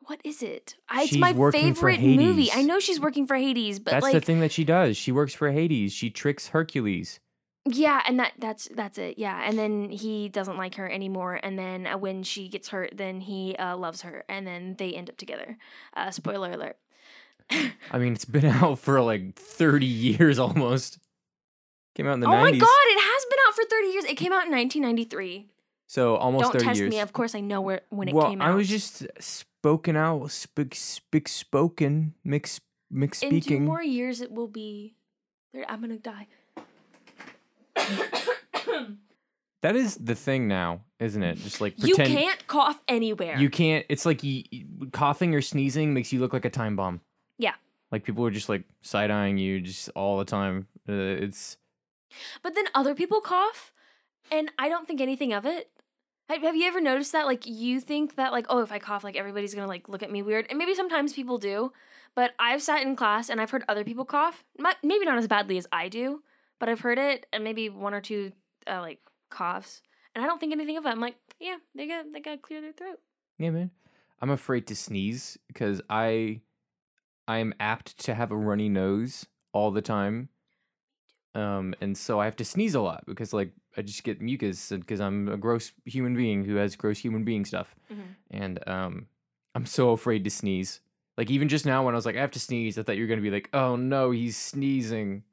What 0.07 0.19
is 0.23 0.43
it? 0.43 0.75
I, 0.87 1.03
it's 1.03 1.17
my 1.17 1.33
favorite 1.51 1.99
movie. 1.99 2.51
I 2.51 2.61
know 2.61 2.79
she's 2.79 2.99
working 2.99 3.25
for 3.25 3.35
Hades, 3.35 3.79
but 3.79 3.91
That's 3.91 4.03
like, 4.03 4.13
the 4.13 4.21
thing 4.21 4.39
that 4.41 4.51
she 4.51 4.63
does. 4.63 4.97
She 4.97 5.11
works 5.11 5.33
for 5.33 5.51
Hades. 5.51 5.93
She 5.93 6.11
tricks 6.11 6.49
Hercules. 6.49 7.19
Yeah, 7.67 8.01
and 8.07 8.19
that 8.19 8.33
that's 8.37 8.67
that's 8.75 8.97
it. 8.97 9.17
Yeah, 9.17 9.41
and 9.43 9.57
then 9.57 9.89
he 9.89 10.29
doesn't 10.29 10.57
like 10.57 10.75
her 10.75 10.89
anymore, 10.89 11.39
and 11.41 11.57
then 11.57 11.87
uh, 11.87 11.97
when 11.97 12.23
she 12.23 12.47
gets 12.47 12.69
hurt, 12.69 12.91
then 12.95 13.21
he 13.21 13.55
uh, 13.55 13.75
loves 13.75 14.01
her, 14.03 14.23
and 14.29 14.45
then 14.45 14.75
they 14.77 14.93
end 14.93 15.09
up 15.09 15.17
together. 15.17 15.57
Uh, 15.95 16.11
spoiler 16.11 16.51
alert. 16.51 16.77
I 17.91 17.97
mean, 17.97 18.13
it's 18.13 18.25
been 18.25 18.45
out 18.45 18.79
for 18.79 19.01
like 19.01 19.35
30 19.35 19.85
years 19.85 20.39
almost. 20.39 20.99
Came 21.95 22.07
out 22.07 22.15
in 22.15 22.19
the 22.19 22.27
oh 22.27 22.31
90s. 22.31 22.41
my 22.41 22.51
god, 22.51 22.85
it 22.87 22.99
has 22.99 23.25
been 23.29 23.39
out 23.47 23.55
for 23.55 23.63
thirty 23.63 23.87
years. 23.87 24.03
It 24.03 24.15
came 24.15 24.33
out 24.33 24.45
in 24.45 24.51
1993. 24.51 25.47
So 25.87 26.15
almost 26.17 26.43
Don't 26.43 26.53
30 26.53 26.65
test 26.65 26.79
years. 26.79 26.89
me. 26.89 26.99
Of 26.99 27.13
course, 27.13 27.35
I 27.35 27.39
know 27.39 27.61
where 27.61 27.81
when 27.89 28.09
it 28.09 28.13
well, 28.13 28.29
came 28.29 28.41
out. 28.41 28.49
I 28.49 28.53
was 28.53 28.67
just 28.67 29.07
spoken 29.19 29.95
out, 29.95 30.29
speak, 30.31 30.75
speak 30.75 31.29
spoken, 31.29 32.13
mix, 32.23 32.59
mix 32.91 33.19
speaking. 33.19 33.37
in 33.37 33.41
two 33.41 33.59
more 33.61 33.81
years, 33.81 34.19
it 34.19 34.31
will 34.31 34.49
be. 34.49 34.95
I'm 35.69 35.79
gonna 35.79 35.97
die. 35.97 36.27
That 39.65 39.75
is 39.75 39.95
the 39.95 40.13
thing 40.13 40.47
now, 40.47 40.81
isn't 40.99 41.23
it? 41.23 41.39
Just 41.39 41.59
like 41.59 41.73
you 41.83 41.95
can't 41.95 42.45
cough 42.45 42.79
anywhere. 42.87 43.35
You 43.39 43.49
can't. 43.49 43.83
It's 43.89 44.05
like 44.05 44.23
you, 44.23 44.43
coughing 44.91 45.33
or 45.33 45.41
sneezing 45.41 45.91
makes 45.91 46.13
you 46.13 46.19
look 46.19 46.33
like 46.33 46.45
a 46.45 46.51
time 46.51 46.75
bomb. 46.75 47.01
Yeah. 47.39 47.55
Like 47.91 48.03
people 48.03 48.23
are 48.27 48.29
just 48.29 48.47
like 48.47 48.63
side 48.81 49.09
eyeing 49.09 49.39
you 49.39 49.61
just 49.61 49.89
all 49.95 50.19
the 50.19 50.25
time. 50.25 50.67
Uh, 50.87 50.93
it's 50.93 51.57
But 52.43 52.53
then 52.53 52.65
other 52.75 52.93
people 52.93 53.21
cough, 53.21 53.73
and 54.31 54.51
I 54.59 54.69
don't 54.69 54.87
think 54.87 55.01
anything 55.01 55.33
of 55.33 55.47
it. 55.47 55.71
Have, 56.29 56.43
have 56.43 56.55
you 56.55 56.67
ever 56.67 56.79
noticed 56.81 57.11
that? 57.13 57.25
Like, 57.25 57.45
you 57.45 57.79
think 57.79 58.15
that, 58.15 58.31
like, 58.31 58.45
oh, 58.49 58.61
if 58.61 58.71
I 58.71 58.79
cough, 58.79 59.03
like, 59.03 59.15
everybody's 59.15 59.53
gonna, 59.53 59.67
like, 59.67 59.87
look 59.87 60.01
at 60.01 60.11
me 60.11 60.23
weird. 60.23 60.47
And 60.49 60.57
maybe 60.57 60.73
sometimes 60.73 61.13
people 61.13 61.37
do. 61.37 61.71
But 62.15 62.31
I've 62.39 62.63
sat 62.63 62.81
in 62.81 62.95
class 62.95 63.29
and 63.29 63.39
I've 63.39 63.51
heard 63.51 63.63
other 63.67 63.83
people 63.83 64.05
cough. 64.05 64.43
Maybe 64.83 65.05
not 65.05 65.17
as 65.17 65.27
badly 65.27 65.57
as 65.57 65.67
I 65.71 65.87
do, 65.87 66.23
but 66.59 66.69
I've 66.69 66.79
heard 66.81 66.97
it, 66.97 67.25
and 67.33 67.43
maybe 67.43 67.69
one 67.69 67.93
or 67.93 68.01
two, 68.01 68.31
uh, 68.67 68.79
like, 68.81 68.99
coughs. 69.29 69.81
And 70.13 70.23
I 70.23 70.27
don't 70.27 70.39
think 70.39 70.53
anything 70.53 70.77
of 70.77 70.85
it. 70.85 70.89
I'm 70.89 70.99
like, 71.01 71.15
yeah, 71.39 71.57
they 71.75 71.87
got 71.87 72.05
they 72.13 72.21
gotta 72.21 72.37
clear 72.37 72.61
their 72.61 72.71
throat. 72.73 72.99
yeah, 73.37 73.49
man. 73.49 73.71
I'm 74.21 74.29
afraid 74.29 74.65
to 74.67 74.75
sneeze 74.75 75.37
because 75.47 75.81
I 75.89 76.41
I 77.27 77.39
am 77.39 77.53
apt 77.59 77.97
to 78.05 78.13
have 78.15 78.31
a 78.31 78.37
runny 78.37 78.69
nose 78.69 79.25
all 79.51 79.71
the 79.71 79.81
time. 79.81 80.29
Um, 81.33 81.75
and 81.81 81.97
so 81.97 82.19
I 82.21 82.25
have 82.25 82.37
to 82.37 82.45
sneeze 82.45 82.75
a 82.75 82.79
lot 82.81 83.03
because 83.05 83.33
like 83.33 83.51
I 83.75 83.81
just 83.81 84.05
get 84.05 84.21
mucus 84.21 84.69
because 84.69 85.01
I'm 85.01 85.27
a 85.27 85.35
gross 85.35 85.73
human 85.83 86.15
being 86.15 86.45
who 86.45 86.55
has 86.55 86.77
gross 86.77 86.99
human 86.99 87.25
being 87.25 87.43
stuff. 87.43 87.75
Mhm. 87.91 88.15
And 88.31 88.67
um, 88.69 89.07
I'm 89.53 89.65
so 89.65 89.89
afraid 89.89 90.23
to 90.23 90.29
sneeze. 90.29 90.79
Like 91.17 91.29
even 91.29 91.49
just 91.49 91.65
now 91.65 91.83
when 91.85 91.93
I 91.93 91.97
was 91.97 92.05
like 92.05 92.15
I 92.15 92.21
have 92.21 92.31
to 92.31 92.39
sneeze, 92.39 92.77
I 92.79 92.83
thought 92.83 92.95
you 92.95 93.03
were 93.03 93.09
gonna 93.09 93.21
be 93.21 93.31
like, 93.31 93.49
oh 93.53 93.75
no, 93.75 94.11
he's 94.11 94.37
sneezing. 94.37 95.23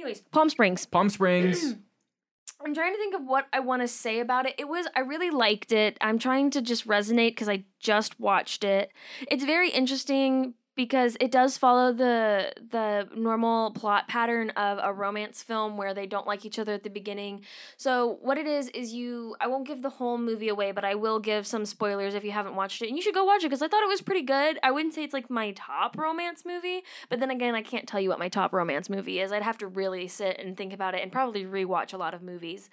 Anyways, 0.00 0.22
Palm 0.32 0.48
Springs. 0.48 0.86
Palm 0.86 1.10
Springs. 1.10 1.74
I'm 2.64 2.74
trying 2.74 2.92
to 2.94 2.98
think 2.98 3.14
of 3.14 3.24
what 3.26 3.46
I 3.52 3.60
want 3.60 3.82
to 3.82 3.88
say 3.88 4.20
about 4.20 4.46
it. 4.46 4.54
It 4.58 4.66
was 4.66 4.86
I 4.96 5.00
really 5.00 5.30
liked 5.30 5.72
it. 5.72 5.98
I'm 6.00 6.18
trying 6.18 6.50
to 6.52 6.62
just 6.62 6.88
resonate 6.88 7.32
because 7.32 7.50
I 7.50 7.64
just 7.80 8.18
watched 8.18 8.64
it. 8.64 8.92
It's 9.30 9.44
very 9.44 9.68
interesting 9.68 10.54
because 10.80 11.14
it 11.20 11.30
does 11.30 11.58
follow 11.58 11.92
the 11.92 12.50
the 12.70 13.06
normal 13.14 13.70
plot 13.72 14.08
pattern 14.08 14.48
of 14.50 14.78
a 14.82 14.90
romance 14.90 15.42
film 15.42 15.76
where 15.76 15.92
they 15.92 16.06
don't 16.06 16.26
like 16.26 16.46
each 16.46 16.58
other 16.58 16.72
at 16.72 16.84
the 16.84 16.88
beginning. 16.88 17.42
So 17.76 18.16
what 18.22 18.38
it 18.38 18.46
is 18.46 18.68
is 18.68 18.94
you 18.94 19.36
I 19.42 19.46
won't 19.46 19.66
give 19.66 19.82
the 19.82 19.90
whole 19.90 20.16
movie 20.16 20.48
away, 20.48 20.72
but 20.72 20.82
I 20.82 20.94
will 20.94 21.18
give 21.18 21.46
some 21.46 21.66
spoilers 21.66 22.14
if 22.14 22.24
you 22.24 22.30
haven't 22.30 22.54
watched 22.54 22.80
it. 22.80 22.88
And 22.88 22.96
you 22.96 23.02
should 23.02 23.12
go 23.12 23.24
watch 23.24 23.44
it 23.44 23.48
because 23.48 23.60
I 23.60 23.68
thought 23.68 23.82
it 23.82 23.90
was 23.90 24.00
pretty 24.00 24.22
good. 24.22 24.58
I 24.62 24.70
wouldn't 24.70 24.94
say 24.94 25.04
it's 25.04 25.12
like 25.12 25.28
my 25.28 25.50
top 25.50 25.98
romance 25.98 26.46
movie, 26.46 26.82
but 27.10 27.20
then 27.20 27.30
again, 27.30 27.54
I 27.54 27.60
can't 27.60 27.86
tell 27.86 28.00
you 28.00 28.08
what 28.08 28.18
my 28.18 28.30
top 28.30 28.54
romance 28.54 28.88
movie 28.88 29.20
is. 29.20 29.32
I'd 29.32 29.42
have 29.42 29.58
to 29.58 29.66
really 29.66 30.08
sit 30.08 30.38
and 30.38 30.56
think 30.56 30.72
about 30.72 30.94
it 30.94 31.02
and 31.02 31.12
probably 31.12 31.44
rewatch 31.44 31.92
a 31.92 31.98
lot 31.98 32.14
of 32.14 32.22
movies. 32.22 32.70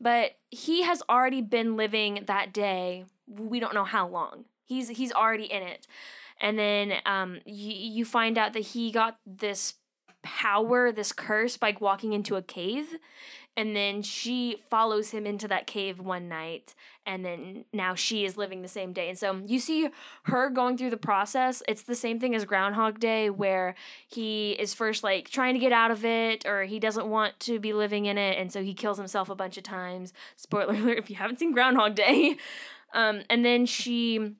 But 0.00 0.36
he 0.48 0.84
has 0.84 1.02
already 1.10 1.42
been 1.42 1.76
living 1.76 2.24
that 2.26 2.54
day. 2.54 3.04
We 3.28 3.60
don't 3.60 3.74
know 3.74 3.84
how 3.84 4.08
long. 4.08 4.46
He's 4.64 4.88
he's 4.88 5.12
already 5.12 5.44
in 5.52 5.62
it. 5.62 5.86
And 6.40 6.58
then 6.58 6.94
um 7.06 7.40
you, 7.44 7.72
you 7.72 8.04
find 8.04 8.38
out 8.38 8.52
that 8.54 8.60
he 8.60 8.90
got 8.90 9.18
this 9.26 9.74
power, 10.22 10.92
this 10.92 11.12
curse 11.12 11.56
by 11.56 11.76
walking 11.78 12.12
into 12.12 12.36
a 12.36 12.42
cave. 12.42 12.98
And 13.56 13.74
then 13.74 14.02
she 14.02 14.62
follows 14.70 15.10
him 15.10 15.26
into 15.26 15.48
that 15.48 15.66
cave 15.66 15.98
one 15.98 16.28
night, 16.28 16.74
and 17.04 17.24
then 17.24 17.64
now 17.72 17.96
she 17.96 18.24
is 18.24 18.36
living 18.36 18.62
the 18.62 18.68
same 18.68 18.92
day. 18.92 19.08
And 19.08 19.18
so 19.18 19.42
you 19.44 19.58
see 19.58 19.90
her 20.24 20.48
going 20.50 20.78
through 20.78 20.90
the 20.90 20.96
process. 20.96 21.60
It's 21.66 21.82
the 21.82 21.96
same 21.96 22.20
thing 22.20 22.34
as 22.34 22.44
Groundhog 22.44 23.00
Day, 23.00 23.28
where 23.28 23.74
he 24.06 24.52
is 24.52 24.72
first 24.72 25.02
like 25.02 25.28
trying 25.28 25.54
to 25.54 25.60
get 25.60 25.72
out 25.72 25.90
of 25.90 26.04
it, 26.04 26.46
or 26.46 26.62
he 26.62 26.78
doesn't 26.78 27.08
want 27.08 27.40
to 27.40 27.58
be 27.58 27.72
living 27.72 28.06
in 28.06 28.16
it, 28.16 28.38
and 28.38 28.52
so 28.52 28.62
he 28.62 28.72
kills 28.72 28.98
himself 28.98 29.28
a 29.28 29.34
bunch 29.34 29.58
of 29.58 29.64
times. 29.64 30.12
Spoiler 30.36 30.74
alert 30.74 30.98
if 30.98 31.10
you 31.10 31.16
haven't 31.16 31.40
seen 31.40 31.52
Groundhog 31.52 31.96
Day. 31.96 32.36
Um, 32.92 33.22
and 33.30 33.44
then 33.44 33.66
she 33.66 34.34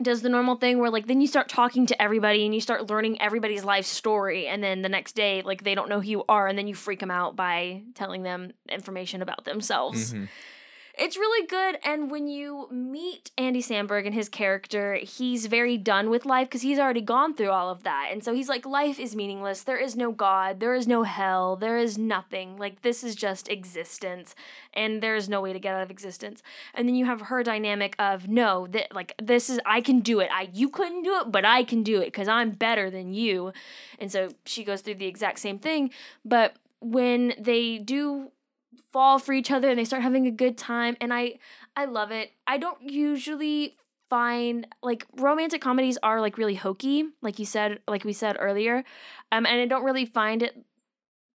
does 0.00 0.22
the 0.22 0.28
normal 0.28 0.56
thing 0.56 0.78
where 0.78 0.90
like 0.90 1.06
then 1.06 1.20
you 1.20 1.26
start 1.26 1.48
talking 1.48 1.86
to 1.86 2.00
everybody 2.02 2.44
and 2.44 2.54
you 2.54 2.60
start 2.60 2.88
learning 2.88 3.20
everybody's 3.20 3.64
life 3.64 3.84
story 3.84 4.46
and 4.46 4.62
then 4.62 4.82
the 4.82 4.88
next 4.88 5.12
day 5.12 5.42
like 5.42 5.64
they 5.64 5.74
don't 5.74 5.88
know 5.88 6.00
who 6.00 6.08
you 6.08 6.24
are 6.28 6.48
and 6.48 6.58
then 6.58 6.66
you 6.66 6.74
freak 6.74 7.00
them 7.00 7.10
out 7.10 7.36
by 7.36 7.82
telling 7.94 8.22
them 8.22 8.52
information 8.68 9.22
about 9.22 9.44
themselves. 9.44 10.14
Mhm. 10.14 10.28
It's 10.98 11.16
really 11.16 11.46
good. 11.46 11.78
And 11.84 12.10
when 12.10 12.26
you 12.26 12.68
meet 12.70 13.30
Andy 13.38 13.62
Samberg 13.62 14.04
and 14.04 14.14
his 14.14 14.28
character, 14.28 14.94
he's 14.94 15.46
very 15.46 15.78
done 15.78 16.10
with 16.10 16.26
life 16.26 16.48
because 16.48 16.60
he's 16.60 16.78
already 16.78 17.00
gone 17.00 17.34
through 17.34 17.50
all 17.50 17.70
of 17.70 17.82
that. 17.84 18.10
And 18.12 18.22
so 18.22 18.34
he's 18.34 18.48
like, 18.48 18.66
life 18.66 19.00
is 19.00 19.16
meaningless. 19.16 19.62
There 19.62 19.78
is 19.78 19.96
no 19.96 20.12
God. 20.12 20.60
There 20.60 20.74
is 20.74 20.86
no 20.86 21.04
hell. 21.04 21.56
There 21.56 21.78
is 21.78 21.96
nothing. 21.96 22.58
Like, 22.58 22.82
this 22.82 23.02
is 23.02 23.14
just 23.14 23.48
existence. 23.48 24.34
And 24.74 25.02
there 25.02 25.16
is 25.16 25.30
no 25.30 25.40
way 25.40 25.54
to 25.54 25.58
get 25.58 25.74
out 25.74 25.82
of 25.82 25.90
existence. 25.90 26.42
And 26.74 26.86
then 26.86 26.94
you 26.94 27.06
have 27.06 27.22
her 27.22 27.42
dynamic 27.42 27.96
of, 27.98 28.28
no, 28.28 28.66
that 28.68 28.94
like, 28.94 29.14
this 29.20 29.48
is, 29.48 29.60
I 29.64 29.80
can 29.80 30.00
do 30.00 30.20
it. 30.20 30.28
I, 30.30 30.50
you 30.52 30.68
couldn't 30.68 31.04
do 31.04 31.18
it, 31.20 31.32
but 31.32 31.46
I 31.46 31.64
can 31.64 31.82
do 31.82 32.02
it 32.02 32.06
because 32.06 32.28
I'm 32.28 32.50
better 32.50 32.90
than 32.90 33.14
you. 33.14 33.52
And 33.98 34.12
so 34.12 34.28
she 34.44 34.62
goes 34.62 34.82
through 34.82 34.96
the 34.96 35.06
exact 35.06 35.38
same 35.38 35.58
thing. 35.58 35.90
But 36.22 36.56
when 36.80 37.32
they 37.38 37.78
do 37.78 38.30
fall 38.92 39.18
for 39.18 39.32
each 39.32 39.50
other 39.50 39.68
and 39.68 39.78
they 39.78 39.84
start 39.84 40.02
having 40.02 40.26
a 40.26 40.30
good 40.30 40.56
time 40.56 40.96
and 41.00 41.12
I 41.12 41.38
I 41.76 41.86
love 41.86 42.10
it. 42.10 42.32
I 42.46 42.58
don't 42.58 42.82
usually 42.82 43.76
find 44.10 44.66
like 44.82 45.06
romantic 45.16 45.62
comedies 45.62 45.98
are 46.02 46.20
like 46.20 46.36
really 46.36 46.54
hokey, 46.54 47.04
like 47.22 47.38
you 47.38 47.46
said 47.46 47.80
like 47.88 48.04
we 48.04 48.12
said 48.12 48.36
earlier. 48.38 48.84
Um 49.30 49.46
and 49.46 49.60
I 49.60 49.66
don't 49.66 49.84
really 49.84 50.06
find 50.06 50.42
it 50.42 50.64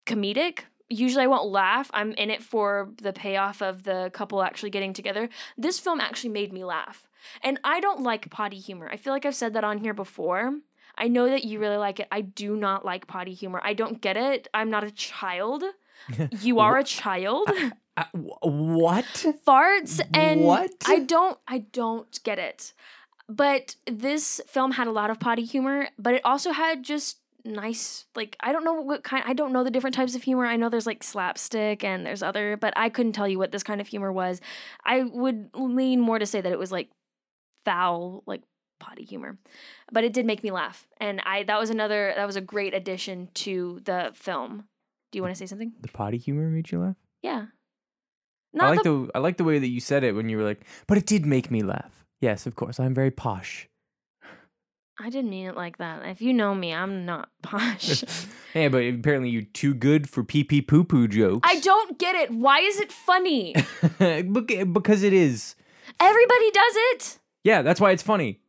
comedic. 0.07 0.61
Usually 0.89 1.25
I 1.25 1.29
won't 1.29 1.51
laugh. 1.51 1.91
I'm 1.93 2.13
in 2.13 2.31
it 2.31 2.43
for 2.43 2.91
the 3.03 3.13
payoff 3.13 3.61
of 3.61 3.83
the 3.83 4.11
couple 4.13 4.43
actually 4.43 4.71
getting 4.71 4.93
together. 4.93 5.29
This 5.59 5.81
film 5.81 6.01
actually 6.01 6.31
made 6.31 6.53
me 6.53 6.65
laugh. 6.65 7.09
And 7.43 7.59
I 7.65 7.81
don't 7.81 8.03
like 8.03 8.31
potty 8.31 8.59
humor. 8.59 8.89
I 8.91 8.97
feel 8.97 9.13
like 9.13 9.27
I've 9.27 9.35
said 9.35 9.55
that 9.55 9.65
on 9.65 9.79
here 9.79 9.95
before. 9.95 10.53
I 10.97 11.09
know 11.09 11.29
that 11.29 11.45
you 11.45 11.59
really 11.59 11.77
like 11.77 12.01
it. 12.01 12.09
I 12.11 12.21
do 12.21 12.57
not 12.57 12.85
like 12.85 13.07
potty 13.07 13.35
humor. 13.35 13.61
I 13.63 13.75
don't 13.75 14.01
get 14.01 14.17
it. 14.17 14.49
I'm 14.55 14.71
not 14.71 14.85
a 14.85 14.91
child. 14.91 15.65
You 16.41 16.61
are 16.61 16.79
a 16.79 16.85
child. 16.85 17.51
Wh- 18.13 18.45
what? 18.45 19.05
Farts 19.47 20.01
and 20.15 20.43
What? 20.43 20.71
I 20.87 21.01
don't 21.01 21.39
I 21.47 21.59
don't 21.59 22.23
get 22.25 22.39
it. 22.39 22.73
But 23.29 23.77
this 23.87 24.41
film 24.47 24.73
had 24.73 24.87
a 24.87 24.93
lot 24.93 25.11
of 25.11 25.19
potty 25.19 25.45
humor, 25.45 25.89
but 25.99 26.15
it 26.15 26.23
also 26.25 26.53
had 26.53 26.85
just 26.85 27.19
nice 27.45 28.07
like 28.17 28.37
I 28.41 28.51
don't 28.53 28.65
know 28.65 28.75
what 28.81 29.05
kind 29.05 29.23
I 29.25 29.33
don't 29.33 29.53
know 29.53 29.63
the 29.63 29.71
different 29.71 29.95
types 29.95 30.15
of 30.15 30.23
humor. 30.23 30.47
I 30.47 30.57
know 30.57 30.69
there's 30.69 30.87
like 30.87 31.03
slapstick 31.03 31.85
and 31.85 32.05
there's 32.05 32.23
other, 32.23 32.57
but 32.57 32.73
I 32.77 32.89
couldn't 32.89 33.13
tell 33.13 33.29
you 33.29 33.39
what 33.39 33.53
this 33.53 33.63
kind 33.63 33.81
of 33.81 33.87
humor 33.89 34.13
was. 34.13 34.41
I 34.85 35.03
would 35.03 35.51
lean 35.55 36.01
more 36.01 36.19
to 36.19 36.27
say 36.27 36.41
that 36.41 36.53
it 36.53 36.59
was 36.59 36.73
like 36.73 36.91
foul 37.65 38.23
like 38.27 38.43
potty 38.79 39.05
humor. 39.05 39.39
But 39.91 40.05
it 40.05 40.13
did 40.13 40.27
make 40.27 40.43
me 40.43 40.51
laugh. 40.51 40.87
And 40.99 41.21
I 41.25 41.45
that 41.45 41.59
was 41.59 41.71
another 41.71 42.13
that 42.17 42.27
was 42.27 42.37
a 42.37 42.41
great 42.41 42.75
addition 42.75 43.29
to 43.35 43.81
the 43.85 44.13
film. 44.15 44.69
Do 45.17 45.19
you 45.21 45.23
want 45.23 45.35
to 45.35 45.39
say 45.39 45.47
something? 45.47 45.73
The 45.81 45.89
potty 45.89 46.19
humor 46.19 46.51
made 46.51 46.71
you 46.71 46.79
laugh? 46.79 46.97
Yeah. 47.23 47.47
I 47.47 47.47
Not 48.53 48.69
like 48.69 48.83
the, 48.83 48.91
the 48.91 49.11
I 49.15 49.19
like 49.21 49.39
the 49.39 49.45
way 49.45 49.59
that 49.59 49.69
you 49.69 49.81
said 49.81 50.05
it 50.05 50.15
when 50.15 50.29
you 50.29 50.37
were 50.37 50.43
like, 50.43 50.67
but 50.87 50.99
it 50.99 51.07
did 51.07 51.25
make 51.25 51.51
me 51.51 51.63
laugh. 51.63 52.05
Yes, 52.21 52.45
of 52.45 52.55
course. 52.55 52.79
I'm 52.79 52.93
very 52.93 53.11
posh. 53.11 53.67
I 55.01 55.09
didn't 55.09 55.31
mean 55.31 55.47
it 55.47 55.57
like 55.57 55.79
that. 55.79 56.05
If 56.05 56.21
you 56.21 56.35
know 56.35 56.55
me, 56.55 56.75
I'm 56.75 57.07
not 57.07 57.31
posh. 57.43 58.05
hey, 58.53 58.69
but 58.69 58.85
apparently 58.85 59.31
you're 59.31 59.49
too 59.55 59.73
good 59.73 60.07
for 60.07 60.23
pee 60.23 60.45
pee 60.45 60.61
poo 60.61 60.85
poo 60.85 61.09
jokes. 61.09 61.49
I 61.49 61.61
don't 61.61 61.99
get 61.99 62.15
it. 62.15 62.31
Why 62.31 62.59
is 62.59 62.79
it 62.79 62.93
funny? 62.93 63.55
Because 63.99 65.03
it 65.03 65.15
is. 65.15 65.57
Everybody 65.99 66.51
does 66.51 66.75
it. 66.93 67.19
Yeah, 67.43 67.63
that's 67.63 67.81
why 67.81 67.93
it's 67.93 68.03
funny. 68.03 68.43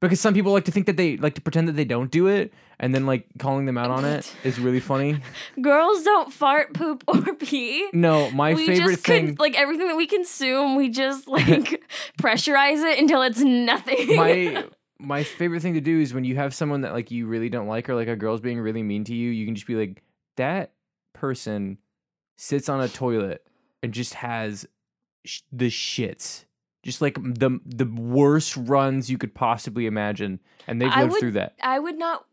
Because 0.00 0.20
some 0.20 0.34
people 0.34 0.52
like 0.52 0.66
to 0.66 0.70
think 0.70 0.86
that 0.86 0.96
they 0.98 1.16
like 1.16 1.34
to 1.36 1.40
pretend 1.40 1.68
that 1.68 1.72
they 1.72 1.84
don't 1.84 2.10
do 2.10 2.26
it, 2.26 2.52
and 2.78 2.94
then 2.94 3.06
like 3.06 3.26
calling 3.38 3.64
them 3.64 3.78
out 3.78 3.90
on 3.90 4.04
it 4.04 4.30
is 4.44 4.58
really 4.58 4.80
funny. 4.80 5.20
Girls 5.62 6.02
don't 6.02 6.30
fart, 6.32 6.74
poop, 6.74 7.02
or 7.08 7.34
pee. 7.38 7.88
No, 7.94 8.30
my 8.30 8.52
we 8.54 8.66
favorite 8.66 8.92
just 8.92 9.04
thing. 9.06 9.36
like 9.38 9.58
everything 9.58 9.88
that 9.88 9.96
we 9.96 10.06
consume, 10.06 10.76
we 10.76 10.90
just 10.90 11.26
like 11.28 11.82
pressurize 12.20 12.84
it 12.84 12.98
until 12.98 13.22
it's 13.22 13.40
nothing. 13.40 14.16
my 14.16 14.64
my 14.98 15.22
favorite 15.22 15.60
thing 15.62 15.74
to 15.74 15.80
do 15.80 16.00
is 16.00 16.12
when 16.14 16.24
you 16.24 16.36
have 16.36 16.54
someone 16.54 16.82
that 16.82 16.92
like 16.92 17.10
you 17.10 17.26
really 17.26 17.48
don't 17.48 17.66
like 17.66 17.88
or 17.88 17.94
like 17.94 18.08
a 18.08 18.16
girl's 18.16 18.40
being 18.40 18.60
really 18.60 18.82
mean 18.82 19.04
to 19.04 19.14
you, 19.14 19.30
you 19.30 19.46
can 19.46 19.54
just 19.54 19.66
be 19.66 19.74
like, 19.74 20.02
that 20.36 20.72
person 21.14 21.78
sits 22.36 22.68
on 22.68 22.80
a 22.80 22.88
toilet 22.88 23.46
and 23.82 23.92
just 23.92 24.14
has 24.14 24.66
sh- 25.24 25.40
the 25.52 25.68
shits. 25.68 26.44
Just 26.86 27.02
like 27.02 27.16
the 27.20 27.58
the 27.66 27.84
worst 27.84 28.56
runs 28.56 29.10
you 29.10 29.18
could 29.18 29.34
possibly 29.34 29.86
imagine, 29.86 30.38
and 30.68 30.80
they've 30.80 30.88
I 30.90 31.00
lived 31.02 31.12
would- 31.14 31.20
through 31.20 31.32
that. 31.32 31.54
I 31.60 31.80
would 31.80 31.98
not. 31.98 32.24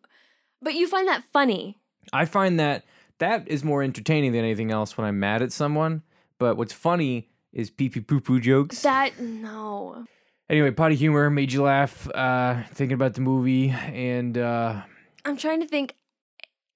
But 0.61 0.75
you 0.75 0.87
find 0.87 1.07
that 1.07 1.23
funny. 1.33 1.79
I 2.13 2.25
find 2.25 2.59
that 2.59 2.85
that 3.17 3.47
is 3.47 3.63
more 3.63 3.81
entertaining 3.81 4.31
than 4.31 4.41
anything 4.43 4.69
else 4.71 4.95
when 4.95 5.07
I'm 5.07 5.19
mad 5.19 5.41
at 5.41 5.51
someone. 5.51 6.03
But 6.37 6.55
what's 6.55 6.71
funny 6.73 7.29
is 7.51 7.71
pee 7.71 7.89
pee 7.89 8.01
poo 8.01 8.19
poo 8.21 8.39
jokes. 8.39 8.81
That 8.83 9.19
no. 9.19 10.05
anyway, 10.49 10.69
potty 10.71 10.95
humor 10.95 11.29
made 11.31 11.51
you 11.51 11.63
laugh 11.63 12.07
uh, 12.13 12.61
thinking 12.73 12.93
about 12.93 13.15
the 13.15 13.21
movie, 13.21 13.69
and 13.71 14.37
uh, 14.37 14.81
I'm 15.25 15.35
trying 15.37 15.61
to 15.61 15.67
think. 15.67 15.95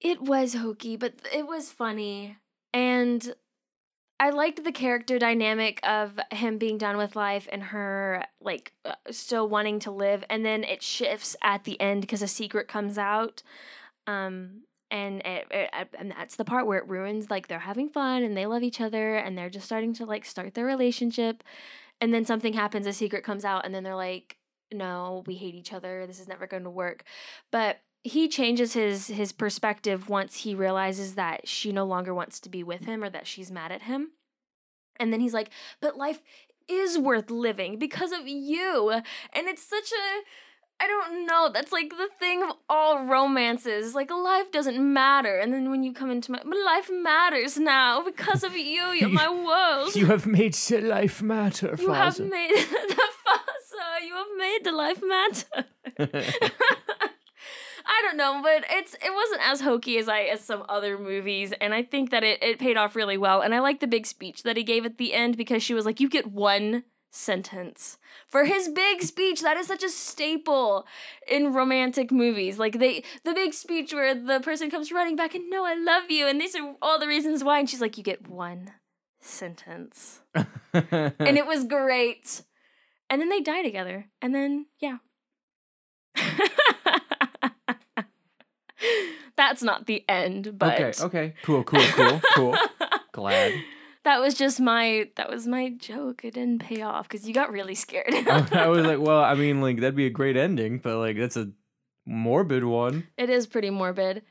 It 0.00 0.20
was 0.22 0.54
hokey, 0.54 0.96
but 0.96 1.14
it 1.34 1.46
was 1.46 1.70
funny. 1.72 2.36
And 2.74 3.34
I 4.20 4.30
liked 4.30 4.64
the 4.64 4.72
character 4.72 5.18
dynamic 5.18 5.80
of 5.86 6.18
him 6.32 6.58
being 6.58 6.76
done 6.76 6.96
with 6.96 7.14
life 7.14 7.48
and 7.52 7.62
her 7.64 8.24
like 8.40 8.72
uh, 8.84 8.94
still 9.10 9.48
wanting 9.48 9.78
to 9.80 9.90
live 9.90 10.24
and 10.28 10.44
then 10.44 10.64
it 10.64 10.82
shifts 10.82 11.36
at 11.42 11.64
the 11.64 11.80
end 11.80 12.00
because 12.00 12.22
a 12.22 12.28
secret 12.28 12.68
comes 12.68 12.98
out. 12.98 13.42
Um 14.06 14.62
and 14.90 15.20
it, 15.24 15.46
it, 15.50 15.88
and 15.98 16.10
that's 16.10 16.36
the 16.36 16.44
part 16.44 16.66
where 16.66 16.78
it 16.78 16.88
ruins 16.88 17.30
like 17.30 17.46
they're 17.46 17.58
having 17.58 17.90
fun 17.90 18.22
and 18.22 18.36
they 18.36 18.46
love 18.46 18.62
each 18.62 18.80
other 18.80 19.16
and 19.16 19.36
they're 19.36 19.50
just 19.50 19.66
starting 19.66 19.92
to 19.94 20.06
like 20.06 20.24
start 20.24 20.54
their 20.54 20.64
relationship 20.64 21.44
and 22.00 22.14
then 22.14 22.24
something 22.24 22.54
happens 22.54 22.86
a 22.86 22.92
secret 22.92 23.22
comes 23.22 23.44
out 23.44 23.64
and 23.64 23.74
then 23.74 23.82
they're 23.84 23.94
like 23.94 24.38
no 24.72 25.22
we 25.26 25.34
hate 25.34 25.54
each 25.54 25.72
other 25.72 26.06
this 26.06 26.20
is 26.20 26.28
never 26.28 26.46
going 26.46 26.64
to 26.64 26.70
work 26.70 27.04
but 27.50 27.80
he 28.08 28.28
changes 28.28 28.72
his 28.72 29.06
his 29.08 29.32
perspective 29.32 30.08
once 30.08 30.38
he 30.42 30.54
realizes 30.54 31.14
that 31.14 31.46
she 31.46 31.72
no 31.72 31.84
longer 31.84 32.12
wants 32.14 32.40
to 32.40 32.48
be 32.48 32.62
with 32.62 32.84
him 32.84 33.04
or 33.04 33.10
that 33.10 33.26
she's 33.26 33.50
mad 33.50 33.70
at 33.72 33.82
him 33.82 34.10
and 34.98 35.12
then 35.12 35.20
he's 35.20 35.34
like 35.34 35.50
but 35.80 35.96
life 35.96 36.20
is 36.68 36.98
worth 36.98 37.30
living 37.30 37.78
because 37.78 38.12
of 38.12 38.26
you 38.26 38.90
and 38.90 39.46
it's 39.48 39.62
such 39.62 39.90
a 39.92 40.22
I 40.80 40.86
don't 40.86 41.26
know. 41.26 41.50
That's 41.52 41.72
like 41.72 41.90
the 41.90 42.08
thing 42.20 42.44
of 42.44 42.50
all 42.68 43.04
romances. 43.04 43.96
Like 43.96 44.12
life 44.12 44.52
doesn't 44.52 44.78
matter, 44.78 45.36
and 45.36 45.52
then 45.52 45.72
when 45.72 45.82
you 45.82 45.92
come 45.92 46.08
into 46.12 46.30
my, 46.30 46.40
but 46.44 46.56
life 46.64 46.88
matters 46.88 47.58
now 47.58 48.04
because 48.04 48.44
of 48.44 48.56
you. 48.56 48.84
You're 48.92 49.08
my 49.08 49.28
world. 49.48 49.96
you 49.96 50.06
have 50.06 50.24
made 50.24 50.54
s- 50.54 50.70
life 50.70 51.20
matter, 51.20 51.74
You 51.80 51.90
have 51.90 52.20
made 52.20 52.54
the 52.94 53.08
Faza. 53.24 54.06
You 54.06 54.14
have 54.22 54.32
made 54.38 54.60
the 54.62 54.70
life 54.70 55.02
matter. 55.02 55.64
I 57.88 58.02
don't 58.02 58.16
know, 58.16 58.40
but 58.42 58.64
it's 58.70 58.94
it 58.94 59.14
wasn't 59.14 59.40
as 59.42 59.62
hokey 59.62 59.98
as 59.98 60.08
I 60.08 60.22
as 60.22 60.42
some 60.42 60.64
other 60.68 60.98
movies, 60.98 61.52
and 61.60 61.72
I 61.72 61.82
think 61.82 62.10
that 62.10 62.22
it 62.22 62.42
it 62.42 62.58
paid 62.58 62.76
off 62.76 62.94
really 62.94 63.16
well. 63.16 63.40
And 63.40 63.54
I 63.54 63.60
like 63.60 63.80
the 63.80 63.86
big 63.86 64.06
speech 64.06 64.42
that 64.42 64.56
he 64.56 64.62
gave 64.62 64.84
at 64.84 64.98
the 64.98 65.14
end 65.14 65.36
because 65.36 65.62
she 65.62 65.74
was 65.74 65.86
like, 65.86 65.98
"You 65.98 66.08
get 66.08 66.26
one 66.26 66.84
sentence 67.10 67.96
for 68.28 68.44
his 68.44 68.68
big 68.68 69.02
speech." 69.02 69.40
That 69.40 69.56
is 69.56 69.66
such 69.66 69.82
a 69.82 69.88
staple 69.88 70.86
in 71.26 71.54
romantic 71.54 72.12
movies. 72.12 72.58
Like 72.58 72.78
they 72.78 73.02
the 73.24 73.32
big 73.34 73.54
speech 73.54 73.94
where 73.94 74.14
the 74.14 74.40
person 74.40 74.70
comes 74.70 74.92
running 74.92 75.16
back 75.16 75.34
and 75.34 75.48
no, 75.48 75.64
I 75.64 75.74
love 75.74 76.10
you, 76.10 76.28
and 76.28 76.40
these 76.40 76.54
are 76.54 76.74
all 76.82 76.98
the 76.98 77.08
reasons 77.08 77.42
why, 77.42 77.58
and 77.58 77.70
she's 77.70 77.80
like, 77.80 77.96
"You 77.96 78.04
get 78.04 78.28
one 78.28 78.72
sentence." 79.20 80.20
and 80.34 81.38
it 81.38 81.46
was 81.46 81.64
great. 81.64 82.42
And 83.10 83.20
then 83.20 83.28
they 83.28 83.40
die 83.40 83.62
together. 83.62 84.06
And 84.20 84.34
then, 84.34 84.66
yeah. 84.80 84.98
That's 89.36 89.62
not 89.62 89.86
the 89.86 90.04
end, 90.08 90.58
but 90.58 90.80
okay, 90.80 91.04
okay, 91.04 91.34
cool, 91.42 91.62
cool, 91.64 91.84
cool, 91.92 92.20
cool. 92.34 92.56
Glad. 93.12 93.54
that 94.04 94.20
was 94.20 94.34
just 94.34 94.60
my 94.60 95.08
that 95.16 95.30
was 95.30 95.46
my 95.46 95.70
joke. 95.70 96.24
It 96.24 96.34
didn't 96.34 96.60
pay 96.60 96.82
off 96.82 97.08
because 97.08 97.26
you 97.26 97.34
got 97.34 97.52
really 97.52 97.74
scared. 97.74 98.12
Oh, 98.26 98.48
I 98.52 98.66
was 98.68 98.86
like, 98.86 98.98
well, 98.98 99.22
I 99.22 99.34
mean, 99.34 99.60
like 99.60 99.76
that'd 99.76 99.94
be 99.94 100.06
a 100.06 100.10
great 100.10 100.36
ending, 100.36 100.78
but 100.78 100.98
like 100.98 101.16
that's 101.16 101.36
a 101.36 101.50
morbid 102.06 102.64
one. 102.64 103.06
It 103.16 103.30
is 103.30 103.46
pretty 103.46 103.70
morbid. 103.70 104.22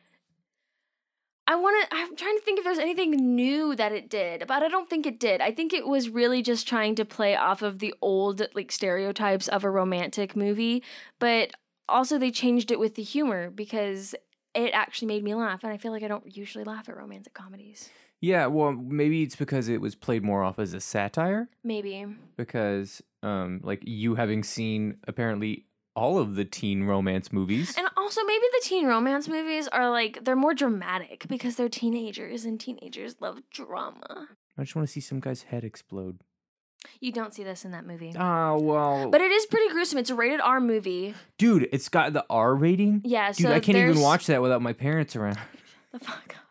I 1.50 1.56
want 1.56 1.90
to. 1.90 1.96
I'm 1.96 2.16
trying 2.18 2.38
to 2.38 2.44
think 2.44 2.60
if 2.60 2.66
there's 2.66 2.78
anything 2.78 3.12
new 3.12 3.74
that 3.78 3.94
it 3.94 4.10
did, 4.10 4.46
but 4.48 4.64
I 4.64 4.68
don't 4.68 4.90
think 4.90 5.06
it 5.06 5.18
did. 5.20 5.40
I 5.40 5.52
think 5.52 5.72
it 5.72 5.88
was 5.88 6.10
really 6.10 6.42
just 6.42 6.68
trying 6.68 6.96
to 6.96 7.06
play 7.06 7.38
off 7.38 7.62
of 7.62 7.80
the 7.80 7.94
old 8.02 8.46
like 8.54 8.72
stereotypes 8.72 9.48
of 9.48 9.64
a 9.64 9.70
romantic 9.70 10.36
movie, 10.36 10.84
but 11.20 11.52
also 11.88 12.18
they 12.18 12.32
changed 12.32 12.70
it 12.70 12.80
with 12.80 12.96
the 12.96 13.04
humor 13.04 13.50
because 13.50 14.14
it 14.58 14.72
actually 14.74 15.08
made 15.08 15.24
me 15.24 15.36
laugh, 15.36 15.64
and 15.64 15.72
I 15.72 15.78
feel 15.78 15.92
like 15.92 16.04
I 16.04 16.08
don't 16.08 16.36
usually 16.36 16.64
laugh 16.64 16.90
at 16.90 16.98
romantic 16.98 17.34
comedies. 17.34 17.90
Yeah, 18.20 18.48
well, 18.48 18.72
maybe 18.72 19.22
it's 19.22 19.36
because 19.36 19.70
it 19.70 19.80
was 19.80 19.94
played 19.94 20.24
more 20.24 20.44
off 20.44 20.58
as 20.58 20.74
a 20.74 20.82
satire. 20.82 21.50
Maybe. 21.64 22.06
Because 22.36 23.04
um, 23.22 23.62
like 23.64 23.82
you 23.86 24.16
having 24.16 24.44
seen 24.44 24.98
apparently 25.08 25.66
all 25.96 26.18
of 26.18 26.36
the 26.36 26.46
teen 26.46 26.84
romance 26.84 27.32
movies. 27.32 27.76
And 27.78 27.88
also, 27.96 28.24
maybe 28.24 28.46
the 28.54 28.62
teen 28.64 28.88
romance 28.88 29.28
movies 29.28 29.68
are 29.68 29.90
like 29.90 30.24
they're 30.24 30.36
more 30.36 30.54
dramatic 30.54 31.28
because 31.28 31.56
they're 31.56 31.70
teenagers, 31.70 32.44
and 32.44 32.60
teenagers 32.60 33.16
love 33.20 33.42
drama. 33.52 34.28
I 34.58 34.64
just 34.64 34.76
want 34.76 34.88
to 34.88 34.92
see 34.92 35.02
some 35.02 35.20
guy's 35.20 35.44
head 35.44 35.64
explode. 35.64 36.22
You 37.00 37.12
don't 37.12 37.34
see 37.34 37.44
this 37.44 37.66
in 37.66 37.72
that 37.72 37.86
movie. 37.86 38.14
Oh 38.18 38.60
well, 38.60 39.10
But 39.10 39.22
it 39.22 39.32
is 39.32 39.46
pretty 39.46 39.70
gruesome. 39.72 40.00
It's 40.00 40.10
a 40.10 40.16
rated 40.16 40.42
R 40.42 40.60
movie. 40.60 41.14
dude, 41.38 41.68
it's 41.72 41.90
got 41.90 42.14
the 42.14 42.26
R 42.30 42.56
rating. 42.56 43.02
Yeah, 43.04 43.32
Dude, 43.32 43.48
so 43.48 43.54
I 43.54 43.60
can't 43.60 43.78
even 43.78 44.00
watch 44.00 44.28
that 44.28 44.42
without 44.42 44.62
my 44.62 44.74
parents 44.74 45.16
around. 45.16 45.36
Shut 45.92 45.92
the 45.92 46.00
fuck 46.00 46.36
up. 46.36 46.44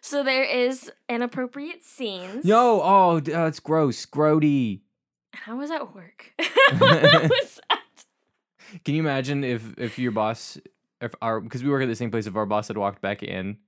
So 0.00 0.22
there 0.22 0.44
is 0.44 0.90
inappropriate 1.08 1.82
scenes. 1.82 2.44
No, 2.44 2.82
oh, 2.82 3.16
uh, 3.16 3.46
it's 3.46 3.60
gross, 3.60 4.04
grody. 4.04 4.80
How 5.32 5.56
was 5.56 5.70
that 5.70 5.94
work? 5.94 6.32
Was? 6.80 7.60
Can 8.84 8.94
you 8.94 9.00
imagine 9.00 9.44
if 9.44 9.78
if 9.78 9.98
your 9.98 10.12
boss, 10.12 10.58
if 11.00 11.14
our 11.22 11.40
because 11.40 11.62
we 11.62 11.70
work 11.70 11.82
at 11.82 11.86
the 11.86 11.96
same 11.96 12.10
place, 12.10 12.26
if 12.26 12.36
our 12.36 12.46
boss 12.46 12.68
had 12.68 12.76
walked 12.76 13.00
back 13.00 13.22
in 13.22 13.58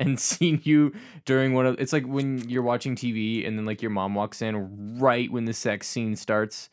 and 0.00 0.18
seen 0.30 0.60
you 0.64 0.92
during 1.24 1.54
one 1.54 1.66
of 1.66 1.80
it's 1.80 1.92
like 1.92 2.06
when 2.06 2.48
you're 2.48 2.62
watching 2.62 2.94
TV 2.96 3.46
and 3.46 3.58
then 3.58 3.64
like 3.66 3.82
your 3.82 3.90
mom 3.90 4.14
walks 4.14 4.40
in 4.42 4.98
right 4.98 5.30
when 5.30 5.44
the 5.44 5.52
sex 5.52 5.86
scene 5.86 6.16
starts, 6.16 6.70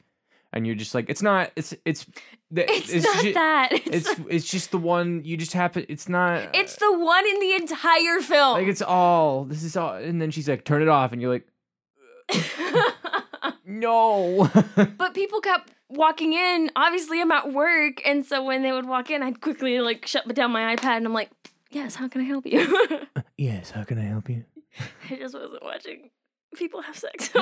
and 0.54 0.66
you're 0.66 0.76
just 0.76 0.96
like, 0.96 1.10
it's 1.10 1.22
not, 1.22 1.52
it's 1.56 1.74
it's 1.86 2.06
the- 2.52 2.66
It's, 2.72 2.94
not 2.94 3.34
that. 3.34 3.70
It's 3.74 3.88
It's, 4.10 4.20
it's 4.30 4.50
just 4.50 4.72
the 4.72 4.78
one 4.78 5.22
you 5.26 5.36
just 5.38 5.52
happen. 5.54 5.86
It's 5.90 6.08
not. 6.08 6.50
it's 6.56 6.76
the 6.78 6.98
one 6.98 7.28
in 7.28 7.40
the 7.40 7.54
entire 7.56 8.20
film. 8.22 8.54
like 8.54 8.68
it's 8.68 8.82
all. 8.82 9.44
This 9.46 9.64
is 9.64 9.76
all, 9.76 9.96
and 9.96 10.22
then 10.22 10.32
she's 10.32 10.48
like, 10.48 10.64
turn 10.64 10.82
it 10.82 10.88
off, 10.88 11.12
and 11.12 11.22
you're 11.22 11.32
like, 11.32 11.48
no. 13.66 14.50
but 14.98 15.14
people 15.14 15.42
kept 15.42 15.72
walking 15.90 16.34
in. 16.34 16.72
Obviously, 16.76 17.22
I'm 17.22 17.32
at 17.32 17.52
work, 17.52 18.02
and 18.06 18.26
so 18.26 18.44
when 18.44 18.62
they 18.64 18.72
would 18.72 18.88
walk 18.88 19.10
in, 19.12 19.24
I'd 19.24 19.42
quickly 19.42 19.80
like 19.80 20.06
shut 20.08 20.28
down 20.34 20.52
my 20.52 20.76
iPad, 20.76 20.98
and 20.98 21.06
I'm 21.06 21.14
like, 21.14 21.32
"Yes, 21.76 21.96
how 21.96 22.08
can 22.08 22.22
I 22.22 22.24
help 22.24 22.46
you?" 22.46 22.62
yes, 23.38 23.72
how 23.72 23.84
can 23.84 24.00
I 24.00 24.06
help 24.06 24.30
you? 24.30 24.46
I 25.10 25.16
just 25.18 25.34
wasn't 25.34 25.64
watching 25.64 26.10
people 26.56 26.82
have 26.82 26.98
sex. 26.98 27.30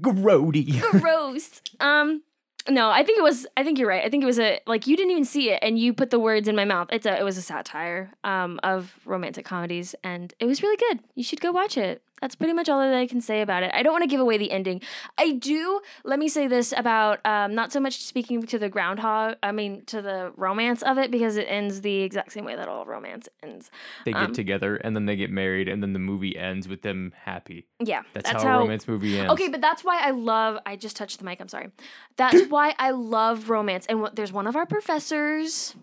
Grody. 0.00 0.80
Gross. 1.00 1.60
Um, 1.80 2.22
no, 2.68 2.90
I 2.90 3.02
think 3.02 3.18
it 3.18 3.22
was. 3.22 3.46
I 3.56 3.64
think 3.64 3.78
you're 3.78 3.88
right. 3.88 4.04
I 4.04 4.08
think 4.08 4.22
it 4.22 4.26
was 4.26 4.38
a 4.38 4.60
like 4.66 4.86
you 4.86 4.96
didn't 4.96 5.10
even 5.10 5.24
see 5.24 5.50
it, 5.50 5.58
and 5.62 5.76
you 5.78 5.92
put 5.92 6.10
the 6.10 6.20
words 6.20 6.46
in 6.46 6.54
my 6.54 6.64
mouth. 6.64 6.88
It's 6.92 7.06
a. 7.06 7.18
It 7.18 7.24
was 7.24 7.36
a 7.36 7.42
satire 7.42 8.12
um 8.22 8.60
of 8.62 8.94
romantic 9.04 9.44
comedies, 9.44 9.96
and 10.04 10.32
it 10.38 10.46
was 10.46 10.62
really 10.62 10.76
good. 10.76 11.00
You 11.16 11.24
should 11.24 11.40
go 11.40 11.50
watch 11.50 11.76
it. 11.76 12.02
That's 12.20 12.36
pretty 12.36 12.54
much 12.54 12.68
all 12.68 12.80
that 12.80 12.94
I 12.94 13.06
can 13.06 13.20
say 13.20 13.42
about 13.42 13.64
it. 13.64 13.70
I 13.74 13.82
don't 13.82 13.92
want 13.92 14.02
to 14.04 14.08
give 14.08 14.20
away 14.20 14.38
the 14.38 14.50
ending. 14.50 14.80
I 15.18 15.32
do. 15.32 15.80
Let 16.04 16.18
me 16.18 16.28
say 16.28 16.46
this 16.46 16.72
about 16.76 17.20
um 17.26 17.54
not 17.54 17.72
so 17.72 17.80
much 17.80 18.00
speaking 18.02 18.42
to 18.46 18.58
the 18.58 18.68
groundhog. 18.68 19.36
I 19.42 19.52
mean 19.52 19.84
to 19.86 20.00
the 20.00 20.32
romance 20.36 20.82
of 20.82 20.96
it 20.96 21.10
because 21.10 21.36
it 21.36 21.46
ends 21.48 21.80
the 21.82 22.02
exact 22.02 22.32
same 22.32 22.44
way 22.44 22.54
that 22.56 22.68
all 22.68 22.86
romance 22.86 23.28
ends. 23.42 23.70
They 24.04 24.12
get 24.12 24.22
Um, 24.22 24.32
together 24.32 24.76
and 24.76 24.94
then 24.96 25.06
they 25.06 25.16
get 25.16 25.30
married 25.30 25.68
and 25.68 25.82
then 25.82 25.92
the 25.92 25.98
movie 25.98 26.36
ends 26.38 26.66
with 26.68 26.82
them 26.82 27.12
happy. 27.24 27.66
Yeah, 27.78 28.02
That's, 28.14 28.30
how, 28.42 28.56
a 28.56 28.60
romance 28.60 28.88
movie 28.88 29.18
ends. 29.18 29.32
Okay, 29.32 29.48
but 29.48 29.60
that's 29.60 29.84
why 29.84 30.00
I 30.00 30.10
love. 30.12 30.58
I 30.64 30.76
just 30.76 30.96
touched 30.96 31.18
the 31.18 31.24
mic. 31.24 31.40
I'm 31.40 31.48
sorry. 31.48 31.70
That's 32.16 32.46
why 32.48 32.74
I 32.78 32.92
love 32.92 33.50
romance. 33.50 33.86
And 33.86 34.00
what, 34.00 34.16
there's 34.16 34.32
one 34.32 34.46
of 34.46 34.56
our 34.56 34.66
professors 34.66 35.74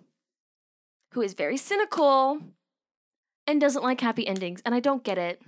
who 1.13 1.21
is 1.21 1.33
very 1.33 1.57
cynical 1.57 2.39
and 3.45 3.59
doesn't 3.59 3.83
like 3.83 4.01
happy 4.01 4.25
endings, 4.25 4.61
and 4.65 4.73
I 4.73 4.79
don't 4.79 5.03
get 5.03 5.17
it. 5.17 5.41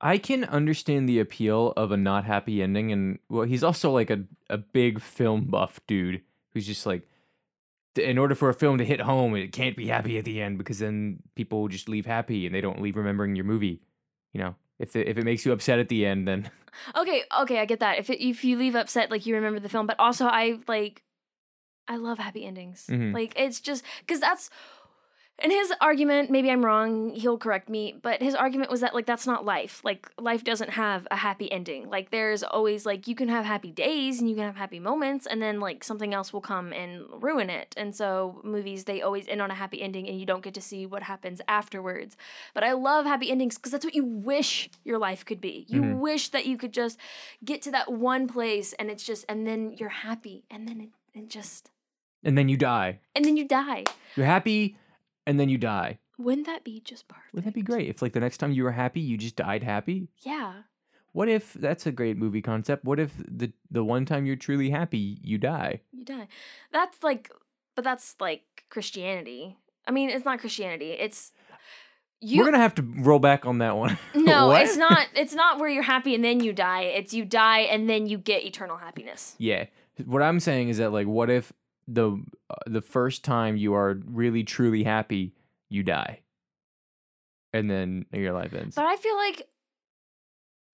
I 0.00 0.18
can 0.18 0.44
understand 0.44 1.08
the 1.08 1.20
appeal 1.20 1.72
of 1.76 1.90
a 1.90 1.96
not 1.96 2.24
happy 2.24 2.62
ending 2.62 2.92
and 2.92 3.18
well 3.28 3.44
he's 3.46 3.64
also 3.64 3.90
like 3.90 4.10
a, 4.10 4.24
a 4.50 4.58
big 4.58 5.00
film 5.00 5.46
buff 5.46 5.80
dude 5.86 6.22
who's 6.52 6.66
just 6.66 6.84
like 6.86 7.08
in 7.96 8.18
order 8.18 8.34
for 8.34 8.50
a 8.50 8.54
film 8.54 8.76
to 8.78 8.84
hit 8.84 9.00
home 9.00 9.34
it 9.34 9.52
can't 9.52 9.76
be 9.76 9.86
happy 9.86 10.18
at 10.18 10.24
the 10.26 10.42
end 10.42 10.58
because 10.58 10.78
then 10.80 11.22
people 11.34 11.62
will 11.62 11.68
just 11.68 11.88
leave 11.88 12.04
happy 12.04 12.44
and 12.44 12.54
they 12.54 12.60
don't 12.60 12.82
leave 12.82 12.96
remembering 12.96 13.34
your 13.36 13.46
movie. 13.46 13.80
You 14.34 14.40
know, 14.42 14.54
if 14.78 14.94
it, 14.94 15.08
if 15.08 15.16
it 15.16 15.24
makes 15.24 15.46
you 15.46 15.52
upset 15.52 15.78
at 15.78 15.88
the 15.88 16.04
end 16.04 16.28
then 16.28 16.50
Okay, 16.94 17.22
okay, 17.40 17.58
I 17.58 17.64
get 17.64 17.80
that. 17.80 17.98
If 17.98 18.10
it, 18.10 18.22
if 18.22 18.44
you 18.44 18.58
leave 18.58 18.74
upset, 18.74 19.10
like 19.10 19.24
you 19.24 19.34
remember 19.34 19.60
the 19.60 19.68
film, 19.70 19.86
but 19.86 19.98
also 19.98 20.26
I 20.26 20.58
like, 20.68 21.02
I 21.88 21.96
love 21.96 22.18
happy 22.18 22.44
endings. 22.44 22.86
Mhm. 22.90 23.14
Like 23.14 23.32
it's 23.34 23.60
just 23.60 23.82
because 24.00 24.20
that's. 24.20 24.50
And 25.38 25.52
his 25.52 25.70
argument, 25.82 26.30
maybe 26.30 26.50
I'm 26.50 26.64
wrong, 26.64 27.10
he'll 27.14 27.36
correct 27.36 27.68
me, 27.68 27.94
but 28.00 28.22
his 28.22 28.34
argument 28.34 28.70
was 28.70 28.80
that 28.80 28.94
like 28.94 29.04
that's 29.04 29.26
not 29.26 29.44
life. 29.44 29.82
Like 29.84 30.10
life 30.18 30.42
doesn't 30.44 30.70
have 30.70 31.06
a 31.10 31.16
happy 31.16 31.52
ending. 31.52 31.90
Like 31.90 32.10
there's 32.10 32.42
always 32.42 32.86
like 32.86 33.06
you 33.06 33.14
can 33.14 33.28
have 33.28 33.44
happy 33.44 33.70
days 33.70 34.18
and 34.18 34.30
you 34.30 34.34
can 34.34 34.44
have 34.44 34.56
happy 34.56 34.80
moments 34.80 35.26
and 35.26 35.42
then 35.42 35.60
like 35.60 35.84
something 35.84 36.14
else 36.14 36.32
will 36.32 36.40
come 36.40 36.72
and 36.72 37.04
ruin 37.22 37.50
it. 37.50 37.74
And 37.76 37.94
so 37.94 38.40
movies 38.44 38.84
they 38.84 39.02
always 39.02 39.28
end 39.28 39.42
on 39.42 39.50
a 39.50 39.54
happy 39.54 39.82
ending 39.82 40.08
and 40.08 40.18
you 40.18 40.24
don't 40.24 40.42
get 40.42 40.54
to 40.54 40.62
see 40.62 40.86
what 40.86 41.02
happens 41.02 41.42
afterwards. 41.46 42.16
But 42.54 42.64
I 42.64 42.72
love 42.72 43.04
happy 43.04 43.30
endings 43.30 43.56
because 43.56 43.72
that's 43.72 43.84
what 43.84 43.94
you 43.94 44.06
wish 44.06 44.70
your 44.84 44.98
life 44.98 45.22
could 45.26 45.42
be. 45.42 45.66
You 45.68 45.82
Mhm. 45.82 45.98
wish 45.98 46.30
that 46.30 46.46
you 46.46 46.56
could 46.56 46.72
just 46.72 46.98
get 47.44 47.60
to 47.62 47.70
that 47.72 47.92
one 47.92 48.26
place 48.26 48.72
and 48.78 48.90
it's 48.90 49.04
just 49.04 49.26
and 49.28 49.46
then 49.46 49.72
you're 49.76 49.90
happy 49.90 50.44
and 50.50 50.66
then 50.66 50.80
it, 50.80 50.88
it 51.18 51.28
just 51.28 51.70
and 52.24 52.38
then 52.38 52.48
you 52.48 52.56
die. 52.56 53.00
and 53.14 53.22
then 53.26 53.36
you 53.36 53.46
die. 53.46 53.84
You're 54.16 54.24
happy 54.24 54.78
and 55.26 55.38
then 55.38 55.48
you 55.48 55.58
die. 55.58 55.98
Wouldn't 56.18 56.46
that 56.46 56.64
be 56.64 56.80
just 56.80 57.08
perfect? 57.08 57.34
Wouldn't 57.34 57.52
that 57.52 57.58
be 57.58 57.62
great 57.62 57.88
if 57.88 58.00
like 58.00 58.12
the 58.12 58.20
next 58.20 58.38
time 58.38 58.52
you 58.52 58.64
were 58.64 58.72
happy 58.72 59.00
you 59.00 59.18
just 59.18 59.36
died 59.36 59.62
happy? 59.62 60.08
Yeah. 60.20 60.62
What 61.12 61.28
if 61.28 61.54
that's 61.54 61.86
a 61.86 61.92
great 61.92 62.16
movie 62.16 62.42
concept? 62.42 62.84
What 62.84 63.00
if 63.00 63.12
the 63.16 63.52
the 63.70 63.84
one 63.84 64.04
time 64.06 64.26
you're 64.26 64.36
truly 64.36 64.70
happy 64.70 65.18
you 65.22 65.38
die? 65.38 65.80
You 65.92 66.04
die. 66.04 66.28
That's 66.72 67.02
like 67.02 67.30
but 67.74 67.84
that's 67.84 68.16
like 68.20 68.64
Christianity. 68.70 69.56
I 69.86 69.90
mean, 69.90 70.10
it's 70.10 70.24
not 70.24 70.40
Christianity. 70.40 70.92
It's 70.92 71.32
you 72.20 72.38
We're 72.38 72.46
gonna 72.46 72.58
have 72.58 72.74
to 72.76 72.82
roll 72.82 73.18
back 73.18 73.44
on 73.44 73.58
that 73.58 73.76
one. 73.76 73.98
No, 74.14 74.52
it's 74.52 74.76
not 74.76 75.08
it's 75.14 75.34
not 75.34 75.58
where 75.58 75.68
you're 75.68 75.82
happy 75.82 76.14
and 76.14 76.24
then 76.24 76.40
you 76.40 76.52
die. 76.52 76.82
It's 76.82 77.12
you 77.12 77.24
die 77.24 77.60
and 77.60 77.88
then 77.88 78.06
you 78.06 78.18
get 78.18 78.44
eternal 78.44 78.78
happiness. 78.78 79.34
Yeah. 79.38 79.66
What 80.04 80.22
I'm 80.22 80.40
saying 80.40 80.70
is 80.70 80.78
that 80.78 80.92
like 80.92 81.06
what 81.06 81.30
if 81.30 81.52
the 81.86 82.22
uh, 82.50 82.54
the 82.66 82.80
first 82.82 83.24
time 83.24 83.56
you 83.56 83.74
are 83.74 83.98
really 84.04 84.44
truly 84.44 84.84
happy, 84.84 85.34
you 85.68 85.82
die. 85.82 86.20
And 87.52 87.70
then 87.70 88.06
your 88.12 88.32
life 88.32 88.52
ends. 88.52 88.74
But 88.76 88.84
I 88.86 88.96
feel 88.96 89.16
like 89.16 89.48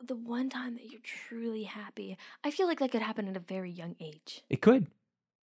the 0.04 0.16
one 0.16 0.48
time 0.50 0.74
that 0.74 0.90
you're 0.90 1.00
truly 1.02 1.64
happy, 1.64 2.16
I 2.42 2.50
feel 2.50 2.66
like 2.66 2.80
that 2.80 2.90
could 2.90 3.02
happen 3.02 3.28
at 3.28 3.36
a 3.36 3.40
very 3.40 3.70
young 3.70 3.94
age. 4.00 4.42
It 4.50 4.60
could. 4.60 4.88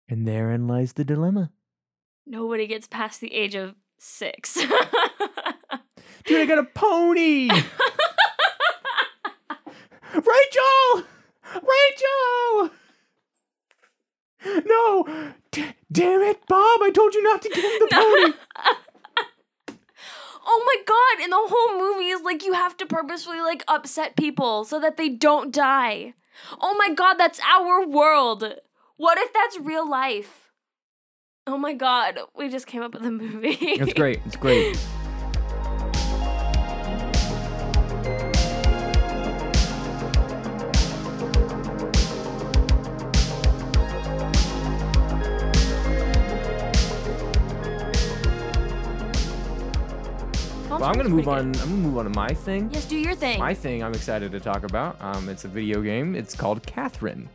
And 0.09 0.27
therein 0.27 0.69
lies 0.69 0.93
the 0.93 1.05
dilemma. 1.05 1.51
Nobody 2.27 2.67
gets 2.67 2.87
past 2.87 3.21
the 3.21 3.35
age 3.35 3.55
of 3.57 3.75
6. 3.99 4.55
Dude, 6.25 6.41
I 6.41 6.47
got 6.47 6.59
a 6.59 6.65
pony. 6.65 7.49
Rachel! 10.15 11.05
Rachel! 11.55 12.71
No! 14.45 15.33
D- 15.51 15.75
damn 15.91 16.23
it, 16.23 16.47
Bob! 16.47 16.81
I 16.83 16.91
told 16.95 17.15
you 17.15 17.23
not 17.23 17.43
to 17.43 17.49
give 17.49 17.65
him 17.65 17.73
the 17.81 17.89
pony. 17.93 19.77
oh 20.47 20.63
my 20.67 20.77
god, 20.87 21.25
and 21.25 21.33
the 21.33 21.49
whole 21.49 21.79
movie 21.79 22.09
is 22.09 22.23
like 22.23 22.45
you 22.45 22.53
have 22.53 22.77
to 22.79 22.87
purposefully 22.87 23.41
like 23.41 23.65
upset 23.69 24.17
people 24.17 24.65
so 24.65 24.79
that 24.81 24.97
they 24.97 25.09
don't 25.09 25.53
die. 25.53 26.15
Oh 26.61 26.75
my 26.77 26.93
god, 26.95 27.15
that's 27.15 27.41
our 27.41 27.87
world. 27.87 28.45
What 28.97 29.19
if 29.19 29.33
that's 29.33 29.59
real 29.59 29.89
life? 29.89 30.51
Oh 31.47 31.59
my 31.59 31.75
god, 31.75 32.19
we 32.37 32.49
just 32.49 32.67
came 32.67 32.83
up 32.83 32.95
with 32.95 33.05
a 33.05 33.11
movie. 33.11 33.57
It's 33.61 33.95
great. 33.95 34.21
It's 34.27 34.37
great. 34.37 34.79
I'm 50.87 50.95
gonna 50.95 51.09
move 51.09 51.27
on. 51.27 51.51
good. 51.51 51.63
I'm 51.63 51.69
gonna 51.69 51.83
move 51.83 51.99
on 51.99 52.05
to 52.05 52.11
my 52.11 52.29
thing. 52.29 52.71
Yes, 52.73 52.85
do 52.85 52.97
your 52.97 53.17
thing. 53.17 53.41
My 53.41 53.53
thing 53.53 53.83
I'm 53.83 53.93
excited 53.93 54.31
to 54.31 54.39
talk 54.39 54.63
about. 54.63 54.97
Um, 55.01 55.29
it's 55.29 55.45
a 55.45 55.49
video 55.49 55.83
game. 55.83 56.15
It's 56.15 56.37
called 56.37 56.65
Catherine. 56.65 57.29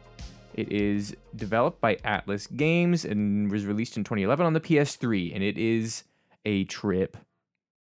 It 0.53 0.71
is 0.71 1.17
developed 1.35 1.81
by 1.81 1.95
Atlus 1.95 2.47
Games 2.55 3.03
and 3.03 3.51
was 3.51 3.65
released 3.65 3.97
in 3.97 4.05
2011 4.05 4.45
on 4.45 4.53
the 4.53 4.61
PS3, 4.61 5.35
and 5.35 5.43
it 5.43 5.57
is 5.57 6.03
a 6.45 6.63
trip. 6.63 7.17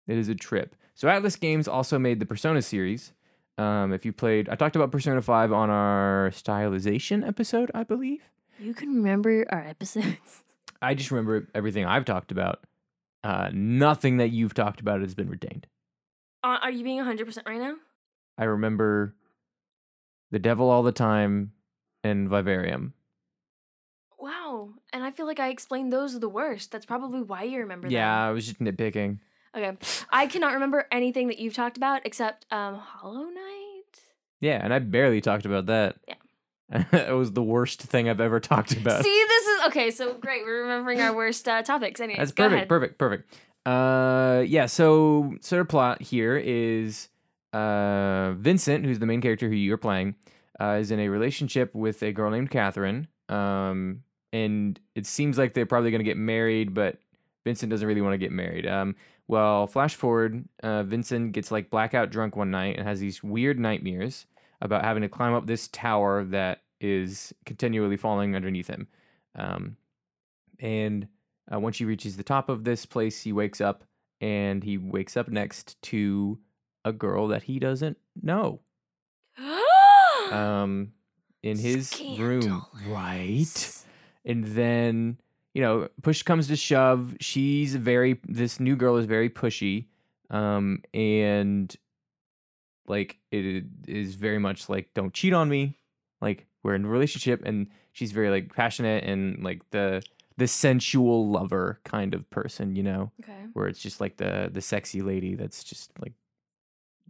It 0.08 0.18
is 0.18 0.30
a 0.30 0.36
trip. 0.36 0.76
So 0.96 1.08
Atlus 1.08 1.40
Games 1.40 1.68
also 1.68 2.00
made 2.00 2.20
the 2.20 2.26
Persona 2.26 2.64
series. 2.64 3.14
Um, 3.60 3.94
if 3.94 4.04
you 4.04 4.14
played, 4.14 4.50
I 4.50 4.56
talked 4.56 4.76
about 4.76 4.92
Persona 4.92 5.22
5 5.22 5.54
on 5.54 5.70
our 5.70 6.32
stylization 6.34 7.26
episode, 7.28 7.70
I 7.76 7.84
believe. 7.84 8.24
you 8.60 8.74
can 8.74 8.96
remember 8.96 9.46
our 9.52 9.62
episodes. 9.62 10.44
I 10.82 10.96
just 10.96 11.12
remember 11.12 11.50
everything 11.54 11.86
I've 11.86 12.06
talked 12.06 12.32
about. 12.32 12.64
Uh, 13.24 13.50
nothing 13.54 14.18
that 14.18 14.30
you've 14.30 14.54
talked 14.54 14.80
about 14.80 15.02
has 15.02 15.14
been 15.14 15.30
retained. 15.30 15.68
Uh, 16.44 16.58
are 16.62 16.72
you 16.72 16.84
being 16.84 17.00
100% 17.00 17.46
right 17.46 17.60
now? 17.60 17.76
I 18.38 18.46
remember 18.46 19.16
The 20.32 20.40
Devil 20.40 20.70
All 20.70 20.82
the 20.82 20.92
Time, 20.92 21.52
and 22.04 22.30
Vivarium. 22.30 22.94
Wow. 24.20 24.70
And 24.94 25.04
I 25.04 25.12
feel 25.12 25.26
like 25.26 25.40
I 25.40 25.50
explained 25.50 25.92
those 25.92 26.16
are 26.16 26.20
the 26.20 26.30
worst. 26.30 26.72
That's 26.72 26.86
probably 26.86 27.22
why 27.22 27.44
you 27.44 27.60
remember 27.60 27.88
them. 27.88 27.94
Yeah, 27.94 28.28
I 28.28 28.32
was 28.32 28.46
just 28.46 28.60
nitpicking. 28.60 29.20
Okay. 29.56 29.78
I 30.10 30.28
cannot 30.28 30.54
remember 30.54 30.88
anything 30.92 31.28
that 31.28 31.40
you've 31.40 31.54
talked 31.54 31.78
about 31.78 32.06
except 32.06 32.46
um 32.52 32.76
Hollow 32.76 33.26
Knight. 33.26 34.00
Yeah, 34.40 34.60
and 34.64 34.74
I 34.74 34.80
barely 34.80 35.22
talked 35.22 35.46
about 35.46 35.68
that. 35.68 35.98
Yeah. 36.08 36.16
it 36.94 37.16
was 37.16 37.34
the 37.34 37.44
worst 37.44 37.82
thing 37.82 38.08
I've 38.08 38.22
ever 38.22 38.40
talked 38.40 38.74
about. 38.74 39.04
See, 39.04 39.26
okay. 39.66 39.92
So 39.92 40.14
great. 40.16 40.44
We're 40.46 40.62
remembering 40.64 41.02
our 41.02 41.14
worst 41.16 41.48
uh, 41.48 41.62
topics. 41.64 42.00
Anyways, 42.00 42.20
That's 42.20 42.32
perfect, 42.32 42.54
ahead. 42.54 42.70
perfect, 42.70 42.98
perfect. 42.98 43.34
Uh, 43.66 44.44
yeah. 44.46 44.66
So 44.66 45.36
sort 45.42 45.62
of 45.62 45.68
plot 45.70 46.02
here 46.02 46.38
is 46.38 47.10
uh 47.54 48.32
Vincent, 48.38 48.86
who's 48.86 49.00
the 49.00 49.06
main 49.06 49.22
character 49.22 49.48
who 49.50 49.56
you're 49.56 49.78
playing, 49.78 50.16
uh, 50.60 50.78
is 50.80 50.92
in 50.92 51.00
a 51.00 51.10
relationship 51.10 51.74
with 51.76 52.02
a 52.04 52.12
girl 52.12 52.32
named 52.32 52.50
Catherine. 52.50 53.08
Um, 53.30 54.04
and 54.34 54.80
it 54.96 55.06
seems 55.06 55.38
like 55.38 55.54
they're 55.54 55.66
probably 55.66 55.92
gonna 55.92 56.04
get 56.04 56.18
married, 56.18 56.74
but 56.74 56.98
Vincent 57.44 57.70
doesn't 57.70 57.88
really 57.88 58.02
want 58.02 58.14
to 58.14 58.18
get 58.18 58.32
married. 58.32 58.68
Um, 58.68 58.96
well, 59.28 59.68
flash 59.68 59.96
forward, 59.96 60.46
uh, 60.64 60.84
Vincent 60.84 61.32
gets 61.32 61.52
like 61.52 61.70
blackout 61.70 62.10
drunk 62.12 62.36
one 62.36 62.52
night 62.52 62.78
and 62.78 62.88
has 62.88 63.00
these 63.00 63.24
weird 63.24 63.60
nightmares 63.60 64.26
about 64.62 64.84
having 64.84 65.02
to 65.02 65.10
climb 65.10 65.34
up 65.34 65.48
this 65.48 65.68
tower 65.70 66.24
that 66.26 66.62
is 66.80 67.34
continually 67.46 67.98
falling 67.98 68.36
underneath 68.36 68.68
him. 68.68 68.88
Um, 69.36 69.78
and 70.60 71.08
uh, 71.54 71.60
once 71.60 71.78
he 71.78 71.86
reaches 71.86 72.18
the 72.18 72.24
top 72.24 72.50
of 72.50 72.64
this 72.64 72.86
place, 72.86 73.22
he 73.22 73.34
wakes 73.34 73.62
up 73.62 73.84
and 74.20 74.64
he 74.64 74.78
wakes 74.78 75.18
up 75.18 75.28
next 75.28 75.82
to 75.82 76.40
a 76.86 76.94
girl 76.94 77.28
that 77.28 77.44
he 77.44 77.60
doesn't 77.60 77.98
know 78.22 78.62
um, 80.32 80.94
in 81.44 81.58
his 81.58 82.00
room. 82.18 82.66
Right. 82.88 83.84
And 84.24 84.46
then, 84.46 85.18
you 85.54 85.62
know, 85.62 85.90
push 86.04 86.22
comes 86.22 86.48
to 86.48 86.56
shove. 86.56 87.16
She's 87.20 87.76
very, 87.76 88.20
this 88.28 88.60
new 88.60 88.76
girl 88.76 88.98
is 88.98 89.06
very 89.06 89.30
pushy. 89.30 89.88
Um, 90.30 90.84
and 90.94 91.76
like, 92.88 93.18
it 93.32 93.66
is 93.88 94.16
very 94.16 94.40
much 94.40 94.70
like, 94.70 94.94
don't 94.94 95.14
cheat 95.14 95.34
on 95.34 95.50
me. 95.50 95.78
Like, 96.22 96.46
we're 96.64 96.76
in 96.76 96.86
a 96.86 96.90
relationship. 96.90 97.42
And 97.44 97.68
she's 97.92 98.12
very 98.12 98.30
like 98.30 98.54
passionate 98.56 99.04
and 99.04 99.44
like 99.44 99.62
the, 99.72 100.02
the 100.38 100.48
sensual 100.48 101.30
lover 101.30 101.80
kind 101.84 102.14
of 102.16 102.30
person, 102.30 102.76
you 102.76 102.84
know, 102.84 103.12
Okay. 103.22 103.34
where 103.54 103.68
it's 103.68 103.80
just 103.82 104.00
like 104.02 104.18
the, 104.18 104.50
the 104.52 104.62
sexy 104.62 105.02
lady 105.02 105.36
that's 105.36 105.64
just 105.64 105.92
like 106.00 106.14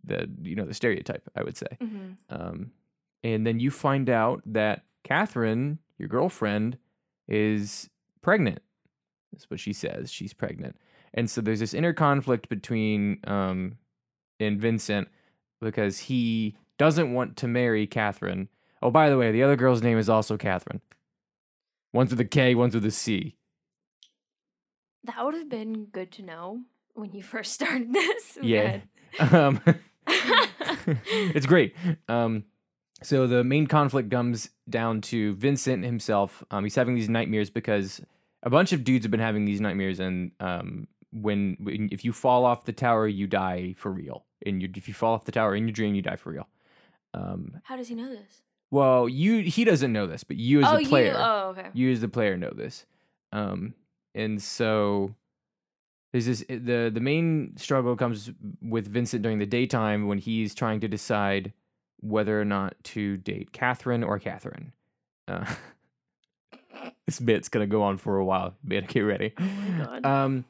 the, 0.04 0.30
you 0.42 0.56
know, 0.56 0.66
the 0.66 0.74
stereotype, 0.74 1.30
I 1.36 1.44
would 1.44 1.58
say. 1.58 1.78
hmm 1.80 2.12
Um, 2.30 2.72
and 3.24 3.46
then 3.46 3.60
you 3.60 3.70
find 3.70 4.10
out 4.10 4.42
that 4.48 4.84
Catherine, 5.04 5.78
your 6.00 6.08
girlfriend, 6.10 6.78
is 7.28 7.90
pregnant. 8.22 8.62
That's 9.32 9.50
what 9.50 9.60
she 9.60 9.74
says. 9.74 10.12
She's 10.12 10.34
pregnant. 10.34 10.76
And 11.14 11.30
so 11.30 11.40
there's 11.42 11.60
this 11.60 11.74
inner 11.76 11.94
conflict 11.94 12.50
between 12.50 13.20
um, 13.26 13.78
and 14.40 14.60
Vincent 14.60 15.08
because 15.62 16.00
he 16.00 16.56
doesn't 16.80 17.14
want 17.14 17.38
to 17.38 17.48
marry 17.48 17.86
Catherine. 17.86 18.50
Oh, 18.82 18.92
by 18.92 19.10
the 19.10 19.18
way, 19.18 19.32
the 19.32 19.44
other 19.44 19.56
girl's 19.56 19.84
name 19.84 19.98
is 19.98 20.10
also 20.10 20.38
Catherine. 20.38 20.82
One's 21.94 22.12
with 22.12 22.20
a 22.20 22.26
K, 22.26 22.56
one's 22.56 22.74
with 22.74 22.86
a 22.86 22.92
C. 22.92 23.36
That 25.04 25.24
would 25.24 25.34
have 25.34 25.50
been 25.50 25.86
good 25.86 26.12
to 26.14 26.24
know 26.24 26.62
when 26.94 27.12
you 27.12 27.24
first 27.24 27.54
started 27.54 27.94
this. 27.94 28.38
Yeah. 28.42 28.82
Um, 29.20 29.60
it's 30.08 31.46
great. 31.46 31.76
Um, 32.08 32.46
so 33.04 33.28
the 33.28 33.44
main 33.44 33.68
conflict 33.68 34.10
comes 34.10 34.50
down 34.70 35.02
to 35.02 35.34
Vincent 35.36 35.84
himself. 35.84 36.46
Um, 36.50 36.64
he's 36.64 36.76
having 36.76 36.96
these 36.96 37.10
nightmares 37.10 37.50
because 37.50 38.00
a 38.42 38.50
bunch 38.50 38.72
of 38.72 38.86
dudes 38.86 39.04
have 39.04 39.12
been 39.12 39.20
having 39.20 39.44
these 39.44 39.60
nightmares, 39.60 40.00
and 40.00 40.32
um, 40.40 40.88
when, 41.12 41.58
when 41.60 41.90
if 41.92 42.06
you 42.06 42.14
fall 42.14 42.46
off 42.46 42.64
the 42.64 42.72
tower, 42.72 43.06
you 43.06 43.28
die 43.28 43.76
for 43.78 43.92
real. 43.92 44.24
And 44.46 44.62
you, 44.62 44.70
if 44.76 44.88
you 44.88 44.94
fall 44.94 45.14
off 45.14 45.26
the 45.26 45.34
tower 45.34 45.56
in 45.56 45.68
your 45.68 45.74
dream, 45.74 45.94
you 45.94 46.02
die 46.02 46.16
for 46.16 46.32
real. 46.32 46.48
Um, 47.14 47.60
How 47.64 47.76
does 47.76 47.90
he 47.90 47.96
know 47.96 48.10
this? 48.10 48.42
Well, 48.72 49.08
you 49.08 49.40
he 49.40 49.64
doesn't 49.64 49.94
know 49.94 50.08
this, 50.08 50.24
but 50.24 50.38
you 50.38 50.62
as 50.62 50.68
oh, 50.68 50.78
a 50.78 50.86
player, 50.86 51.12
you. 51.12 51.18
Oh, 51.18 51.56
okay. 51.58 51.70
you 51.74 51.92
as 51.92 52.02
the 52.02 52.08
player 52.08 52.36
know 52.38 52.52
this 52.56 52.86
um 53.34 53.74
and 54.16 54.42
so 54.42 55.14
there's 56.12 56.26
this 56.26 56.44
the 56.48 56.92
the 56.94 57.00
main 57.00 57.56
struggle 57.58 57.96
comes 57.96 58.32
with 58.62 58.88
vincent 58.88 59.22
during 59.22 59.40
the 59.40 59.46
daytime 59.46 60.08
when 60.08 60.18
he's 60.18 60.54
trying 60.54 60.80
to 60.82 60.88
decide 60.88 61.54
whether 62.02 62.40
or 62.40 62.46
not 62.46 62.76
to 62.84 63.18
date 63.18 63.52
catherine 63.52 64.04
or 64.04 64.20
catherine 64.20 64.74
uh, 65.28 65.46
this 67.06 67.20
bit's 67.20 67.48
gonna 67.48 67.68
go 67.68 67.84
on 67.84 67.98
for 67.98 68.18
a 68.18 68.26
while 68.26 68.56
but 68.64 68.88
get 68.88 69.02
ready 69.02 69.34
Oh 69.40 69.44
my 69.44 69.86
god. 69.86 70.06
um, 70.06 70.46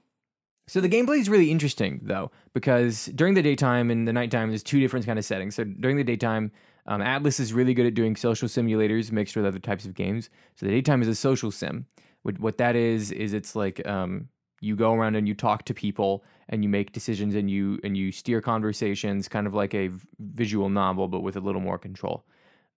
so 0.68 0.80
the 0.80 0.88
gameplay 0.88 1.20
is 1.20 1.28
really 1.28 1.52
interesting 1.52 2.00
though, 2.02 2.32
because 2.54 3.08
during 3.08 3.34
the 3.34 3.42
daytime 3.42 3.92
and 3.92 4.08
the 4.08 4.14
nighttime, 4.14 4.48
there's 4.50 4.64
two 4.64 4.80
different 4.80 5.06
kind 5.06 5.20
of 5.20 5.26
settings. 5.26 5.56
So 5.56 5.66
during 5.66 5.98
the 5.98 6.04
daytime, 6.04 6.50
um, 6.88 7.02
Atlus 7.02 7.40
is 7.40 7.54
really 7.54 7.74
good 7.74 7.86
at 7.86 7.94
doing 7.94 8.16
social 8.16 8.48
simulators 8.48 9.12
mixed 9.12 9.36
with 9.36 9.46
other 9.46 9.60
types 9.60 9.86
of 9.86 9.94
games. 9.94 10.30
So 10.56 10.66
the 10.66 10.72
daytime 10.72 11.02
is 11.02 11.08
a 11.08 11.16
social 11.16 11.52
sim. 11.52 11.86
What, 12.24 12.40
what 12.40 12.58
that 12.58 12.76
is 12.76 13.12
is 13.12 13.34
it's 13.34 13.56
like 13.56 13.86
um, 13.88 14.30
you 14.62 14.76
go 14.76 14.94
around 14.94 15.16
and 15.16 15.28
you 15.28 15.34
talk 15.34 15.66
to 15.66 15.74
people 15.74 16.24
and 16.50 16.64
you 16.64 16.70
make 16.70 16.92
decisions 16.92 17.36
and 17.36 17.50
you 17.50 17.80
and 17.84 17.98
you 17.98 18.12
steer 18.12 18.42
conversations, 18.42 19.28
kind 19.28 19.48
of 19.48 19.54
like 19.54 19.74
a 19.74 19.90
visual 20.20 20.70
novel, 20.70 21.08
but 21.08 21.22
with 21.22 21.36
a 21.36 21.40
little 21.40 21.62
more 21.62 21.78
control. 21.78 22.26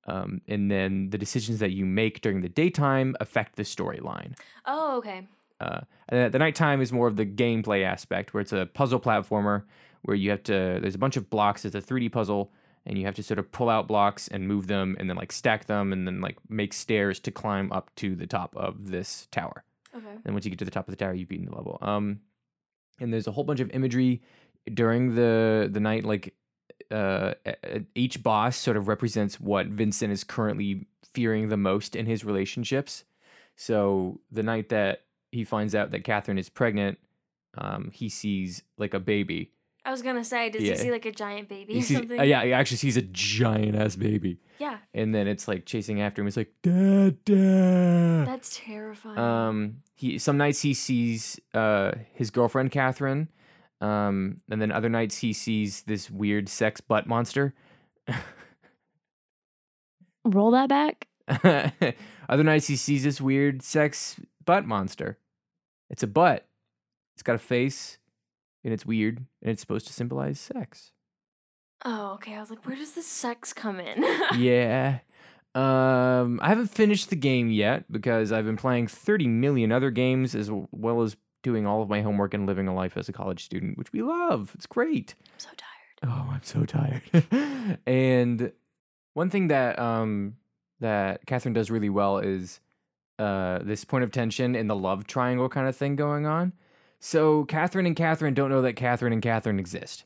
Um, 0.07 0.41
and 0.49 0.71
then 0.71 1.11
the 1.11 1.19
decisions 1.19 1.61
that 1.61 1.71
you 1.71 1.87
make 1.87 2.21
during 2.21 2.43
the 2.43 2.49
daytime 2.49 3.17
affect 3.21 3.57
the 3.57 3.63
storyline. 3.63 4.37
oh, 4.67 4.99
okay. 4.99 5.27
Uh, 5.61 5.81
and 6.09 6.33
the 6.33 6.39
nighttime 6.39 6.81
is 6.81 6.93
more 6.93 7.07
of 7.07 7.17
the 7.17 7.25
gameplay 7.25 7.85
aspect, 7.85 8.35
where 8.35 8.41
it's 8.41 8.53
a 8.53 8.67
puzzle 8.75 9.01
platformer 9.01 9.63
where 10.03 10.17
you 10.17 10.31
have 10.31 10.43
to. 10.45 10.79
There's 10.81 10.95
a 10.95 10.99
bunch 10.99 11.17
of 11.17 11.31
blocks. 11.31 11.65
It's 11.65 11.75
a 11.75 11.81
3D 11.81 12.13
puzzle, 12.13 12.53
and 12.87 12.99
you 12.99 13.05
have 13.07 13.15
to 13.15 13.23
sort 13.23 13.39
of 13.39 13.51
pull 13.51 13.69
out 13.69 13.89
blocks 13.89 14.29
and 14.29 14.47
move 14.47 14.67
them, 14.67 14.97
and 14.99 15.09
then 15.09 15.17
like 15.17 15.33
stack 15.33 15.67
them, 15.67 15.93
and 15.93 16.07
then 16.07 16.21
like 16.21 16.37
make 16.49 16.73
stairs 16.73 17.19
to 17.21 17.31
climb 17.31 17.73
up 17.73 17.95
to 17.97 18.15
the 18.15 18.27
top 18.27 18.55
of 18.57 18.91
this 18.91 19.29
tower. 19.31 19.65
Okay. 19.97 20.19
And 20.25 20.35
once 20.35 20.45
you 20.45 20.51
get 20.51 20.59
to 20.59 20.65
the 20.65 20.71
top 20.71 20.89
of 20.89 20.93
the 20.93 20.97
tower, 20.97 21.15
you've 21.15 21.29
beaten 21.29 21.47
the 21.47 21.55
level. 21.55 21.79
Um, 21.81 22.21
and 23.01 23.13
there's 23.13 23.27
a 23.27 23.33
whole 23.33 23.45
bunch 23.45 23.61
of 23.61 23.71
imagery 23.71 24.23
during 24.73 25.15
the 25.15 25.69
the 25.73 25.81
night. 25.81 26.05
Like, 26.05 26.35
uh, 26.91 27.35
each 27.95 28.23
boss 28.23 28.57
sort 28.57 28.77
of 28.77 28.89
represents 28.89 29.41
what 29.41 29.67
Vincent 29.67 30.13
is 30.13 30.25
currently 30.25 30.87
fearing 31.13 31.49
the 31.49 31.57
most 31.57 31.95
in 31.95 32.07
his 32.07 32.25
relationships. 32.25 33.05
So 33.57 34.21
the 34.33 34.43
night 34.43 34.69
that 34.71 35.03
he 35.31 35.45
finds 35.45 35.75
out 35.75 35.91
that 35.93 36.05
Catherine 36.05 36.39
is 36.39 36.49
pregnant, 36.49 36.99
um, 37.57 37.91
he 37.93 38.09
sees 38.09 38.63
like 38.79 38.95
a 38.95 39.01
baby. 39.01 39.53
I 39.85 39.91
was 39.91 40.01
gonna 40.03 40.25
say, 40.25 40.49
does 40.51 40.63
Yeah. 40.63 40.73
he 40.73 40.79
see 40.79 40.91
like 40.91 41.05
a 41.05 41.13
giant 41.13 41.49
baby 41.49 41.75
He 41.75 41.79
or 41.81 41.83
sees, 41.83 41.97
something? 41.99 42.19
uh, 42.19 42.23
yeah, 42.23 42.45
he 42.45 42.53
actually 42.53 42.79
sees 42.79 42.97
a 42.97 43.03
giant 43.03 43.77
ass 43.77 43.97
baby, 43.97 44.39
Yeah. 44.59 44.79
and 44.95 45.15
then 45.15 45.27
it's 45.29 45.47
like 45.47 45.67
chasing 45.67 46.01
after 46.01 46.23
him. 46.23 46.29
It's 46.29 46.37
like, 46.39 46.53
dad, 46.63 47.23
dad. 47.25 48.27
That's 48.27 48.59
terrifying. 48.65 49.19
Um, 49.19 49.77
he 49.95 50.19
some 50.19 50.37
nights 50.39 50.63
he 50.63 50.73
sees 50.75 51.39
uh 51.53 51.93
his 52.15 52.31
girlfriend 52.31 52.71
Catherine, 52.71 53.29
um, 53.81 54.39
and 54.51 54.61
then 54.63 54.73
other 54.73 54.89
nights 54.89 55.19
he 55.19 55.33
sees 55.35 55.83
this 55.83 56.11
weird 56.11 56.49
sex 56.49 56.81
butt 56.81 57.07
monster. 57.07 57.55
Roll 60.25 60.51
that 60.53 60.69
back. 60.69 61.07
other 62.29 62.45
nights 62.45 62.67
he 62.67 62.77
sees 62.77 63.05
this 63.05 63.21
weird 63.21 63.63
sex 63.63 64.19
butt 64.45 64.65
monster. 64.67 65.19
It's 65.91 66.03
a 66.03 66.07
butt. 66.07 66.47
It's 67.15 67.23
got 67.23 67.35
a 67.37 67.39
face, 67.39 67.99
and 68.65 68.73
it's 68.73 68.87
weird, 68.87 69.19
and 69.43 69.51
it's 69.51 69.61
supposed 69.61 69.87
to 69.87 69.93
symbolize 69.93 70.41
sex. 70.41 70.93
Oh, 71.85 72.15
okay. 72.15 72.35
I 72.35 72.41
was 72.41 72.51
like, 72.51 72.67
where 72.67 72.77
does 72.77 72.93
the 72.93 73.03
sex 73.03 73.53
come 73.53 73.79
in? 73.79 74.03
yeah. 74.39 75.01
Um, 75.55 76.41
I 76.43 76.49
haven't 76.49 76.69
finished 76.69 77.11
the 77.11 77.17
game 77.17 77.51
yet 77.51 77.91
because 77.93 78.33
I've 78.33 78.47
been 78.47 78.57
playing 78.57 78.89
30 78.89 79.29
million 79.29 79.71
other 79.71 79.91
games 79.91 80.35
as 80.35 80.51
well 80.73 81.03
as 81.03 81.17
doing 81.43 81.67
all 81.67 81.83
of 81.83 81.89
my 81.89 82.01
homework 82.01 82.35
and 82.35 82.47
living 82.47 82.67
a 82.67 82.75
life 82.75 82.97
as 82.97 83.09
a 83.09 83.13
college 83.13 83.45
student, 83.45 83.79
which 83.79 83.93
we 83.93 84.03
love. 84.03 84.51
It's 84.55 84.67
great. 84.67 85.15
I'm 85.27 85.39
so 85.39 85.51
tired. 85.57 86.13
Oh, 86.13 86.31
I'm 86.33 86.43
so 86.43 86.65
tired. 86.65 87.79
and 87.87 88.53
one 89.13 89.31
thing 89.31 89.49
that 89.49 89.79
um 89.79 90.37
that 90.81 91.25
Catherine 91.27 91.53
does 91.53 91.71
really 91.71 91.91
well 91.91 92.19
is 92.19 92.61
uh 93.19 93.61
this 93.63 93.85
point 93.85 94.03
of 94.03 94.11
tension 94.11 94.57
in 94.57 94.67
the 94.67 94.75
love 94.75 95.07
triangle 95.07 95.49
kind 95.49 95.69
of 95.69 95.77
thing 95.77 95.95
going 95.95 96.27
on. 96.27 96.53
So 97.05 97.45
Catherine 97.45 97.85
and 97.85 97.95
Catherine 97.95 98.33
don't 98.33 98.49
know 98.49 98.63
that 98.63 98.77
Catherine 98.77 99.13
and 99.13 99.21
Catherine 99.21 99.59
exist 99.59 100.05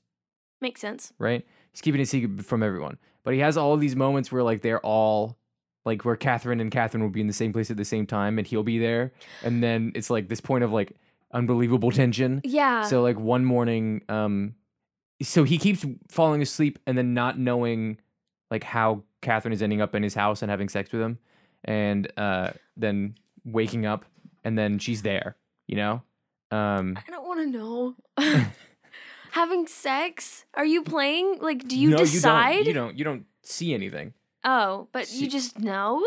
Makes 0.61 0.81
sense. 0.81 1.13
right? 1.21 1.47
He's 1.71 1.81
keeping 1.81 2.01
it 2.01 2.09
secret 2.09 2.45
from 2.45 2.61
everyone. 2.61 2.99
But 3.23 3.35
he 3.35 3.41
has 3.41 3.57
all 3.57 3.73
of 3.73 3.81
these 3.81 3.95
moments 3.95 4.33
where 4.33 4.43
like 4.43 4.63
they're 4.63 4.81
all 4.81 5.39
like 5.85 6.05
where 6.05 6.17
Catherine 6.17 6.59
and 6.59 6.73
Catherine 6.73 7.01
will 7.01 7.11
be 7.11 7.21
in 7.21 7.29
the 7.29 7.33
same 7.33 7.53
place 7.53 7.71
at 7.71 7.77
the 7.77 7.85
same 7.85 8.05
time 8.05 8.37
and 8.37 8.45
he'll 8.49 8.65
be 8.65 8.81
there. 8.81 9.13
And 9.45 9.63
then 9.63 9.93
it's 9.95 10.11
like 10.11 10.29
this 10.29 10.41
point 10.41 10.65
of 10.65 10.73
like 10.73 10.93
unbelievable 11.33 11.93
tension. 11.93 12.41
Yeah. 12.43 12.83
So 12.83 13.01
like 13.01 13.17
one 13.17 13.45
morning, 13.45 14.03
um 14.09 14.57
so 15.23 15.45
he 15.45 15.57
keeps 15.57 15.87
falling 16.09 16.43
asleep 16.43 16.81
and 16.85 16.99
then 16.99 17.15
not 17.15 17.39
knowing 17.39 18.01
like 18.51 18.65
how 18.65 19.05
Catherine 19.21 19.53
is 19.53 19.63
ending 19.63 19.81
up 19.81 19.95
in 19.95 20.03
his 20.03 20.15
house 20.15 20.43
and 20.43 20.51
having 20.51 20.69
sex 20.69 20.91
with 20.91 21.03
him, 21.03 21.19
and 21.65 22.11
uh, 22.17 22.51
then 22.77 23.15
waking 23.45 23.87
up 23.87 24.05
and 24.43 24.59
then 24.59 24.81
she's 24.81 25.03
there. 25.03 25.37
You 25.69 25.77
know, 25.77 26.03
um, 26.51 26.97
I 26.97 27.11
don't 27.11 27.27
want 27.27 27.41
to 27.41 27.59
know. 27.59 27.95
Having 29.33 29.67
sex? 29.67 30.45
Are 30.55 30.65
you 30.65 30.83
playing? 30.83 31.39
Like, 31.41 31.69
do 31.69 31.79
you 31.79 31.91
no, 31.91 31.99
decide? 31.99 32.67
You 32.67 32.73
don't, 32.73 32.75
you 32.75 32.75
don't. 32.75 32.99
You 32.99 33.05
don't 33.05 33.27
see 33.43 33.75
anything. 33.75 34.15
Oh, 34.45 34.89
but 34.93 35.07
See- 35.07 35.25
you 35.25 35.31
just 35.31 35.59
know. 35.59 36.05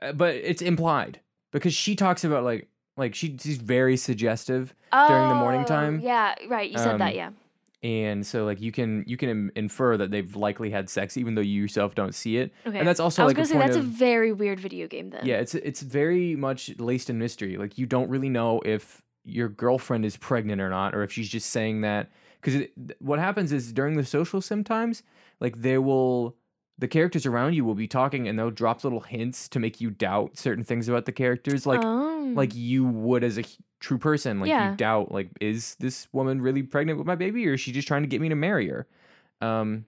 Uh, 0.00 0.12
but 0.12 0.36
it's 0.36 0.62
implied 0.62 1.20
because 1.50 1.74
she 1.74 1.96
talks 1.96 2.22
about 2.22 2.44
like 2.44 2.68
like 2.96 3.14
she, 3.14 3.36
she's 3.40 3.56
very 3.56 3.96
suggestive 3.96 4.72
Oh, 4.92 5.08
During 5.08 5.28
the 5.28 5.34
morning 5.34 5.64
time? 5.64 6.00
Yeah, 6.00 6.34
right. 6.48 6.70
You 6.70 6.78
said 6.78 6.98
that. 6.98 7.10
Um, 7.10 7.14
Yeah. 7.16 7.30
and 7.82 8.24
so 8.26 8.44
like 8.44 8.60
you 8.60 8.70
can 8.70 9.02
you 9.06 9.16
can 9.16 9.50
infer 9.56 9.96
that 9.96 10.10
they've 10.12 10.36
likely 10.36 10.70
had 10.70 10.88
sex 10.90 11.16
even 11.16 11.34
though 11.34 11.40
you 11.40 11.60
yourself 11.62 11.94
don't 11.96 12.14
see 12.14 12.36
it 12.36 12.52
Okay. 12.66 12.78
and 12.78 12.86
that's 12.86 13.00
also 13.00 13.22
I 13.22 13.24
was 13.24 13.30
like 13.30 13.36
gonna 13.36 13.44
a 13.44 13.48
say 13.48 13.54
point 13.54 13.66
that's 13.66 13.76
of, 13.78 13.84
a 13.84 13.88
very 13.88 14.32
weird 14.32 14.60
video 14.60 14.86
game 14.86 15.10
then. 15.10 15.24
yeah 15.24 15.36
it's 15.36 15.54
it's 15.54 15.80
very 15.80 16.36
much 16.36 16.70
laced 16.78 17.08
in 17.08 17.18
mystery 17.18 17.56
like 17.56 17.78
you 17.78 17.86
don't 17.86 18.10
really 18.10 18.28
know 18.28 18.60
if 18.66 19.00
your 19.24 19.48
girlfriend 19.48 20.04
is 20.04 20.16
pregnant 20.16 20.60
or 20.60 20.70
not 20.70 20.94
or 20.94 21.02
if 21.02 21.12
she's 21.12 21.28
just 21.28 21.50
saying 21.50 21.82
that 21.82 22.10
because 22.40 22.62
what 23.00 23.18
happens 23.18 23.52
is 23.52 23.72
during 23.72 23.96
the 23.96 24.04
social 24.04 24.40
sim 24.40 24.64
times 24.64 25.02
like 25.40 25.56
they 25.60 25.76
will 25.78 26.34
the 26.78 26.88
characters 26.88 27.26
around 27.26 27.52
you 27.52 27.62
will 27.64 27.74
be 27.74 27.86
talking 27.86 28.26
and 28.26 28.38
they'll 28.38 28.50
drop 28.50 28.82
little 28.82 29.00
hints 29.00 29.46
to 29.48 29.58
make 29.58 29.80
you 29.80 29.90
doubt 29.90 30.38
certain 30.38 30.64
things 30.64 30.88
about 30.88 31.04
the 31.04 31.12
characters 31.12 31.66
like 31.66 31.80
oh. 31.84 32.32
like 32.34 32.54
you 32.54 32.84
would 32.86 33.22
as 33.22 33.36
a 33.38 33.44
true 33.80 33.98
person 33.98 34.40
like 34.40 34.48
Yeah. 34.48 34.70
you 34.70 34.76
doubt 34.76 35.12
like 35.12 35.28
is 35.40 35.74
this 35.80 36.08
woman 36.12 36.40
really 36.40 36.62
pregnant 36.62 36.96
with 36.98 37.06
my 37.06 37.14
baby 37.16 37.46
or 37.46 37.52
is 37.54 37.60
she 37.60 37.72
just 37.72 37.86
trying 37.86 38.02
to 38.02 38.08
get 38.08 38.20
me 38.22 38.30
to 38.30 38.34
marry 38.34 38.68
her 38.68 38.86
um 39.42 39.84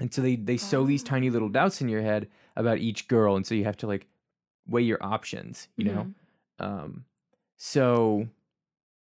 and 0.00 0.12
so 0.12 0.20
they 0.20 0.36
they 0.36 0.56
sow 0.58 0.84
these 0.84 1.02
Oh. 1.04 1.06
tiny 1.06 1.30
little 1.30 1.48
doubts 1.48 1.80
in 1.80 1.88
your 1.88 2.02
head 2.02 2.28
about 2.56 2.78
each 2.78 3.08
girl 3.08 3.36
and 3.36 3.46
so 3.46 3.54
you 3.54 3.64
have 3.64 3.76
to 3.78 3.86
like 3.86 4.06
weigh 4.68 4.82
your 4.82 4.98
options 5.02 5.68
you 5.78 5.84
know 5.86 6.06
Mhm. 6.60 6.64
um 6.66 7.04
so 7.56 8.28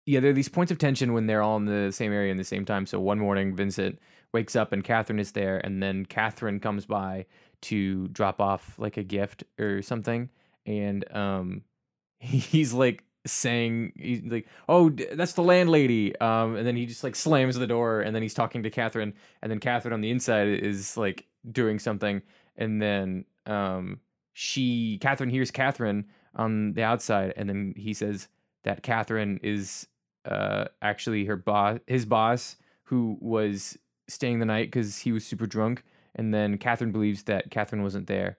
yeah 0.07 0.20
there 0.20 0.30
are 0.30 0.34
these 0.34 0.48
points 0.48 0.72
of 0.72 0.78
tension 0.78 1.12
when 1.12 1.26
they're 1.26 1.42
all 1.42 1.57
in 1.57 1.66
the 1.66 1.90
same 1.92 2.12
area 2.12 2.30
in 2.30 2.38
the 2.38 2.44
same 2.44 2.64
time. 2.64 2.86
So 2.86 2.98
one 3.00 3.18
morning 3.18 3.54
vincent 3.54 3.98
wakes 4.32 4.57
up 4.57 4.72
and 4.72 4.82
catherine 4.82 5.18
is 5.18 5.32
there 5.32 5.59
and 5.59 5.82
then 5.82 6.07
catherine 6.07 6.61
comes 6.61 6.86
by 6.86 7.26
to 7.62 8.09
drop 8.09 8.40
off 8.40 8.78
like 8.78 8.96
a 8.96 9.02
gift 9.02 9.44
or 9.59 9.82
something. 9.82 10.30
And 10.64 11.04
um 11.14 11.62
he's 12.18 12.72
like 12.72 13.04
saying 13.26 13.92
he's 13.96 14.22
like 14.22 14.46
oh 14.68 14.90
that's 14.90 15.32
the 15.32 15.42
landlady. 15.42 16.16
Um 16.20 16.54
and 16.57 16.66
then 16.66 16.76
he 16.76 16.86
just 16.86 17.02
like 17.04 17.16
slams 17.16 17.57
the 17.57 17.66
door 17.66 18.00
and 18.00 18.14
then 18.14 18.22
he's 18.22 18.34
talking 18.34 18.62
to 18.62 18.70
catherine 18.70 19.12
and 19.42 19.50
then 19.50 19.59
catherine 19.59 19.92
on 19.92 20.00
the 20.00 20.11
inside 20.11 20.46
is 20.48 20.96
like 20.96 21.26
doing 21.50 21.80
something. 21.80 22.22
And 22.57 22.80
then 22.80 23.24
um 23.46 23.98
she 24.34 24.98
catherine 25.00 25.30
hears 25.30 25.50
catherine 25.50 26.04
on 26.36 26.74
the 26.74 26.84
outside 26.84 27.32
and 27.36 27.48
then 27.48 27.74
he 27.76 27.92
says 27.92 28.28
that 28.62 28.82
catherine 28.82 29.40
is 29.42 29.88
uh 30.27 30.66
actually 30.83 31.24
her 31.24 31.37
boss 31.37 31.79
his 31.87 32.05
boss 32.05 32.57
who 32.85 33.16
was 33.20 33.79
staying 34.09 34.39
the 34.39 34.45
night 34.47 34.66
because 34.70 34.99
he 34.99 35.12
was 35.12 35.24
super 35.24 35.47
drunk 35.47 35.83
and 36.14 36.33
then 36.35 36.59
catherine 36.59 36.93
believes 36.93 37.24
that 37.24 37.51
catherine 37.51 37.83
wasn't 37.83 38.07
there 38.07 38.37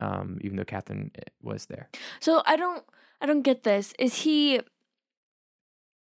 um 0.00 0.38
even 0.42 0.56
though 0.56 0.64
catherine 0.64 1.10
eh, 1.16 1.22
was 1.42 1.66
there 1.66 1.88
So 2.20 2.42
I 2.46 2.56
don't 2.56 2.84
I 3.22 3.26
don't 3.26 3.42
get 3.42 3.64
this. 3.64 3.92
Is 3.98 4.22
he 4.22 4.60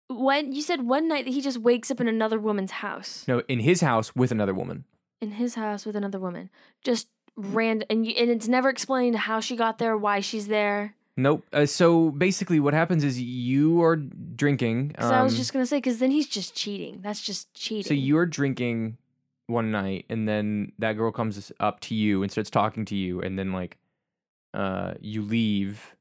when 0.09 0.53
you 0.53 0.61
said 0.61 0.87
one 0.87 1.07
night 1.07 1.25
that 1.25 1.33
he 1.33 1.41
just 1.41 1.57
wakes 1.57 1.91
up 1.91 1.99
in 1.99 2.07
another 2.07 2.39
woman's 2.39 2.71
house. 2.71 3.25
no 3.27 3.41
in 3.47 3.59
his 3.59 3.81
house 3.81 4.15
with 4.15 4.31
another 4.31 4.53
woman 4.53 4.85
In 5.19 5.31
his 5.31 5.55
house 5.55 5.85
with 5.85 5.95
another 5.95 6.19
woman. 6.19 6.49
Just 6.83 7.07
random 7.35 7.85
and 7.89 8.05
you, 8.05 8.13
and 8.17 8.29
it's 8.29 8.47
never 8.47 8.69
explained 8.69 9.15
how 9.15 9.39
she 9.39 9.55
got 9.55 9.77
there, 9.79 9.97
why 9.97 10.19
she's 10.21 10.47
there. 10.47 10.95
Nope. 11.17 11.43
Uh, 11.51 11.65
so 11.65 12.11
basically, 12.11 12.59
what 12.59 12.75
happens 12.75 13.03
is 13.03 13.19
you 13.19 13.81
are 13.81 13.95
drinking. 13.95 14.91
Cuz 14.91 15.09
I 15.09 15.23
was 15.23 15.33
um, 15.33 15.37
just 15.37 15.51
going 15.51 15.63
to 15.63 15.67
say 15.67 15.81
cuz 15.81 15.97
then 15.97 16.11
he's 16.11 16.27
just 16.27 16.55
cheating. 16.55 16.99
That's 17.01 17.21
just 17.21 17.51
cheating. 17.55 17.83
So 17.83 17.95
you're 17.95 18.27
drinking 18.27 18.97
one 19.47 19.71
night, 19.71 20.05
and 20.09 20.27
then 20.27 20.73
that 20.77 20.93
girl 20.93 21.11
comes 21.11 21.51
up 21.59 21.79
to 21.79 21.95
you 21.95 22.21
and 22.21 22.31
starts 22.31 22.49
talking 22.49 22.85
to 22.85 22.95
you, 22.95 23.21
and 23.21 23.39
then 23.39 23.51
like, 23.51 23.77
uh, 24.53 24.93
you 25.01 25.21
leave, 25.23 25.95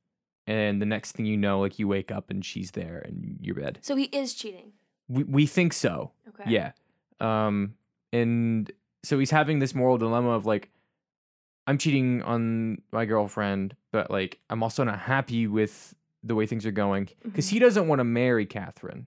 and 0.46 0.82
the 0.82 0.86
next 0.86 1.12
thing 1.12 1.26
you 1.26 1.36
know, 1.36 1.60
like 1.60 1.78
you 1.78 1.88
wake 1.88 2.12
up 2.12 2.28
and 2.28 2.44
she's 2.44 2.72
there 2.72 2.98
in 2.98 3.38
your 3.40 3.54
bed. 3.54 3.78
So 3.82 3.96
he 3.96 4.04
is 4.04 4.34
cheating. 4.34 4.72
We 5.08 5.24
we 5.24 5.46
think 5.46 5.72
so. 5.72 6.12
Okay. 6.28 6.50
Yeah. 6.50 6.72
Um, 7.20 7.74
and 8.12 8.70
so 9.02 9.18
he's 9.18 9.30
having 9.30 9.60
this 9.60 9.74
moral 9.74 9.96
dilemma 9.96 10.30
of 10.30 10.44
like, 10.44 10.70
I'm 11.66 11.78
cheating 11.78 12.22
on 12.22 12.82
my 12.92 13.04
girlfriend, 13.06 13.74
but 13.92 14.10
like 14.10 14.38
I'm 14.50 14.62
also 14.62 14.84
not 14.84 15.00
happy 15.00 15.46
with 15.46 15.94
the 16.22 16.34
way 16.34 16.46
things 16.46 16.64
are 16.66 16.70
going 16.72 17.08
because 17.22 17.48
he 17.48 17.58
doesn't 17.58 17.86
want 17.88 18.00
to 18.00 18.04
marry 18.04 18.46
Catherine. 18.46 19.06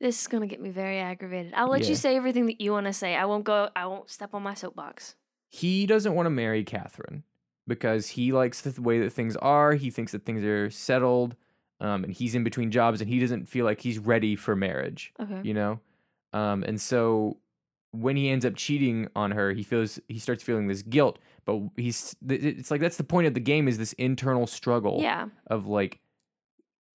This 0.00 0.20
is 0.20 0.26
going 0.28 0.42
to 0.42 0.46
get 0.46 0.60
me 0.60 0.70
very 0.70 0.98
aggravated. 0.98 1.52
I'll 1.54 1.68
let 1.68 1.82
Yeah. 1.82 1.88
you 1.88 1.94
say 1.96 2.16
everything 2.16 2.46
that 2.46 2.60
you 2.60 2.70
want 2.72 2.86
to 2.86 2.92
say. 2.92 3.16
I 3.16 3.24
won't 3.24 3.44
go 3.44 3.68
I 3.74 3.86
won't 3.86 4.10
step 4.10 4.34
on 4.34 4.42
my 4.42 4.54
soapbox. 4.54 5.16
He 5.50 5.86
doesn't 5.86 6.14
want 6.14 6.26
to 6.26 6.30
marry 6.30 6.62
Catherine 6.64 7.24
because 7.66 8.08
he 8.10 8.32
likes 8.32 8.60
the 8.60 8.80
way 8.80 9.00
that 9.00 9.10
things 9.10 9.34
are. 9.36 9.74
He 9.74 9.90
thinks 9.90 10.12
that 10.12 10.24
things 10.24 10.44
are 10.44 10.70
settled, 10.70 11.36
um, 11.80 12.04
and 12.04 12.12
he's 12.12 12.34
in 12.34 12.44
between 12.44 12.70
jobs, 12.70 13.00
and 13.00 13.10
he 13.10 13.18
doesn't 13.18 13.46
feel 13.46 13.64
like 13.64 13.80
he's 13.80 13.98
ready 13.98 14.36
for 14.36 14.54
marriage. 14.54 15.12
Okay. 15.20 15.40
you 15.42 15.54
know 15.54 15.80
um 16.34 16.62
and 16.64 16.78
so 16.78 17.38
when 17.92 18.16
he 18.16 18.28
ends 18.28 18.44
up 18.44 18.54
cheating 18.54 19.08
on 19.16 19.30
her 19.30 19.52
he 19.52 19.62
feels 19.62 19.98
he 20.08 20.18
starts 20.18 20.42
feeling 20.42 20.66
this 20.68 20.82
guilt 20.82 21.18
but 21.46 21.58
he's 21.76 22.14
it's 22.28 22.70
like 22.70 22.80
that's 22.82 22.98
the 22.98 23.04
point 23.04 23.26
of 23.26 23.32
the 23.34 23.40
game 23.40 23.66
is 23.66 23.78
this 23.78 23.94
internal 23.94 24.46
struggle 24.46 24.98
Yeah. 25.00 25.26
of 25.46 25.66
like 25.66 26.00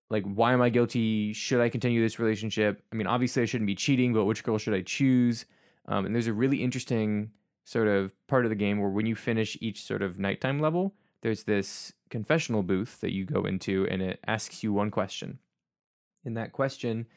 like 0.10 0.24
why 0.26 0.54
am 0.54 0.62
i 0.62 0.70
guilty? 0.70 1.34
Should 1.34 1.62
i 1.62 1.70
continue 1.70 2.02
this 2.02 2.20
relationship? 2.20 2.84
I 2.92 2.96
mean 2.96 3.08
obviously 3.08 3.42
i 3.42 3.46
shouldn't 3.46 3.68
be 3.68 3.76
cheating 3.76 4.14
but 4.14 4.26
which 4.26 4.44
girl 4.44 4.58
should 4.58 4.74
i 4.76 4.82
choose? 4.82 5.46
Um, 5.88 6.06
and 6.06 6.14
there's 6.16 6.28
a 6.28 6.34
really 6.34 6.64
interesting 6.64 7.32
sort 7.66 7.88
of 7.88 8.14
part 8.28 8.46
of 8.46 8.50
the 8.50 8.56
game 8.56 8.80
where 8.80 8.90
when 8.90 9.06
you 9.06 9.16
finish 9.16 9.58
each 9.62 9.84
sort 9.84 10.02
of 10.02 10.20
nighttime 10.20 10.60
level 10.60 10.94
there's 11.22 11.44
this 11.46 11.94
confessional 12.10 12.62
booth 12.64 13.00
that 13.02 13.14
you 13.14 13.26
go 13.26 13.46
into 13.46 13.88
and 13.90 14.02
it 14.02 14.20
asks 14.28 14.62
you 14.64 14.72
one 14.74 14.92
question. 14.92 15.40
In 16.26 16.36
that 16.36 16.52
question 16.52 17.08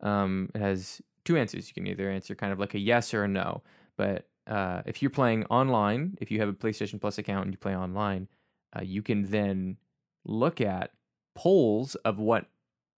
um, 0.00 0.48
it 0.54 0.60
has 0.60 1.02
two 1.26 1.36
answers. 1.36 1.68
You 1.68 1.74
can 1.74 1.86
either 1.86 2.10
answer 2.10 2.34
kind 2.34 2.52
of 2.52 2.58
like 2.58 2.74
a 2.74 2.78
yes 2.78 3.12
or 3.12 3.24
a 3.24 3.28
no. 3.28 3.62
But 3.96 4.28
uh, 4.46 4.82
if 4.86 5.02
you're 5.02 5.10
playing 5.10 5.44
online, 5.46 6.16
if 6.20 6.30
you 6.30 6.40
have 6.40 6.48
a 6.48 6.54
PlayStation 6.54 7.00
Plus 7.00 7.18
account 7.18 7.44
and 7.44 7.52
you 7.52 7.58
play 7.58 7.76
online, 7.76 8.28
uh, 8.74 8.82
you 8.82 9.02
can 9.02 9.30
then 9.30 9.76
look 10.24 10.60
at 10.60 10.92
polls 11.34 11.94
of 11.96 12.18
what 12.18 12.46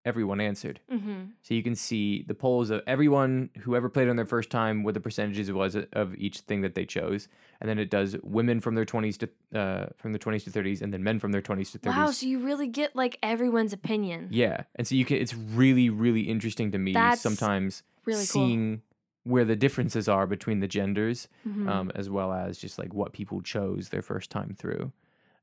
everyone 0.07 0.39
answered. 0.41 0.79
Mhm. 0.91 1.31
So 1.41 1.53
you 1.53 1.61
can 1.61 1.75
see 1.75 2.23
the 2.23 2.33
polls 2.33 2.69
of 2.69 2.81
everyone 2.87 3.49
who 3.61 3.75
ever 3.75 3.89
played 3.89 4.07
on 4.09 4.15
their 4.15 4.25
first 4.35 4.49
time, 4.49 4.83
what 4.83 4.93
the 4.93 4.99
percentages 4.99 5.51
was 5.51 5.75
of 5.93 6.15
each 6.15 6.39
thing 6.47 6.61
that 6.61 6.73
they 6.75 6.85
chose, 6.85 7.27
and 7.59 7.69
then 7.69 7.77
it 7.77 7.89
does 7.89 8.15
women 8.23 8.59
from 8.61 8.75
their 8.75 8.85
twenties 8.85 9.17
to 9.17 9.29
uh, 9.53 9.87
from 9.97 10.13
their 10.13 10.19
twenties 10.19 10.43
to 10.45 10.49
thirties, 10.51 10.81
and 10.81 10.93
then 10.93 11.03
men 11.03 11.19
from 11.19 11.31
their 11.33 11.41
twenties 11.41 11.71
to 11.73 11.77
thirties. 11.77 11.97
Wow, 11.97 12.11
so 12.11 12.25
you 12.25 12.39
really 12.39 12.67
get 12.67 12.95
like 12.95 13.19
everyone's 13.21 13.73
opinion. 13.73 14.29
Yeah, 14.31 14.63
and 14.75 14.87
so 14.87 14.95
you 14.95 15.05
can. 15.05 15.17
It's 15.17 15.35
really, 15.35 15.89
really 15.89 16.21
interesting 16.21 16.71
to 16.71 16.77
me 16.77 16.93
That's 16.93 17.21
sometimes 17.21 17.83
Really 18.05 18.23
seeing 18.23 18.81
where 19.23 19.43
the 19.43 19.57
differences 19.57 20.07
are 20.07 20.25
between 20.25 20.61
the 20.61 20.67
genders, 20.69 21.27
cool. 21.43 21.53
Mhm. 21.53 21.67
um, 21.69 21.91
as 21.95 22.09
well 22.09 22.31
as 22.31 22.57
just 22.57 22.79
like 22.79 22.93
what 22.93 23.11
people 23.11 23.41
chose 23.41 23.89
their 23.89 24.01
first 24.01 24.31
time 24.31 24.55
through. 24.57 24.93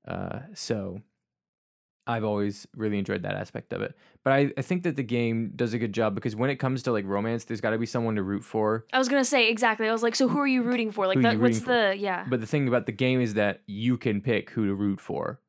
Uh, 0.07 0.41
so 0.55 1.03
I've 2.07 2.25
always 2.25 2.67
really 2.77 2.99
enjoyed 2.99 3.23
that 3.23 3.35
aspect 3.35 3.73
of 3.73 3.81
it. 3.81 3.97
But 4.25 4.33
I, 4.35 4.53
I 4.59 4.63
think 4.63 4.83
that 4.83 4.97
the 4.97 5.03
game 5.03 5.53
does 5.57 5.73
a 5.73 5.79
good 5.79 5.93
job 5.95 6.15
because 6.15 6.37
when 6.37 6.51
it 6.51 6.57
comes 6.57 6.83
to 6.83 6.93
like 6.93 7.07
romance, 7.07 7.45
there's 7.45 7.61
got 7.63 7.71
to 7.71 7.79
be 7.79 7.87
someone 7.87 8.15
to 8.17 8.23
root 8.23 8.45
for. 8.45 8.85
I 8.93 8.99
was 8.99 9.09
gonna 9.09 9.25
say 9.25 9.49
exactly. 9.49 9.89
I 9.89 9.93
was 9.93 10.03
like, 10.03 10.15
so 10.15 10.29
who 10.29 10.39
are 10.39 10.47
you 10.47 10.63
rooting 10.63 10.91
for? 10.93 11.07
Like, 11.07 11.21
that, 11.23 11.35
you 11.35 11.41
what's 11.41 11.61
for? 11.61 11.67
the 11.73 11.97
yeah? 11.99 12.27
But 12.29 12.41
the 12.41 12.47
thing 12.47 12.69
about 12.69 12.87
the 12.87 12.93
game 12.93 13.21
is 13.21 13.35
that 13.35 13.63
you 13.67 13.97
can 13.97 14.21
pick 14.21 14.51
who 14.51 14.67
to 14.67 14.75
root 14.75 15.01
for. 15.01 15.41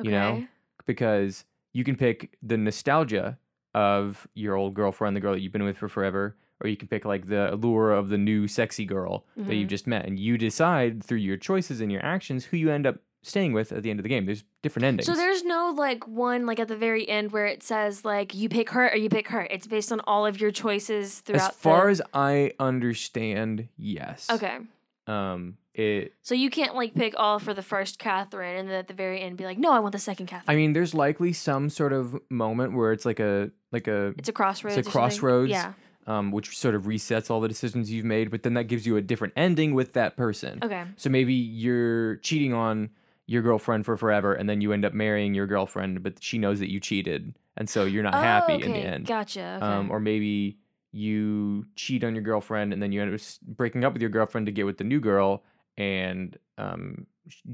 Okay. 0.00 0.08
you 0.08 0.12
know? 0.12 0.46
because 0.86 1.44
you 1.72 1.84
can 1.84 1.96
pick 1.96 2.36
the 2.42 2.56
nostalgia 2.56 3.38
of 3.74 4.26
your 4.34 4.54
old 4.54 4.74
girlfriend, 4.74 5.16
the 5.16 5.20
girl 5.20 5.32
that 5.32 5.40
you've 5.40 5.52
been 5.52 5.64
with 5.64 5.76
for 5.78 5.88
forever, 5.88 6.36
or 6.62 6.68
you 6.68 6.76
can 6.76 6.88
pick 6.88 7.04
like 7.04 7.26
the 7.28 7.52
allure 7.54 7.92
of 7.92 8.08
the 8.08 8.18
new 8.18 8.46
sexy 8.46 8.84
girl 8.84 9.24
that 9.36 9.54
you've 9.54 9.66
Mhm. 9.66 9.70
just 9.70 9.86
met, 9.86 10.06
and 10.06 10.18
you 10.18 10.38
decide 10.38 11.02
through 11.02 11.18
your 11.18 11.36
choices 11.36 11.80
and 11.80 11.90
your 11.92 12.04
actions 12.04 12.44
who 12.46 12.56
you 12.56 12.70
end 12.70 12.86
up 12.86 12.96
staying 13.24 13.52
with 13.52 13.72
at 13.72 13.82
the 13.82 13.90
end 13.90 13.98
of 13.98 14.04
the 14.04 14.08
game. 14.08 14.26
There's 14.26 14.44
different 14.62 14.84
endings. 14.84 15.06
So 15.06 15.14
there's 15.14 15.42
no 15.44 15.74
like 15.76 16.06
one 16.06 16.46
like 16.46 16.60
at 16.60 16.68
the 16.68 16.76
very 16.76 17.08
end 17.08 17.32
where 17.32 17.46
it 17.46 17.62
says 17.62 18.04
like 18.04 18.34
you 18.34 18.48
pick 18.48 18.70
her 18.70 18.90
or 18.90 18.96
you 18.96 19.08
pick 19.08 19.28
her. 19.28 19.42
It's 19.50 19.66
based 19.66 19.90
on 19.92 20.00
all 20.06 20.26
of 20.26 20.40
your 20.40 20.50
choices 20.50 21.20
throughout. 21.20 21.50
as 21.50 21.56
far 21.56 21.86
the... 21.86 21.90
as 21.90 22.02
I 22.12 22.52
understand, 22.60 23.68
yes. 23.76 24.28
okay, 24.30 24.58
Um, 25.06 25.56
it. 25.74 26.12
so 26.22 26.34
you 26.34 26.50
can't 26.50 26.74
like 26.74 26.94
pick 26.94 27.14
all 27.16 27.38
for 27.38 27.52
the 27.52 27.62
first 27.62 27.98
Catherine 27.98 28.56
and 28.56 28.68
then 28.68 28.76
at 28.76 28.88
the 28.88 28.94
very 28.94 29.20
end 29.20 29.36
be 29.36 29.44
like, 29.44 29.58
no, 29.58 29.72
I 29.72 29.80
want 29.80 29.92
the 29.92 29.98
second 29.98 30.26
Catherine. 30.26 30.44
I 30.48 30.56
mean, 30.56 30.72
there's 30.72 30.94
likely 30.94 31.32
some 31.32 31.68
sort 31.70 31.92
of 31.92 32.16
moment 32.30 32.74
where 32.74 32.92
it's 32.92 33.04
like 33.04 33.20
a 33.20 33.50
like 33.72 33.88
a 33.88 34.14
it's 34.18 34.28
a 34.28 34.32
crossroads. 34.32 34.76
It's 34.76 34.86
a 34.88 34.90
crossroads. 34.90 35.50
Yeah. 35.50 35.72
um, 36.06 36.30
which 36.30 36.56
sort 36.56 36.74
of 36.74 36.82
resets 36.84 37.30
all 37.30 37.40
the 37.40 37.48
decisions 37.48 37.90
you've 37.90 38.04
made. 38.04 38.30
But 38.30 38.42
then 38.42 38.54
that 38.54 38.64
gives 38.64 38.86
you 38.86 38.96
a 38.96 39.00
different 39.00 39.32
ending 39.36 39.74
with 39.74 39.94
that 39.94 40.16
person. 40.18 40.58
Okay. 40.62 40.84
So 40.96 41.08
maybe 41.08 41.32
you're 41.32 42.16
cheating 42.16 42.52
on 42.52 42.90
your 43.26 43.42
girlfriend 43.42 43.84
for 43.84 43.96
forever, 43.96 44.34
and 44.34 44.48
then 44.48 44.60
you 44.60 44.72
end 44.72 44.84
up 44.84 44.92
marrying 44.92 45.34
your 45.34 45.46
girlfriend, 45.46 46.02
but 46.02 46.22
she 46.22 46.38
knows 46.38 46.58
that 46.60 46.70
you 46.70 46.80
cheated, 46.80 47.34
and 47.56 47.68
so 47.68 47.84
you're 47.84 48.02
not 48.02 48.14
happy 48.14 48.52
oh, 48.52 48.56
okay. 48.56 48.66
in 48.66 48.72
the 48.72 48.78
end. 48.78 49.06
Gotcha. 49.06 49.58
Okay. 49.62 49.66
Um, 49.66 49.90
or 49.90 50.00
maybe 50.00 50.58
you 50.92 51.66
cheat 51.74 52.04
on 52.04 52.14
your 52.14 52.22
girlfriend 52.22 52.72
and 52.72 52.80
then 52.80 52.92
you 52.92 53.02
end 53.02 53.12
up 53.12 53.20
breaking 53.42 53.84
up 53.84 53.92
with 53.92 54.00
your 54.00 54.10
girlfriend 54.10 54.46
to 54.46 54.52
get 54.52 54.66
with 54.66 54.78
the 54.78 54.84
new 54.84 55.00
girl, 55.00 55.42
and 55.76 56.38
um, 56.58 57.06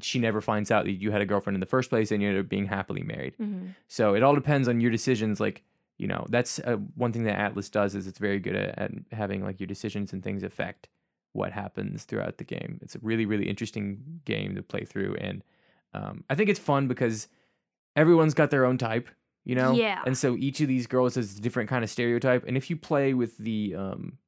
she 0.02 0.18
never 0.18 0.40
finds 0.40 0.70
out 0.70 0.84
that 0.84 0.92
you 0.92 1.10
had 1.10 1.22
a 1.22 1.26
girlfriend 1.26 1.54
in 1.54 1.60
the 1.60 1.66
first 1.66 1.90
place, 1.90 2.10
and 2.10 2.22
you 2.22 2.28
end 2.28 2.38
up 2.38 2.48
being 2.48 2.66
happily 2.66 3.02
married. 3.02 3.34
Mhm. 3.40 3.74
So 3.88 4.14
it 4.14 4.22
all 4.22 4.34
depends 4.34 4.68
on 4.68 4.80
your 4.80 4.90
decisions. 4.90 5.40
Like 5.40 5.62
you 5.98 6.06
know, 6.06 6.26
that's 6.30 6.58
uh, 6.60 6.76
one 6.94 7.12
thing 7.12 7.24
that 7.24 7.36
Atlus 7.36 7.70
does 7.70 7.94
is 7.94 8.06
it's 8.06 8.18
very 8.18 8.38
good 8.38 8.56
at, 8.56 8.78
at 8.78 8.90
having 9.12 9.44
like 9.44 9.60
your 9.60 9.66
decisions 9.66 10.14
and 10.14 10.22
things 10.22 10.42
affect 10.42 10.88
what 11.32 11.52
happens 11.52 12.04
throughout 12.04 12.38
the 12.38 12.44
game. 12.44 12.80
It's 12.82 12.94
a 12.96 12.98
really 13.02 13.26
really 13.26 13.48
interesting 13.48 14.20
game 14.24 14.56
to 14.56 14.62
play 14.62 14.84
through, 14.84 15.16
and 15.16 15.44
um, 15.94 16.24
I 16.30 16.34
think 16.34 16.48
it's 16.50 16.60
fun 16.60 16.88
because 16.88 17.28
everyone's 17.96 18.34
got 18.34 18.50
their 18.50 18.64
own 18.64 18.78
type. 18.78 19.08
You 19.44 19.54
know, 19.54 19.72
Yeah. 19.72 20.02
and 20.04 20.16
so 20.16 20.36
each 20.36 20.60
of 20.60 20.68
these 20.68 20.86
girls 20.86 21.14
has 21.14 21.38
a 21.38 21.40
different 21.40 21.70
kind 21.70 21.82
of 21.82 21.88
stereotype. 21.90 22.44
And 22.46 22.56
if 22.56 22.68
you 22.68 22.76
play 22.76 23.14
with 23.14 23.38
the 23.38 23.74
um, 23.74 24.18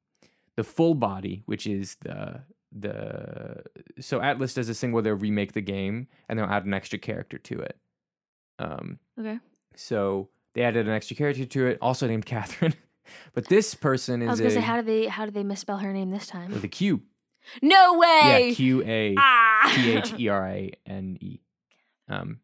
the 0.55 0.63
full 0.63 0.95
body, 0.95 1.43
which 1.45 1.67
is 1.67 1.95
the 2.01 2.41
the 2.71 3.63
so 3.99 4.19
Atlus 4.19 4.55
does 4.55 4.67
this 4.67 4.79
thing 4.79 4.91
where 4.91 5.03
they'll 5.03 5.13
remake 5.13 5.53
the 5.53 5.61
game 5.61 6.07
and 6.27 6.37
they'll 6.39 6.47
add 6.47 6.65
an 6.65 6.73
extra 6.73 6.97
character 6.97 7.37
to 7.37 7.59
it. 7.59 7.77
Um, 8.59 8.99
Okay. 9.19 9.39
so 9.75 10.29
they 10.55 10.63
added 10.63 10.87
an 10.87 10.93
extra 10.93 11.15
character 11.15 11.45
to 11.45 11.67
it, 11.67 11.77
also 11.81 12.07
named 12.07 12.25
Catherine. 12.33 12.73
but 13.33 13.47
this 13.47 13.75
person 13.75 14.21
is 14.23 14.27
I 14.27 14.31
was 14.31 14.39
gonna 14.39 14.49
a 14.49 14.53
say, 14.55 14.61
how 14.61 14.77
do 14.77 14.81
they 14.81 15.05
how 15.07 15.25
did 15.25 15.35
they 15.35 15.43
misspell 15.43 15.77
her 15.77 15.93
name 15.93 16.09
this 16.09 16.25
time? 16.25 16.51
with 16.51 16.63
a 16.63 16.67
Q. 16.67 17.01
No 17.61 17.97
way. 17.99 18.47
Yeah, 18.49 18.55
Q 18.55 18.83
A 18.83 19.15
ah. 19.17 19.71
T 19.75 19.91
H 19.91 20.13
E 20.17 20.27
R 20.29 20.47
A 20.47 20.71
N 20.87 21.17
E. 21.21 21.39
Um, 22.09 22.39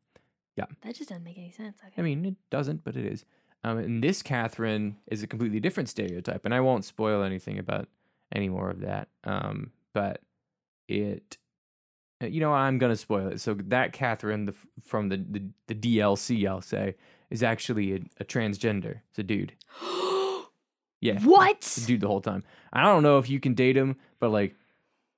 yeah. 0.56 0.66
That 0.82 0.96
just 0.96 1.10
doesn't 1.10 1.24
make 1.24 1.38
any 1.38 1.52
sense. 1.52 1.78
Okay. 1.84 1.94
I 1.98 2.02
mean, 2.02 2.26
it 2.26 2.36
doesn't, 2.50 2.84
but 2.84 2.96
it 2.96 3.06
is. 3.06 3.26
Um, 3.64 3.78
and 3.78 4.04
this 4.04 4.22
Catherine 4.22 4.98
is 5.08 5.24
a 5.24 5.28
completely 5.28 5.60
different 5.60 5.90
stereotype, 5.90 6.46
and 6.46 6.54
I 6.54 6.62
won't 6.62 6.86
spoil 6.86 7.24
anything 7.24 7.60
about 7.60 7.88
any 8.34 8.50
more 8.50 8.70
of 8.70 8.82
that. 8.82 9.10
Um, 9.24 9.72
but 9.94 10.22
it, 10.88 11.38
uh, 12.22 12.28
you 12.28 12.40
know, 12.40 12.54
I'm 12.54 12.78
gonna 12.78 12.96
spoil 12.96 13.28
it. 13.28 13.42
So 13.42 13.54
that 13.54 13.92
Catherine, 13.92 14.46
the, 14.46 14.56
from 14.84 15.10
the, 15.10 15.18
the 15.18 15.44
the 15.68 15.76
DLC, 15.76 16.48
I'll 16.48 16.62
say, 16.62 16.96
is 17.30 17.44
actually 17.44 17.94
a, 17.94 18.00
a 18.22 18.26
transgender. 18.26 19.02
It's 19.10 19.20
a 19.20 19.24
dude. 19.24 19.54
Yeah, 21.02 21.18
what? 21.22 21.80
dude 21.86 22.02
the 22.02 22.08
whole 22.08 22.20
time. 22.20 22.44
I 22.74 22.84
don't 22.84 23.04
know 23.04 23.20
if 23.20 23.30
you 23.30 23.40
can 23.40 23.54
date 23.54 23.78
him, 23.78 23.96
but 24.20 24.32
like, 24.32 24.54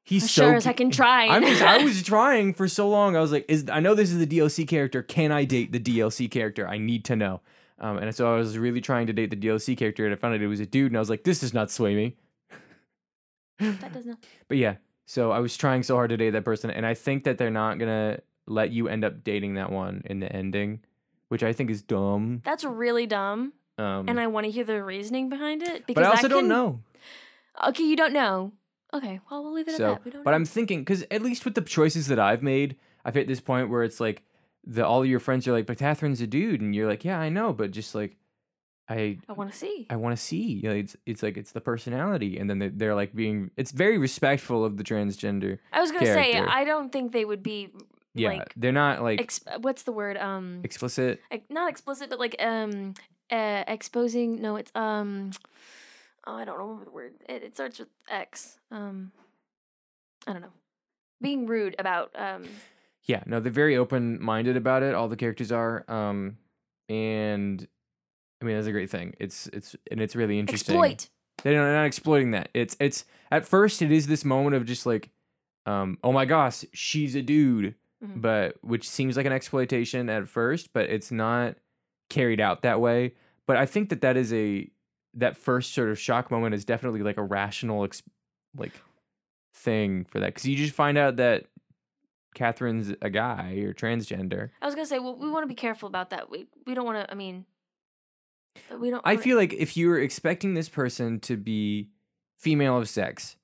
he's 0.04 0.30
so 0.30 0.44
sure 0.44 0.56
as 0.56 0.68
I 0.68 0.74
can 0.74 0.92
try. 0.92 1.28
I 1.28 1.40
was 1.40 1.62
I 1.62 1.78
was 1.84 2.04
trying 2.14 2.54
for 2.54 2.68
so 2.68 2.90
long. 2.90 3.16
I 3.16 3.20
was 3.22 3.32
like, 3.32 3.46
is 3.48 3.66
I 3.72 3.80
know 3.80 3.96
this 3.96 4.12
is 4.12 4.20
the 4.20 4.28
DLC 4.28 4.68
character. 4.68 5.02
Can 5.04 5.32
I 5.32 5.46
date 5.46 5.72
the 5.72 5.80
DLC 5.80 6.30
character? 6.30 6.68
I 6.68 6.78
need 6.78 7.06
to 7.06 7.16
know. 7.16 7.42
Um, 7.80 7.98
and 7.98 8.14
so 8.16 8.32
I 8.32 8.38
was 8.38 8.58
really 8.60 8.80
trying 8.82 9.08
to 9.08 9.14
date 9.14 9.32
the 9.32 9.36
DLC 9.36 9.76
character, 9.76 10.06
and 10.06 10.14
I 10.14 10.18
found 10.18 10.36
out 10.36 10.42
it 10.42 10.48
was 10.48 10.60
a 10.60 10.68
dude, 10.68 10.92
and 10.92 10.98
I 10.98 11.00
was 11.00 11.10
like, 11.10 11.24
this 11.24 11.40
does 11.40 11.52
not 11.54 11.72
sway 11.72 11.96
me. 11.96 12.16
that 13.60 13.92
does 13.94 14.06
not. 14.06 14.18
But 14.48 14.58
yeah, 14.58 14.76
so 15.06 15.32
I 15.32 15.40
was 15.40 15.58
trying 15.58 15.84
so 15.84 15.96
hard 15.96 16.10
to 16.12 16.18
date 16.18 16.32
that 16.32 16.46
person, 16.46 16.70
and 16.70 16.86
I 16.86 16.94
think 16.94 17.24
that 17.24 17.38
they're 17.38 17.50
not 17.50 17.80
gonna 17.80 18.20
let 18.48 18.72
you 18.72 18.88
end 18.88 19.04
up 19.04 19.24
dating 19.24 19.56
that 19.56 19.72
one 19.72 20.04
in 20.06 20.20
the 20.20 20.32
ending, 20.32 20.82
which 21.30 21.42
I 21.44 21.54
think 21.54 21.70
is 21.72 21.82
dumb. 21.82 22.42
That's 22.44 22.64
really 22.64 23.08
dumb, 23.08 23.54
Um, 23.78 24.06
and 24.08 24.20
I 24.20 24.28
want 24.28 24.46
to 24.46 24.52
hear 24.52 24.64
the 24.64 24.84
reasoning 24.84 25.30
behind 25.30 25.64
it 25.64 25.88
because 25.88 26.02
but 26.02 26.08
I 26.08 26.10
also 26.12 26.24
that 26.24 26.30
don't 26.30 26.48
know. 26.48 26.82
Okay, 27.68 27.84
you 27.84 27.96
don't 27.96 28.14
know. 28.14 28.52
Okay, 28.94 29.20
well 29.30 29.44
we'll 29.44 29.54
leave 29.54 29.68
it 29.68 29.76
So, 29.78 29.92
at 29.92 29.96
that. 29.96 30.06
We 30.06 30.12
don't 30.12 30.24
but 30.24 30.32
know. 30.32 30.36
I'm 30.36 30.46
thinking 30.46 30.80
because 30.82 31.04
at 31.12 31.22
least 31.22 31.46
with 31.46 31.56
the 31.56 31.62
choices 31.62 32.08
that 32.08 32.20
I've 32.20 32.44
made, 32.44 32.76
I've 33.06 33.16
hit 33.16 33.28
this 33.28 33.40
point 33.40 33.70
where 33.70 33.84
it's 33.84 34.00
like 34.00 34.24
the 34.66 34.86
all 34.86 35.02
of 35.02 35.08
your 35.08 35.20
friends 35.20 35.48
are 35.48 35.52
like, 35.54 35.66
but 35.66 35.78
Catherine's 35.78 36.22
a 36.22 36.28
dude, 36.28 36.62
and 36.62 36.76
you're 36.76 36.88
like, 36.88 37.04
yeah, 37.06 37.20
I 37.20 37.30
know, 37.30 37.54
but 37.54 37.72
just 37.72 37.96
like, 37.96 38.18
I 38.90 39.18
I 39.30 39.34
want 39.34 39.52
to 39.52 39.58
see. 39.58 39.88
I 39.90 39.96
want 39.96 40.16
to 40.18 40.22
see. 40.22 40.44
You 40.62 40.70
know, 40.70 40.76
it's 40.76 40.96
it's 41.06 41.24
like 41.24 41.38
it's 41.38 41.52
the 41.54 41.62
personality, 41.62 42.38
and 42.38 42.50
then 42.50 42.60
they, 42.60 42.68
they're 42.68 42.96
like 42.96 43.16
being. 43.16 43.52
It's 43.58 43.72
very 43.72 43.98
respectful 43.98 44.66
of 44.66 44.78
the 44.78 44.84
transgender. 44.84 45.60
I 45.72 45.80
was 45.82 45.92
gonna 45.92 46.06
say. 46.06 46.38
I 46.38 46.64
don't 46.66 46.92
think 46.92 47.12
they 47.14 47.24
would 47.26 47.42
be 47.42 47.70
Yeah, 48.14 48.30
like 48.30 48.54
they're 48.58 48.74
not 48.74 49.02
like 49.02 49.22
ex- 49.22 49.40
what's 49.62 49.84
the 49.84 49.94
word 49.94 50.18
um 50.18 50.60
explicit. 50.66 51.22
ex- 51.32 51.46
not 51.50 51.70
explicit 51.70 52.10
but 52.10 52.20
like 52.20 52.36
um 52.44 52.94
uh, 53.32 53.64
exposing 53.68 54.42
no 54.42 54.58
it's 54.58 54.72
um 54.76 55.32
oh 56.28 56.36
I 56.36 56.46
don't 56.46 56.58
remember 56.58 56.86
the 56.86 56.92
word 56.92 57.14
it, 57.28 57.44
it 57.44 57.56
starts 57.56 57.80
with 57.80 57.90
X 58.10 58.58
um 58.72 59.12
I 60.28 60.34
don't 60.34 60.42
know 60.42 60.54
being 61.22 61.46
rude 61.48 61.76
about 61.80 62.12
um 62.16 62.44
Yeah, 63.06 63.24
no, 63.26 63.40
they're 63.40 63.52
very 63.52 63.78
open 63.78 64.22
minded 64.22 64.56
about 64.58 64.84
it. 64.84 64.94
All 64.96 65.08
the 65.08 65.16
characters 65.16 65.52
are, 65.52 65.84
um, 65.88 66.38
and 66.90 67.68
I 68.42 68.46
mean 68.46 68.56
that's 68.56 68.68
a 68.68 68.72
great 68.72 68.90
thing. 68.90 69.16
It's 69.20 69.48
it's 69.48 69.76
and 69.92 70.00
it's 70.02 70.16
really 70.16 70.40
interesting. 70.40 70.76
exploit 70.76 71.10
They're 71.44 71.56
not, 71.56 71.64
they're 71.64 71.76
not 71.76 71.86
exploiting 71.86 72.32
that. 72.32 72.50
It's 72.54 72.76
it's 72.80 73.06
at 73.32 73.46
first 73.46 73.82
it 73.82 73.92
is 73.92 74.08
this 74.08 74.24
moment 74.26 74.56
of 74.56 74.66
just 74.66 74.86
like, 74.86 75.10
um, 75.66 75.98
oh 76.04 76.12
my 76.12 76.26
gosh, 76.26 76.66
she's 76.74 77.16
a 77.16 77.22
dude, 77.22 77.76
Mhm. 78.04 78.22
but 78.22 78.58
which 78.62 78.88
seems 78.90 79.16
like 79.18 79.26
an 79.28 79.32
exploitation 79.34 80.10
at 80.10 80.28
first, 80.28 80.74
but 80.74 80.90
it's 80.90 81.12
not 81.12 81.56
carried 82.10 82.42
out 82.42 82.62
that 82.64 82.80
way. 82.82 83.14
But 83.48 83.58
I 83.58 83.66
think 83.68 83.90
that 83.90 84.02
that 84.02 84.18
is 84.18 84.32
a 84.34 84.70
that 85.16 85.38
first 85.38 85.74
sort 85.74 85.90
of 85.90 86.00
shock 86.00 86.32
moment 86.32 86.56
is 86.56 86.66
definitely 86.66 87.02
like 87.02 87.18
a 87.18 87.24
rational 87.24 87.84
ex- 87.84 88.04
like 88.56 88.72
thing 89.54 90.06
for 90.06 90.20
that 90.20 90.28
because 90.28 90.46
you 90.48 90.56
just 90.56 90.74
find 90.74 90.98
out 90.98 91.18
that 91.18 91.46
Catherine's 92.36 92.94
a 93.02 93.10
guy 93.10 93.56
or 93.66 93.74
transgender. 93.74 94.50
I 94.62 94.66
was 94.66 94.76
gonna 94.76 94.86
say 94.88 95.00
well 95.00 95.16
we 95.18 95.30
want 95.30 95.44
to 95.44 95.48
be 95.48 95.56
careful 95.56 95.88
about 95.88 96.12
that 96.12 96.30
we 96.30 96.48
we 96.66 96.74
don't 96.74 96.86
want 96.86 97.06
to 97.06 97.12
I 97.12 97.16
mean 97.16 97.46
we 98.80 98.90
don't 98.90 99.02
I 99.06 99.12
wanna- 99.14 99.22
feel 99.24 99.38
like 99.38 99.54
if 99.54 99.76
you're 99.76 100.00
expecting 100.00 100.54
this 100.54 100.70
person 100.70 101.20
to 101.22 101.36
be 101.38 101.90
female 102.38 102.78
of 102.78 102.88
sex, 102.90 103.36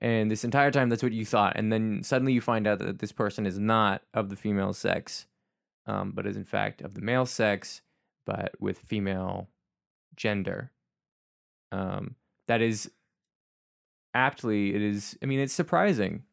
and 0.00 0.30
this 0.30 0.44
entire 0.44 0.70
time 0.70 0.88
that's 0.90 1.02
what 1.02 1.12
you 1.12 1.24
thought, 1.24 1.54
and 1.56 1.72
then 1.72 2.02
suddenly 2.04 2.32
you 2.32 2.40
find 2.40 2.66
out 2.66 2.78
that 2.80 2.98
this 3.00 3.12
person 3.12 3.46
is 3.46 3.58
not 3.58 4.02
of 4.14 4.28
the 4.28 4.36
female 4.36 4.72
sex, 4.72 5.26
um, 5.86 6.12
but 6.12 6.26
is 6.26 6.36
in 6.36 6.44
fact 6.44 6.80
of 6.82 6.94
the 6.94 7.00
male 7.00 7.26
sex, 7.26 7.80
but 8.26 8.52
with 8.60 8.78
female 8.78 9.48
gender. 10.16 10.70
Um, 11.72 12.16
that 12.46 12.62
is 12.62 12.90
aptly, 14.14 14.74
it 14.74 14.82
is. 14.82 15.16
I 15.22 15.26
mean, 15.26 15.40
it's 15.40 15.52
surprising. 15.52 16.24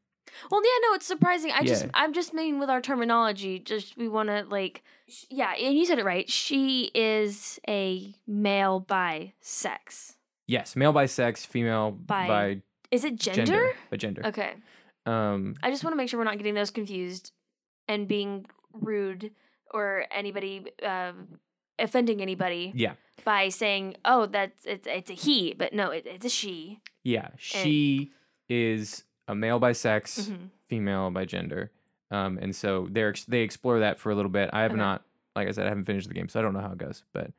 Well, 0.49 0.61
yeah, 0.63 0.89
no, 0.89 0.95
it's 0.95 1.05
surprising. 1.05 1.51
I 1.51 1.63
just, 1.63 1.85
I'm 1.93 2.11
just 2.11 2.33
meaning 2.33 2.59
with 2.59 2.69
our 2.69 2.81
terminology. 2.81 3.59
Just 3.59 3.95
we 3.97 4.07
want 4.07 4.29
to 4.29 4.43
like, 4.49 4.83
sh- 5.07 5.25
yeah, 5.29 5.53
and 5.53 5.77
you 5.77 5.85
said 5.85 5.99
it 5.99 6.05
right. 6.05 6.29
She 6.29 6.91
is 6.93 7.59
a 7.69 8.13
male 8.27 8.79
by 8.79 9.33
sex. 9.41 10.17
Yes, 10.47 10.75
male 10.75 10.93
by 10.93 11.05
sex, 11.05 11.45
female 11.45 11.91
By 11.91 12.27
by 12.27 12.61
Is 12.91 13.03
it 13.03 13.15
gender? 13.17 13.45
gender, 13.45 13.71
by 13.89 13.97
gender. 13.97 14.25
Okay, 14.25 14.53
Um, 15.05 15.55
I 15.63 15.69
just 15.69 15.83
want 15.83 15.93
to 15.93 15.97
make 15.97 16.09
sure 16.09 16.19
we're 16.19 16.25
not 16.25 16.37
getting 16.37 16.53
those 16.53 16.71
confused 16.71 17.31
and 17.87 18.07
being 18.07 18.45
rude 18.73 19.31
or 19.73 20.05
anybody 20.11 20.65
um, 20.83 21.39
offending 21.79 22.21
anybody 22.21 22.71
yeah. 22.75 22.93
by 23.23 23.49
saying, 23.49 23.95
"Oh, 24.05 24.25
that's 24.25 24.65
it's 24.65 24.87
it's 24.87 25.09
a 25.09 25.13
he," 25.13 25.53
but 25.53 25.73
no, 25.73 25.91
it, 25.91 26.05
it's 26.05 26.25
a 26.25 26.29
she. 26.29 26.79
Yeah, 27.03 27.29
she 27.37 28.11
is 28.49 29.03
a 29.27 29.35
male 29.35 29.59
by 29.59 29.71
sex, 29.73 30.29
Mhm. 30.31 30.49
female 30.67 31.11
by 31.11 31.25
gender, 31.25 31.71
um, 32.11 32.37
and 32.41 32.55
so 32.55 32.87
they 32.91 33.11
they 33.27 33.41
explore 33.41 33.79
that 33.79 33.99
for 33.99 34.11
a 34.11 34.15
little 34.15 34.31
bit. 34.31 34.49
I 34.53 34.61
have 34.61 34.71
Okay. 34.71 34.79
not, 34.79 35.03
like 35.35 35.47
I 35.47 35.51
said, 35.51 35.65
I 35.65 35.69
haven't 35.69 35.85
finished 35.85 36.07
the 36.07 36.13
game, 36.13 36.29
so 36.29 36.39
I 36.39 36.43
don't 36.43 36.53
know 36.53 36.61
how 36.61 36.71
it 36.71 36.77
goes. 36.77 37.03
But 37.13 37.31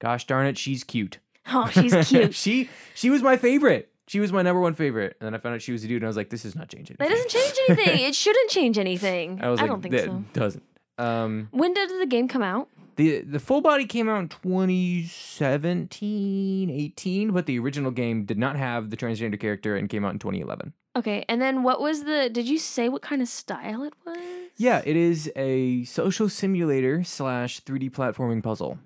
gosh 0.00 0.26
darn 0.26 0.46
it, 0.46 0.58
she's 0.58 0.84
cute. 0.84 1.18
Oh, 1.52 1.68
she's 1.72 1.92
cute. 2.08 2.34
she 2.34 2.70
she 2.94 3.10
was 3.10 3.20
my 3.22 3.36
favorite. 3.36 3.88
She 4.08 4.20
was 4.20 4.32
my 4.32 4.42
number 4.42 4.60
one 4.60 4.74
favorite, 4.74 5.16
and 5.20 5.26
then 5.26 5.34
I 5.34 5.38
found 5.38 5.54
out 5.56 5.62
she 5.62 5.72
was 5.72 5.82
a 5.84 5.88
dude, 5.88 5.98
and 6.02 6.04
I 6.04 6.08
was 6.08 6.16
like, 6.16 6.28
this 6.30 6.44
is 6.44 6.54
not 6.54 6.68
changing. 6.68 6.96
that 6.98 7.08
doesn't 7.08 7.30
change 7.30 7.54
anything. 7.68 8.00
it 8.08 8.14
shouldn't 8.14 8.50
change 8.50 8.78
anything. 8.78 9.40
I 9.42 9.48
was 9.48 9.60
like, 9.60 9.68
don't 9.70 9.80
think 9.82 9.94
so. 9.98 10.24
doesn't. 10.32 10.62
Um, 10.98 11.48
When 11.52 11.72
did 11.74 11.88
the 12.00 12.06
game 12.06 12.28
come 12.28 12.42
out? 12.42 12.68
The 12.96 13.20
the 13.20 13.38
full 13.38 13.60
body 13.60 13.86
came 13.86 14.08
out 14.08 14.20
in 14.20 14.28
2017, 14.28 16.70
18, 16.70 17.32
but 17.32 17.46
the 17.46 17.58
original 17.58 17.90
game 17.90 18.24
did 18.24 18.38
not 18.38 18.56
have 18.56 18.90
the 18.90 18.96
transgender 18.96 19.38
character 19.38 19.76
and 19.76 19.88
came 19.88 20.04
out 20.04 20.12
in 20.12 20.18
2011. 20.18 20.72
Okay, 20.94 21.24
and 21.28 21.40
then 21.40 21.62
what 21.62 21.80
was 21.80 22.04
the? 22.04 22.28
Did 22.30 22.48
you 22.48 22.58
say 22.58 22.88
what 22.88 23.02
kind 23.02 23.22
of 23.22 23.28
style 23.28 23.82
it 23.82 23.94
was? 24.04 24.18
Yeah, 24.56 24.82
it 24.84 24.96
is 24.96 25.30
a 25.36 25.84
social 25.84 26.28
simulator 26.28 27.02
slash 27.02 27.64
3D 27.64 27.90
platforming 27.90 28.42
puzzle. 28.42 28.78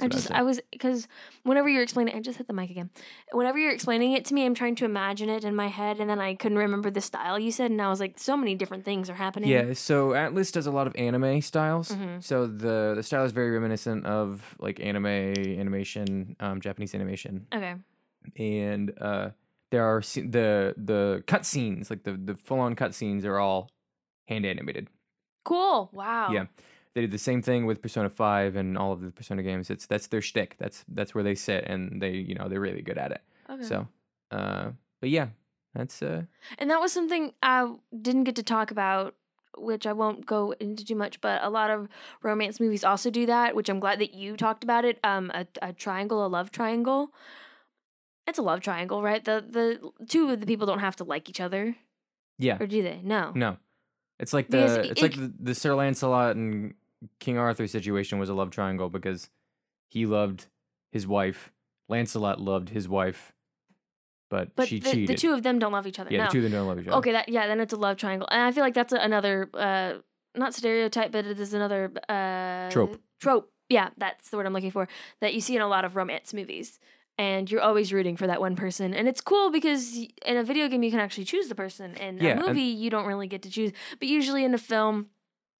That's 0.00 0.04
I 0.04 0.08
just 0.08 0.32
I, 0.32 0.38
I 0.38 0.42
was 0.42 0.60
because 0.72 1.06
whenever 1.44 1.68
you're 1.68 1.82
explaining, 1.82 2.14
I 2.16 2.20
just 2.20 2.38
hit 2.38 2.46
the 2.46 2.52
mic 2.52 2.70
again. 2.70 2.90
Whenever 3.32 3.58
you're 3.58 3.72
explaining 3.72 4.12
it 4.12 4.24
to 4.26 4.34
me, 4.34 4.44
I'm 4.44 4.54
trying 4.54 4.74
to 4.76 4.84
imagine 4.84 5.28
it 5.28 5.44
in 5.44 5.54
my 5.54 5.68
head, 5.68 6.00
and 6.00 6.10
then 6.10 6.20
I 6.20 6.34
couldn't 6.34 6.58
remember 6.58 6.90
the 6.90 7.00
style 7.00 7.38
you 7.38 7.52
said, 7.52 7.70
and 7.70 7.80
I 7.80 7.88
was 7.88 8.00
like, 8.00 8.18
so 8.18 8.36
many 8.36 8.54
different 8.54 8.84
things 8.84 9.08
are 9.08 9.14
happening. 9.14 9.48
Yeah, 9.50 9.72
so 9.74 10.10
Atlus 10.10 10.50
does 10.52 10.66
a 10.66 10.70
lot 10.72 10.86
of 10.86 10.96
anime 10.96 11.40
styles. 11.42 11.90
Mhm. 11.90 12.22
So 12.22 12.46
the 12.46 12.94
the 12.96 13.02
style 13.02 13.24
is 13.24 13.32
very 13.32 13.50
reminiscent 13.50 14.04
of 14.06 14.56
like 14.58 14.80
anime 14.80 15.06
animation, 15.06 16.36
um, 16.40 16.60
Japanese 16.60 16.94
animation. 16.94 17.46
Okay. 17.54 17.74
and 18.36 18.92
uh, 19.00 19.30
there 19.70 19.84
are 19.84 20.00
the 20.00 20.74
the 20.76 21.22
cutscenes, 21.26 21.90
like 21.90 22.02
the 22.04 22.12
the 22.12 22.34
full 22.34 22.60
on 22.60 22.74
cutscenes, 22.74 23.24
are 23.24 23.38
all 23.38 23.70
hand 24.28 24.46
animated. 24.46 24.88
Cool. 25.44 25.90
Wow. 25.92 26.30
Yeah. 26.32 26.46
They 26.94 27.00
did 27.00 27.10
the 27.10 27.18
same 27.18 27.42
thing 27.42 27.66
with 27.66 27.82
Persona 27.82 28.08
Five 28.08 28.54
and 28.56 28.78
all 28.78 28.92
of 28.92 29.00
the 29.00 29.10
Persona 29.10 29.42
games. 29.42 29.68
It's 29.70 29.86
that's 29.86 30.06
their 30.06 30.22
shtick. 30.22 30.56
That's 30.58 30.84
that's 30.88 31.14
where 31.14 31.24
they 31.24 31.34
sit, 31.34 31.64
and 31.66 32.00
they 32.00 32.12
you 32.12 32.34
know 32.34 32.48
they're 32.48 32.60
really 32.60 32.82
good 32.82 32.98
at 32.98 33.10
it. 33.12 33.22
Okay. 33.50 33.64
So, 33.64 33.88
uh, 34.30 34.70
but 35.00 35.10
yeah, 35.10 35.28
that's 35.74 36.02
uh, 36.02 36.22
And 36.58 36.70
that 36.70 36.80
was 36.80 36.92
something 36.92 37.32
I 37.42 37.74
didn't 38.00 38.24
get 38.24 38.36
to 38.36 38.42
talk 38.44 38.70
about, 38.70 39.16
which 39.58 39.86
I 39.86 39.92
won't 39.92 40.24
go 40.24 40.52
into 40.60 40.84
too 40.84 40.94
much. 40.94 41.20
But 41.20 41.42
a 41.42 41.50
lot 41.50 41.68
of 41.70 41.88
romance 42.22 42.60
movies 42.60 42.84
also 42.84 43.10
do 43.10 43.26
that, 43.26 43.56
which 43.56 43.68
I'm 43.68 43.80
glad 43.80 43.98
that 43.98 44.14
you 44.14 44.36
talked 44.36 44.62
about 44.62 44.84
it. 44.84 44.98
Um, 45.02 45.32
a, 45.34 45.46
a 45.62 45.72
triangle, 45.72 46.24
a 46.24 46.28
love 46.28 46.52
triangle. 46.52 47.10
It's 48.26 48.38
a 48.38 48.42
love 48.42 48.60
triangle, 48.60 49.02
right? 49.02 49.22
The 49.24 49.44
the 49.46 50.06
two 50.06 50.30
of 50.30 50.40
the 50.40 50.46
people 50.46 50.66
don't 50.66 50.78
have 50.78 50.96
to 50.96 51.04
like 51.04 51.28
each 51.28 51.40
other, 51.40 51.74
yeah. 52.38 52.56
or 52.60 52.66
do 52.68 52.82
they? 52.82 53.00
No. 53.02 53.32
No, 53.34 53.56
it's 54.20 54.32
like 54.32 54.48
Because 54.48 54.74
the 54.76 54.90
it's 54.92 55.02
it- 55.02 55.02
like 55.02 55.16
the, 55.16 55.32
the 55.40 55.54
Sir 55.54 55.74
Lancelot 55.74 56.36
and 56.36 56.72
King 57.18 57.38
Arthur 57.38 57.66
situation 57.66 58.18
was 58.18 58.28
a 58.28 58.34
love 58.34 58.50
triangle 58.50 58.88
because 58.88 59.30
he 59.88 60.06
loved 60.06 60.46
his 60.92 61.06
wife, 61.06 61.52
Lancelot 61.88 62.40
loved 62.40 62.70
his 62.70 62.88
wife, 62.88 63.32
but, 64.30 64.54
But 64.56 64.68
she 64.68 64.80
the, 64.80 64.90
cheated. 64.90 65.08
the 65.08 65.14
two 65.14 65.32
of 65.32 65.42
them 65.42 65.58
don't 65.58 65.72
love 65.72 65.86
each 65.86 65.98
other. 66.00 66.10
yeah, 66.10 66.18
no. 66.18 66.24
the 66.26 66.30
two 66.32 66.38
of 66.38 66.42
them 66.44 66.52
don't 66.52 66.66
love 66.68 66.80
each 66.80 66.88
other. 66.88 66.96
Okay, 66.98 67.12
that 67.12 67.28
yeah, 67.28 67.46
then 67.46 67.60
it's 67.60 67.72
a 67.72 67.76
love 67.76 67.96
triangle, 67.96 68.26
and 68.30 68.42
I 68.42 68.52
feel 68.52 68.62
like 68.64 68.74
that's 68.74 68.92
a, 68.92 68.96
another 68.96 69.48
uh 69.54 69.94
not 70.36 70.54
stereotype, 70.54 71.12
but 71.12 71.24
it 71.26 71.38
is 71.38 71.54
another 71.54 71.92
uh 72.08 72.70
Trope. 72.70 73.00
Trope, 73.20 73.52
yeah, 73.68 73.90
that's 73.96 74.30
the 74.30 74.36
word 74.36 74.46
I'm 74.46 74.52
looking 74.52 74.70
for. 74.72 74.88
That 75.20 75.34
you 75.34 75.40
see 75.40 75.54
in 75.56 75.62
a 75.62 75.68
lot 75.68 75.84
of 75.84 75.94
romance 75.94 76.34
movies, 76.34 76.80
and 77.18 77.50
you're 77.50 77.60
always 77.60 77.92
rooting 77.92 78.16
for 78.16 78.26
that 78.26 78.40
one 78.40 78.56
person, 78.56 78.94
and 78.94 79.06
it's 79.06 79.20
cool 79.20 79.50
because 79.50 79.96
in 80.24 80.36
a 80.36 80.42
video 80.42 80.68
game 80.68 80.82
you 80.82 80.90
can 80.90 81.00
actually 81.00 81.24
choose 81.24 81.48
the 81.48 81.54
person. 81.54 81.94
In 81.94 82.18
Yeah, 82.18 82.38
a 82.40 82.46
movie, 82.46 82.62
you 82.62 82.90
don't 82.90 83.06
really 83.06 83.26
get 83.28 83.42
to 83.42 83.50
choose, 83.50 83.72
but 83.98 84.08
usually 84.08 84.44
in 84.44 84.54
a 84.54 84.58
film, 84.58 85.06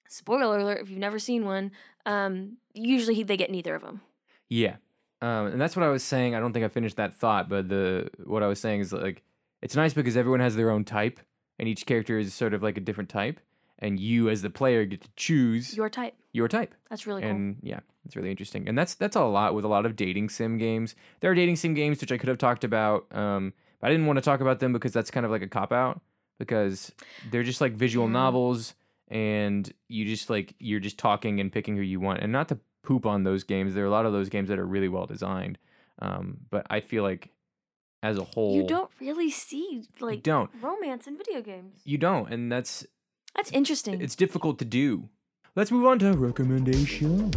spoiler 0.09 0.59
alert 0.59 0.81
if 0.83 0.91
you've 0.91 0.99
never 0.99 1.19
seen 1.19 1.45
one, 1.45 1.71
um, 2.07 2.57
usually 2.75 3.23
they 3.23 3.37
get 3.37 3.51
neither 3.51 3.75
of 3.75 3.83
them. 3.83 4.01
Yeah. 4.49 4.77
Um, 5.23 5.47
and 5.47 5.61
that's 5.61 5.75
what 5.77 5.85
I 5.85 5.89
was 5.89 6.03
saying. 6.03 6.35
I 6.35 6.41
don't 6.41 6.53
think 6.53 6.65
I 6.65 6.69
finished 6.69 6.97
that 6.97 7.15
thought, 7.15 7.49
but 7.49 7.69
the 7.69 8.11
what 8.25 8.43
I 8.43 8.47
was 8.47 8.61
saying 8.61 8.81
is 8.81 8.93
like 8.93 9.23
it's 9.63 9.75
nice 9.77 9.95
because 9.95 10.17
everyone 10.17 10.41
has 10.41 10.55
their 10.57 10.71
own 10.71 10.85
type, 10.85 11.19
and 11.59 11.67
each 11.69 11.87
character 11.87 12.19
is 12.19 12.35
sort 12.35 12.53
of 12.53 12.63
like 12.63 12.77
a 12.77 12.81
different 12.81 13.09
type, 13.09 13.41
and 13.79 13.99
you 13.99 14.29
as 14.29 14.43
the 14.43 14.51
player 14.51 14.85
get 14.85 15.01
to 15.01 15.09
choose 15.17 15.75
Your 15.75 15.89
type. 15.89 16.15
your 16.33 16.49
type. 16.49 16.75
That's 16.91 17.07
really 17.07 17.23
cool. 17.23 17.31
and 17.31 17.57
yeah, 17.63 17.81
it's 18.05 18.17
really 18.17 18.31
interesting. 18.31 18.69
And 18.69 18.77
that's 18.77 18.95
that's 18.95 19.17
a 19.17 19.25
lot 19.25 19.55
with 19.55 19.65
a 19.65 19.69
lot 19.69 19.87
of 19.87 19.97
dating 19.97 20.29
sim 20.29 20.59
games. 20.59 20.95
There 21.21 21.31
are 21.31 21.35
dating 21.35 21.57
sim 21.57 21.73
games 21.73 22.01
which 22.03 22.13
I 22.13 22.19
could 22.19 22.29
have 22.29 22.37
talked 22.39 22.65
about, 22.65 23.07
um, 23.17 23.55
but 23.81 23.87
I 23.87 23.91
didn't 23.91 24.07
want 24.07 24.19
to 24.19 24.23
talk 24.23 24.41
about 24.43 24.61
them 24.61 24.75
because 24.75 24.93
that's 24.93 25.11
kind 25.11 25.25
of 25.25 25.33
like 25.33 25.43
a 25.43 25.49
cop 25.49 25.73
out 25.73 26.03
because 26.39 26.93
they're 27.31 27.43
just 27.45 27.63
like 27.63 27.73
visual 27.73 28.07
Yeah. 28.09 28.13
novels, 28.13 28.75
and 29.09 29.73
you 29.89 30.05
just 30.05 30.31
like 30.31 30.55
you're 30.59 30.81
just 30.81 30.99
talking 30.99 31.41
and 31.41 31.53
picking 31.53 31.77
who 31.77 31.83
you 31.83 32.01
want, 32.01 32.21
and 32.23 32.33
not 32.33 32.49
to 32.49 32.59
poop 32.83 33.07
on 33.07 33.25
those 33.25 33.45
games. 33.45 33.75
There 33.75 33.85
are 33.85 33.89
a 33.89 33.91
lot 33.91 34.07
of 34.07 34.13
those 34.13 34.29
games 34.29 34.49
that 34.49 34.59
are 34.59 34.67
really 34.67 34.89
well 34.89 35.07
designed, 35.07 35.59
um, 36.01 36.39
but 36.51 36.67
I 36.71 36.81
feel 36.81 37.03
like 37.03 37.31
as 38.03 38.19
a 38.19 38.25
whole, 38.25 38.57
You 38.57 38.67
don't 38.67 38.91
really 39.01 39.31
see 39.31 39.85
like 40.01 40.23
don't, 40.23 40.51
romance 40.61 41.07
in 41.07 41.17
video 41.17 41.41
games. 41.41 41.81
you 41.85 41.97
don't, 41.99 42.31
and 42.33 42.53
that's 42.53 42.87
That's 43.35 43.51
interesting. 43.53 44.01
it's 44.03 44.15
difficult 44.17 44.59
to 44.59 44.65
do. 44.67 45.09
Let's 45.57 45.71
move 45.71 45.87
on 45.87 45.99
to 46.01 46.13
recommendations. 46.13 47.35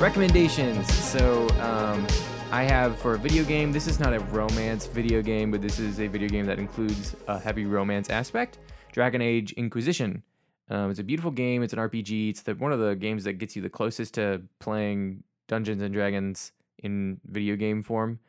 Recommendations. 0.00 0.90
So, 0.94 1.46
um, 1.60 2.06
I 2.50 2.62
have 2.62 2.98
for 2.98 3.16
a 3.16 3.18
video 3.18 3.44
game, 3.44 3.70
this 3.70 3.86
is 3.86 4.00
not 4.00 4.14
a 4.14 4.20
romance 4.20 4.86
video 4.86 5.20
game, 5.20 5.50
but 5.50 5.60
this 5.60 5.78
is 5.78 6.00
a 6.00 6.06
video 6.06 6.26
game 6.26 6.46
that 6.46 6.58
includes 6.58 7.14
a 7.28 7.38
heavy 7.38 7.66
romance 7.66 8.08
aspect 8.08 8.60
Dragon 8.92 9.20
Age 9.20 9.52
Inquisition. 9.52 10.22
Um, 10.70 10.90
it's 10.90 11.00
a 11.00 11.04
beautiful 11.04 11.30
game. 11.30 11.62
It's 11.62 11.74
an 11.74 11.78
RPG. 11.78 12.30
It's 12.30 12.40
the, 12.40 12.54
one 12.54 12.72
of 12.72 12.80
the 12.80 12.96
games 12.96 13.24
that 13.24 13.34
gets 13.34 13.54
you 13.54 13.60
the 13.60 13.68
closest 13.68 14.14
to 14.14 14.40
playing 14.58 15.22
Dungeons 15.48 15.82
and 15.82 15.92
Dragons 15.92 16.52
in 16.78 17.20
video 17.26 17.54
game 17.56 17.82
form. 17.82 18.20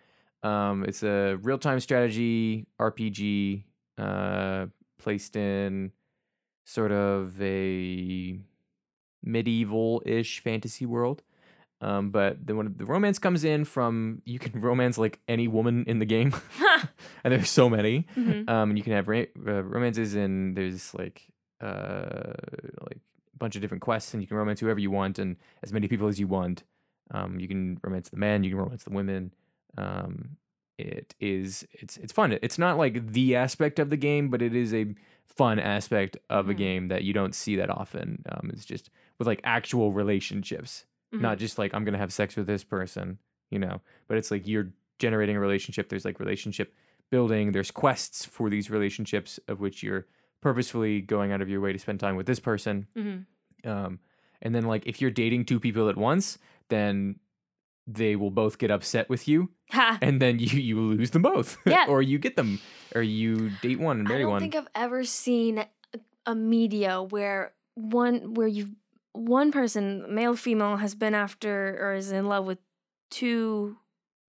Um, 0.44 0.84
it's 0.84 1.04
a 1.04 1.38
real 1.42 1.58
time 1.58 1.80
strategy 1.80 2.68
RPG 2.82 3.64
uh, 3.98 4.66
placed 5.00 5.38
in 5.38 5.94
sort 6.66 6.92
of 6.92 7.42
a 7.42 8.42
medieval 9.24 10.04
ish 10.06 10.42
fantasy 10.42 10.86
world. 10.86 11.24
Um, 11.82 12.12
but 12.12 12.46
then 12.46 12.58
when 12.58 12.74
the 12.78 12.86
romance 12.86 13.18
comes 13.20 13.44
in 13.44 13.66
from, 13.66 14.22
you 14.26 14.38
can 14.40 14.62
romance 14.70 14.98
like 14.98 15.20
any 15.28 15.48
woman 15.48 15.84
in 15.88 16.00
the 16.00 16.06
game, 16.06 16.34
and 17.24 17.34
there's 17.34 17.50
so 17.50 17.70
many. 17.70 18.06
Mhm. 18.16 18.48
Um, 18.50 18.70
and 18.70 18.78
you 18.78 18.84
can 18.84 18.94
have 18.94 19.08
ra- 19.08 19.32
uh, 19.48 19.64
romances, 19.64 20.14
and 20.16 20.56
there's 20.56 20.94
like 20.94 21.24
uh, 21.60 22.34
like 22.88 22.98
a 23.34 23.38
bunch 23.38 23.56
of 23.56 23.62
different 23.62 23.82
quests, 23.82 24.14
and 24.14 24.22
you 24.22 24.28
can 24.28 24.38
romance 24.38 24.60
whoever 24.60 24.80
you 24.80 24.92
want, 24.92 25.20
and 25.20 25.38
as 25.64 25.72
many 25.74 25.88
people 25.88 26.08
as 26.08 26.20
you 26.20 26.28
want. 26.28 26.64
Um, 27.14 27.40
you 27.40 27.48
can 27.48 27.78
romance 27.84 28.10
the 28.10 28.18
men, 28.18 28.44
you 28.44 28.52
can 28.52 28.60
romance 28.60 28.84
the 28.84 28.92
women. 28.92 29.34
Um, 29.78 30.38
it 30.78 31.14
is 31.20 31.68
it's 31.74 31.98
it's 31.98 32.14
fun. 32.14 32.38
It's 32.42 32.58
not 32.58 32.78
like 32.78 33.12
the 33.12 33.36
aspect 33.36 33.80
of 33.80 33.90
the 33.90 33.98
game, 33.98 34.30
but 34.30 34.42
it 34.42 34.56
is 34.56 34.74
a 34.74 34.94
fun 35.26 35.60
aspect 35.60 36.18
of 36.30 36.50
a 36.50 36.54
Mhm. 36.54 36.58
game 36.58 36.88
that 36.90 37.04
you 37.04 37.14
don't 37.14 37.34
see 37.36 37.56
that 37.58 37.70
often. 37.70 38.24
Um, 38.30 38.50
it's 38.54 38.66
just 38.66 38.90
with 39.18 39.28
like 39.28 39.42
actual 39.44 39.92
relationships, 39.94 40.86
not 41.12 41.38
just 41.38 41.58
like 41.58 41.74
I'm 41.74 41.84
gonna 41.86 41.98
have 41.98 42.14
sex 42.14 42.36
with 42.36 42.48
this 42.48 42.64
person, 42.64 43.18
you 43.50 43.60
know. 43.60 43.82
But 44.08 44.18
it's 44.18 44.32
like 44.32 44.48
you're 44.48 44.70
generating 45.00 45.36
a 45.36 45.40
relationship. 45.40 45.90
There's 45.90 46.06
like 46.06 46.20
relationship 46.20 46.74
building. 47.10 47.52
There's 47.52 47.72
quests 47.72 48.26
for 48.26 48.50
these 48.50 48.70
relationships 48.70 49.40
of 49.48 49.60
which 49.60 49.84
you're 49.84 50.06
purposefully 50.42 51.02
going 51.02 51.32
out 51.32 51.42
of 51.42 51.50
your 51.50 51.62
way 51.62 51.74
to 51.74 51.80
spend 51.80 52.00
time 52.00 52.16
with 52.16 52.26
this 52.26 52.40
person. 52.40 52.88
Mhm. 52.98 53.26
Um, 53.66 54.00
and 54.42 54.56
then 54.56 54.64
like 54.66 54.88
if 54.88 55.02
you're 55.02 55.12
dating 55.12 55.46
two 55.46 55.60
people 55.60 55.90
at 55.90 55.98
once, 55.98 56.38
then 56.70 57.20
they 57.88 58.16
will 58.16 58.32
both 58.32 58.58
get 58.58 58.72
upset 58.72 59.10
with 59.10 59.28
you, 59.28 59.50
Ha. 59.72 59.98
and 60.02 60.22
then 60.22 60.40
you 60.40 60.60
you 60.60 60.80
lose 60.80 61.12
them 61.12 61.22
both, 61.24 61.58
Yeah. 61.66 61.86
or 61.90 62.02
you 62.02 62.18
get 62.20 62.36
them, 62.36 62.60
or 62.96 63.02
you 63.02 63.50
date 63.62 63.80
one 63.80 64.00
and 64.00 64.08
marry 64.08 64.24
one. 64.24 64.24
I 64.24 64.24
don't 64.24 64.32
one. 64.32 64.42
think 64.42 64.56
I've 64.56 64.68
ever 64.84 65.04
seen 65.04 65.58
a, 65.58 65.68
a 66.26 66.36
media 66.36 67.02
where 67.04 67.54
one 67.76 68.34
where 68.36 68.48
you 68.48 68.70
one 69.14 69.52
person, 69.52 70.14
male 70.14 70.36
female, 70.36 70.78
has 70.78 70.96
been 70.96 71.14
after 71.14 71.78
or 71.82 71.94
is 71.94 72.12
in 72.12 72.28
love 72.28 72.46
with 72.46 72.60
two 73.10 73.78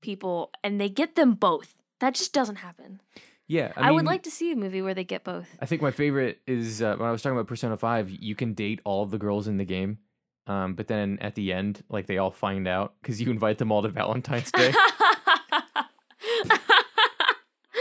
people 0.00 0.50
and 0.62 0.80
they 0.80 0.88
get 0.88 1.14
them 1.14 1.34
both. 1.34 1.74
That 2.00 2.14
just 2.14 2.32
doesn't 2.32 2.56
happen. 2.56 3.00
yeah, 3.46 3.72
I, 3.76 3.90
would 3.92 4.04
like 4.04 4.24
to 4.24 4.30
see 4.30 4.50
a 4.52 4.56
movie 4.56 4.82
where 4.82 4.94
they 4.94 5.04
get 5.04 5.24
both. 5.24 5.46
I 5.60 5.66
think 5.66 5.82
my 5.82 5.92
favorite 5.92 6.40
is 6.46 6.82
uh, 6.82 6.96
when 6.96 7.08
I 7.08 7.12
was 7.12 7.22
talking 7.22 7.36
about 7.36 7.46
Persona 7.46 7.76
Five. 7.76 8.10
You 8.10 8.34
can 8.34 8.54
date 8.54 8.80
all 8.84 9.02
of 9.02 9.10
the 9.10 9.18
girls 9.18 9.46
in 9.46 9.56
the 9.56 9.64
game, 9.64 9.98
um, 10.46 10.74
but 10.74 10.88
then 10.88 11.18
at 11.20 11.36
the 11.36 11.52
end, 11.52 11.84
like 11.88 12.06
they 12.06 12.18
all 12.18 12.32
find 12.32 12.66
out 12.66 12.94
because 13.00 13.20
you 13.20 13.30
invite 13.30 13.58
them 13.58 13.70
all 13.70 13.82
to 13.82 13.88
Valentine's 13.88 14.50
Day. 14.50 14.72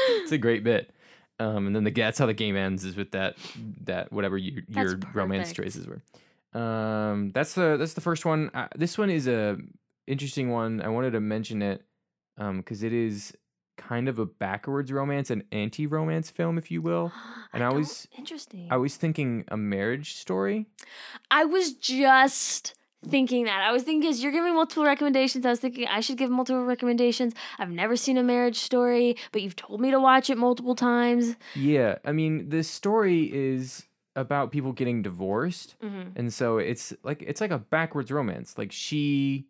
it's 0.03 0.31
a 0.31 0.37
great 0.37 0.63
bit. 0.63 0.91
Um, 1.39 1.65
and 1.65 1.75
then 1.75 1.83
the 1.83 1.91
that's 1.91 2.19
how 2.19 2.27
the 2.27 2.35
game 2.35 2.55
ends 2.55 2.85
is 2.85 2.95
with 2.95 3.11
that 3.11 3.37
that 3.85 4.13
whatever 4.13 4.37
you, 4.37 4.61
your 4.67 4.99
romance 5.13 5.51
choices 5.51 5.87
were. 5.87 6.03
Um, 6.53 7.31
that's 7.33 7.53
the 7.53 7.77
that's 7.77 7.93
the 7.93 8.01
first 8.01 8.25
one. 8.25 8.49
Uh, 8.53 8.67
this 8.75 8.97
one 8.97 9.09
is 9.09 9.27
a 9.27 9.57
interesting 10.07 10.49
one. 10.49 10.81
I 10.81 10.89
wanted 10.89 11.11
to 11.11 11.19
mention 11.21 11.61
it 11.61 11.83
um 12.37 12.57
because 12.57 12.83
it 12.83 12.93
is 12.93 13.33
kind 13.77 14.07
of 14.09 14.19
a 14.19 14.25
backwards 14.25 14.91
romance, 14.91 15.29
an 15.31 15.43
anti-romance 15.51 16.29
film, 16.29 16.57
if 16.57 16.69
you 16.69 16.81
will. 16.81 17.11
And 17.53 17.63
I 17.63 17.69
don't- 17.69 17.79
was- 17.79 18.07
interesting. 18.17 18.67
I 18.71 18.77
was 18.77 18.95
thinking 18.95 19.43
a 19.49 19.57
marriage 19.57 20.13
story. 20.15 20.67
I 21.29 21.45
was 21.45 21.73
just 21.73 22.75
thinking 23.05 23.45
that. 23.45 23.61
I 23.67 23.71
was 23.71 23.83
thinking 23.83 24.01
because 24.01 24.21
you're 24.21 24.31
giving 24.31 24.53
multiple 24.53 24.85
recommendations. 24.85 25.45
I 25.45 25.49
was 25.49 25.59
thinking 25.59 25.87
I 25.87 25.99
should 26.01 26.17
give 26.17 26.29
multiple 26.29 26.63
recommendations. 26.63 27.33
I've 27.59 27.71
never 27.71 27.95
seen 27.97 28.17
a 28.17 28.23
marriage 28.23 28.57
story, 28.59 29.17
but 29.31 29.41
you've 29.41 29.55
told 29.55 29.81
me 29.81 29.89
to 29.91 29.99
watch 29.99 30.29
it 30.29 30.37
multiple 30.37 30.75
times. 30.75 31.35
Yeah, 31.55 31.97
I 32.05 32.11
mean, 32.11 32.49
the 32.49 32.63
story 32.63 33.23
is 33.33 33.85
about 34.15 34.51
people 34.51 34.71
getting 34.73 35.01
divorced. 35.01 35.75
hmm 35.81 36.09
and 36.15 36.33
so 36.33 36.57
it's 36.57 36.93
like 37.03 37.21
it's 37.25 37.39
like 37.39 37.51
a 37.51 37.57
backwards 37.57 38.11
romance 38.11 38.57
like 38.57 38.71
she 38.71 39.45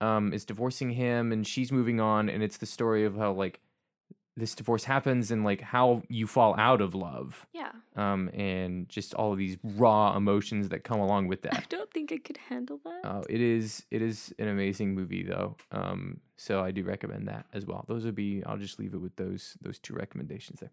um 0.00 0.32
is 0.32 0.46
divorcing 0.46 0.90
him 0.90 1.30
and 1.32 1.46
she's 1.46 1.70
moving 1.70 2.00
on 2.00 2.30
and 2.30 2.42
it's 2.42 2.56
the 2.56 2.64
story 2.66 3.04
of 3.04 3.16
how 3.16 3.32
like 3.32 3.60
this 4.36 4.54
divorce 4.54 4.84
happens 4.84 5.30
and 5.30 5.44
like 5.44 5.60
how 5.60 6.02
you 6.08 6.26
fall 6.26 6.54
out 6.58 6.80
of 6.80 6.94
love 6.94 7.46
Yeah. 7.52 7.72
um 7.96 8.30
and 8.32 8.88
just 8.88 9.12
all 9.12 9.32
of 9.32 9.38
these 9.38 9.58
raw 9.62 10.16
emotions 10.16 10.70
that 10.70 10.84
come 10.84 11.00
along 11.00 11.26
with 11.28 11.42
that. 11.42 11.54
I 11.54 11.64
don't 11.68 11.90
think 11.92 12.10
I 12.12 12.16
could 12.18 12.38
handle 12.48 12.80
that. 12.84 13.00
uh, 13.04 13.22
it 13.28 13.40
is 13.42 13.84
it 13.90 14.00
is 14.00 14.32
an 14.38 14.48
amazing 14.48 14.94
movie 14.94 15.22
though 15.24 15.56
um 15.70 16.20
so 16.38 16.62
i 16.64 16.70
do 16.70 16.82
recommend 16.84 17.28
that 17.28 17.44
as 17.52 17.66
well 17.66 17.84
those 17.88 18.04
would 18.06 18.14
be 18.14 18.42
i'll 18.46 18.56
just 18.56 18.78
leave 18.78 18.94
it 18.94 18.98
with 19.02 19.16
those 19.16 19.58
those 19.60 19.78
two 19.78 19.92
recommendations 19.94 20.60
there 20.60 20.72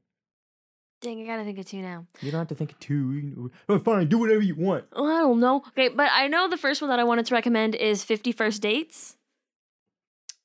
Dang, 1.02 1.22
I 1.22 1.26
gotta 1.28 1.43
think 1.43 1.60
of 1.60 1.66
two 1.66 1.82
now. 1.82 2.06
You 2.22 2.32
don't 2.32 2.39
have 2.39 2.48
to 2.48 2.56
think 2.56 2.72
of 2.72 2.80
two. 2.80 3.12
You 3.14 3.22
can- 3.22 3.52
Oh, 3.70 3.80
fine, 3.80 4.08
do 4.08 4.18
whatever 4.18 4.41
you 4.41 4.56
want. 4.56 4.86
Oh, 4.93 5.06
I 5.06 5.20
don't 5.22 5.39
know. 5.39 5.58
Okay, 5.70 5.89
but 5.89 6.10
I 6.12 6.28
know 6.28 6.48
the 6.50 6.58
first 6.58 6.82
one 6.82 6.89
that 6.89 7.00
I 7.00 7.04
wanted 7.04 7.26
to 7.28 7.36
recommend 7.36 7.76
is 7.76 8.04
Fifty 8.04 8.32
First 8.32 8.62
Dates. 8.64 9.16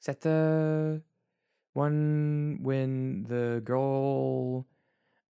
Is 0.01 0.07
that 0.07 0.21
the 0.21 1.01
one 1.73 2.59
when 2.63 3.25
the 3.29 3.63
girl 3.65 4.67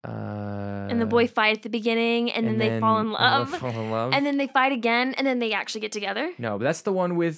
uh 0.08 0.88
and 0.90 1.02
the 1.02 1.06
boy 1.06 1.28
fight 1.28 1.58
at 1.58 1.64
the 1.64 1.70
beginning, 1.70 2.32
and, 2.32 2.48
then, 2.48 2.58
they 2.58 2.80
fall 2.80 3.00
in 3.02 3.12
love, 3.12 3.50
fall 3.58 3.72
in 3.72 3.92
love? 3.92 4.14
and 4.14 4.26
then 4.26 4.38
they 4.38 4.48
fight 4.48 4.72
again, 4.72 5.14
and 5.18 5.28
then 5.28 5.40
they 5.40 5.52
actually 5.52 5.82
get 5.82 5.92
together. 5.92 6.32
no, 6.38 6.58
but 6.58 6.64
that's 6.64 6.82
the 6.84 6.94
one 6.94 7.18
with 7.18 7.38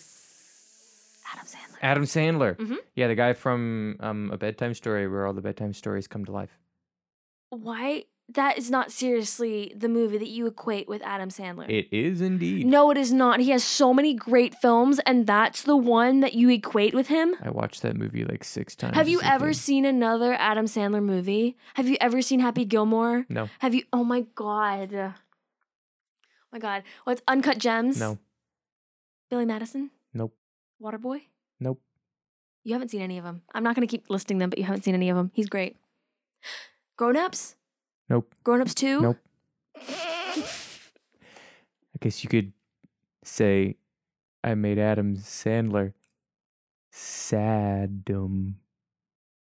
Adam 1.33 1.45
Sandler. 1.47 1.77
Adam 1.81 2.03
Sandler. 2.03 2.55
Mhm. 2.57 2.77
Yeah, 2.95 3.07
the 3.07 3.15
guy 3.15 3.33
from 3.33 3.97
um, 4.01 4.29
a 4.31 4.37
bedtime 4.37 4.75
story 4.75 5.07
where 5.07 5.25
all 5.25 5.33
the 5.33 5.41
bedtime 5.41 5.73
stories 5.73 6.07
come 6.07 6.25
to 6.25 6.31
life. 6.31 6.59
Why? 7.51 8.05
That 8.33 8.57
is 8.57 8.71
not 8.71 8.93
seriously 8.93 9.73
the 9.75 9.89
movie 9.89 10.17
that 10.17 10.29
you 10.29 10.47
equate 10.47 10.87
with 10.87 11.01
Adam 11.01 11.27
Sandler. 11.27 11.69
It 11.69 11.89
is 11.91 12.21
indeed. 12.21 12.65
no, 12.65 12.89
it 12.89 12.97
is 12.97 13.11
not. 13.11 13.41
He 13.41 13.49
has 13.49 13.61
so 13.61 13.93
many 13.93 14.13
great 14.13 14.55
films, 14.55 14.99
and 15.05 15.27
that's 15.27 15.63
the 15.63 15.75
one 15.75 16.21
that 16.21 16.33
you 16.33 16.49
equate 16.49 16.93
with 16.93 17.07
him. 17.07 17.35
I 17.43 17.49
watched 17.49 17.81
that 17.81 17.97
movie 17.97 18.23
like 18.23 18.45
six 18.45 18.73
times. 18.73 18.95
Have 18.95 19.09
you 19.09 19.21
ever 19.21 19.49
kid. 19.49 19.57
seen 19.57 19.83
another 19.85 20.33
Adam 20.33 20.65
Sandler 20.65 21.03
movie? 21.03 21.57
Have 21.73 21.89
you 21.89 21.97
ever 21.99 22.21
seen 22.21 22.39
Happy 22.39 22.63
Gilmore? 22.63 23.25
No, 23.27 23.49
Have 23.59 23.75
you? 23.75 23.83
Oh 23.91 24.05
my 24.05 24.21
god. 24.33 24.93
Oh 24.93 25.13
my 26.53 26.59
god. 26.59 26.83
What's 27.03 27.21
Uncut 27.27 27.57
Gems? 27.57 27.99
no, 27.99 28.17
Billy 29.29 29.45
Madison? 29.45 29.91
nope, 30.13 30.33
Waterboy? 30.81 31.23
nope. 31.59 31.81
You 32.63 32.73
haven't 32.73 32.89
seen 32.89 33.01
any 33.01 33.17
of 33.17 33.25
them. 33.25 33.41
I'm 33.53 33.63
not 33.63 33.75
going 33.75 33.85
to 33.85 33.91
keep 33.91 34.09
listing 34.09 34.37
them, 34.37 34.49
but 34.49 34.57
you 34.59 34.63
haven't 34.65 34.83
seen 34.83 34.93
any 34.95 35.09
of 35.09 35.17
them. 35.17 35.31
He's 35.33 35.49
great. 35.49 35.75
Grown 37.01 37.17
Ups? 37.17 37.55
Nope. 38.09 38.35
Grown 38.43 38.61
Ups 38.61 38.75
2? 38.75 39.01
Nope. 39.01 39.17
I 39.75 40.43
guess 41.99 42.23
you 42.23 42.29
could 42.29 42.53
say 43.23 43.77
I 44.43 44.53
made 44.53 44.77
Adam 44.77 45.17
Sandler 45.17 45.93
sadum. 46.93 48.53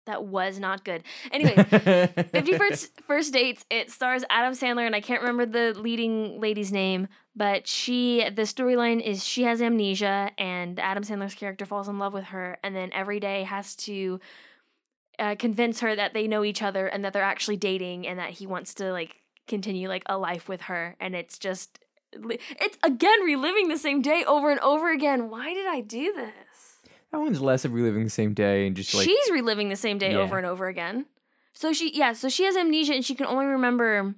That 0.07 0.24
was 0.24 0.59
not 0.59 0.86
good. 0.86 1.03
Anyway, 1.32 1.55
50 1.55 2.57
first, 2.57 3.03
first 3.07 3.34
dates 3.34 3.66
it 3.68 3.90
stars 3.90 4.24
adam 4.30 4.55
sandler 4.55 4.86
and 4.86 4.95
i 4.95 5.01
can't 5.01 5.20
remember 5.20 5.45
the 5.45 5.78
leading 5.78 6.40
lady's 6.40 6.72
name 6.72 7.09
but 7.36 7.66
she 7.66 8.26
the 8.34 8.42
storyline 8.42 9.03
is 9.03 9.24
she 9.24 9.45
has 9.45 9.61
amnesia 9.62 10.30
and 10.36 10.78
adam 10.78 11.03
sandler's 11.03 11.34
character 11.34 11.64
falls 11.64 11.88
in 11.88 11.99
love 11.99 12.12
with 12.12 12.24
her 12.24 12.59
and 12.62 12.76
then 12.76 12.90
every 12.92 13.18
day 13.18 13.45
has 13.45 13.74
to 13.74 14.20
uh, 15.18 15.34
convince 15.38 15.80
her 15.80 15.94
that 15.94 16.14
they 16.14 16.26
know 16.26 16.44
each 16.44 16.62
other 16.62 16.86
and 16.86 17.04
that 17.04 17.12
they're 17.12 17.22
actually 17.22 17.56
dating 17.56 18.06
and 18.06 18.18
that 18.18 18.30
he 18.30 18.46
wants 18.46 18.74
to 18.74 18.90
like 18.92 19.16
continue 19.46 19.88
like 19.88 20.02
a 20.06 20.16
life 20.18 20.48
with 20.48 20.62
her 20.62 20.96
and 21.00 21.14
it's 21.14 21.38
just 21.38 21.78
it's 22.12 22.78
again 22.82 23.20
reliving 23.24 23.68
the 23.68 23.76
same 23.76 24.00
day 24.00 24.24
over 24.26 24.50
and 24.50 24.60
over 24.60 24.90
again 24.90 25.28
why 25.28 25.52
did 25.52 25.66
i 25.66 25.80
do 25.80 26.12
this 26.14 26.80
That 27.12 27.18
one's 27.20 27.40
less 27.40 27.64
of 27.64 27.72
reliving 27.74 28.04
the 28.04 28.10
same 28.10 28.34
day 28.34 28.66
and 28.66 28.74
just 28.74 28.94
like 28.94 29.04
she's 29.04 29.30
reliving 29.30 29.68
the 29.68 29.76
same 29.76 29.98
day 29.98 30.12
Yeah. 30.12 30.18
over 30.20 30.36
and 30.38 30.46
over 30.46 30.66
again. 30.68 31.06
So 31.52 31.72
she 31.72 31.96
yeah, 31.96 32.12
so 32.14 32.28
she 32.28 32.44
has 32.44 32.56
amnesia 32.56 32.94
and 32.94 33.04
she 33.04 33.14
can 33.14 33.26
only 33.26 33.46
remember 33.46 34.14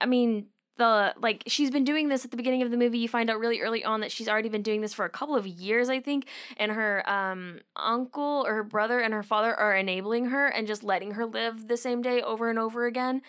I 0.00 0.06
mean 0.06 0.46
the 0.76 1.14
like 1.20 1.42
she's 1.46 1.70
been 1.70 1.84
doing 1.84 2.08
this 2.08 2.24
at 2.24 2.30
the 2.30 2.36
beginning 2.36 2.62
of 2.62 2.70
the 2.70 2.76
movie 2.76 2.98
you 2.98 3.08
find 3.08 3.30
out 3.30 3.38
really 3.38 3.60
early 3.60 3.84
on 3.84 4.00
that 4.00 4.10
she's 4.10 4.28
already 4.28 4.48
been 4.48 4.62
doing 4.62 4.80
this 4.80 4.94
for 4.94 5.04
a 5.04 5.10
couple 5.10 5.36
of 5.36 5.46
years 5.46 5.88
I 5.88 6.00
think 6.00 6.26
and 6.56 6.72
her 6.72 7.08
um 7.08 7.60
uncle 7.76 8.44
or 8.46 8.54
her 8.54 8.64
brother 8.64 8.98
and 8.98 9.12
her 9.12 9.22
father 9.22 9.54
are 9.54 9.76
enabling 9.76 10.26
her 10.26 10.48
and 10.48 10.66
just 10.66 10.82
letting 10.82 11.12
her 11.12 11.26
live 11.26 11.68
the 11.68 11.76
same 11.76 12.02
day 12.02 12.22
over 12.22 12.48
and 12.48 12.58
over 12.58 12.86
again. 12.86 13.22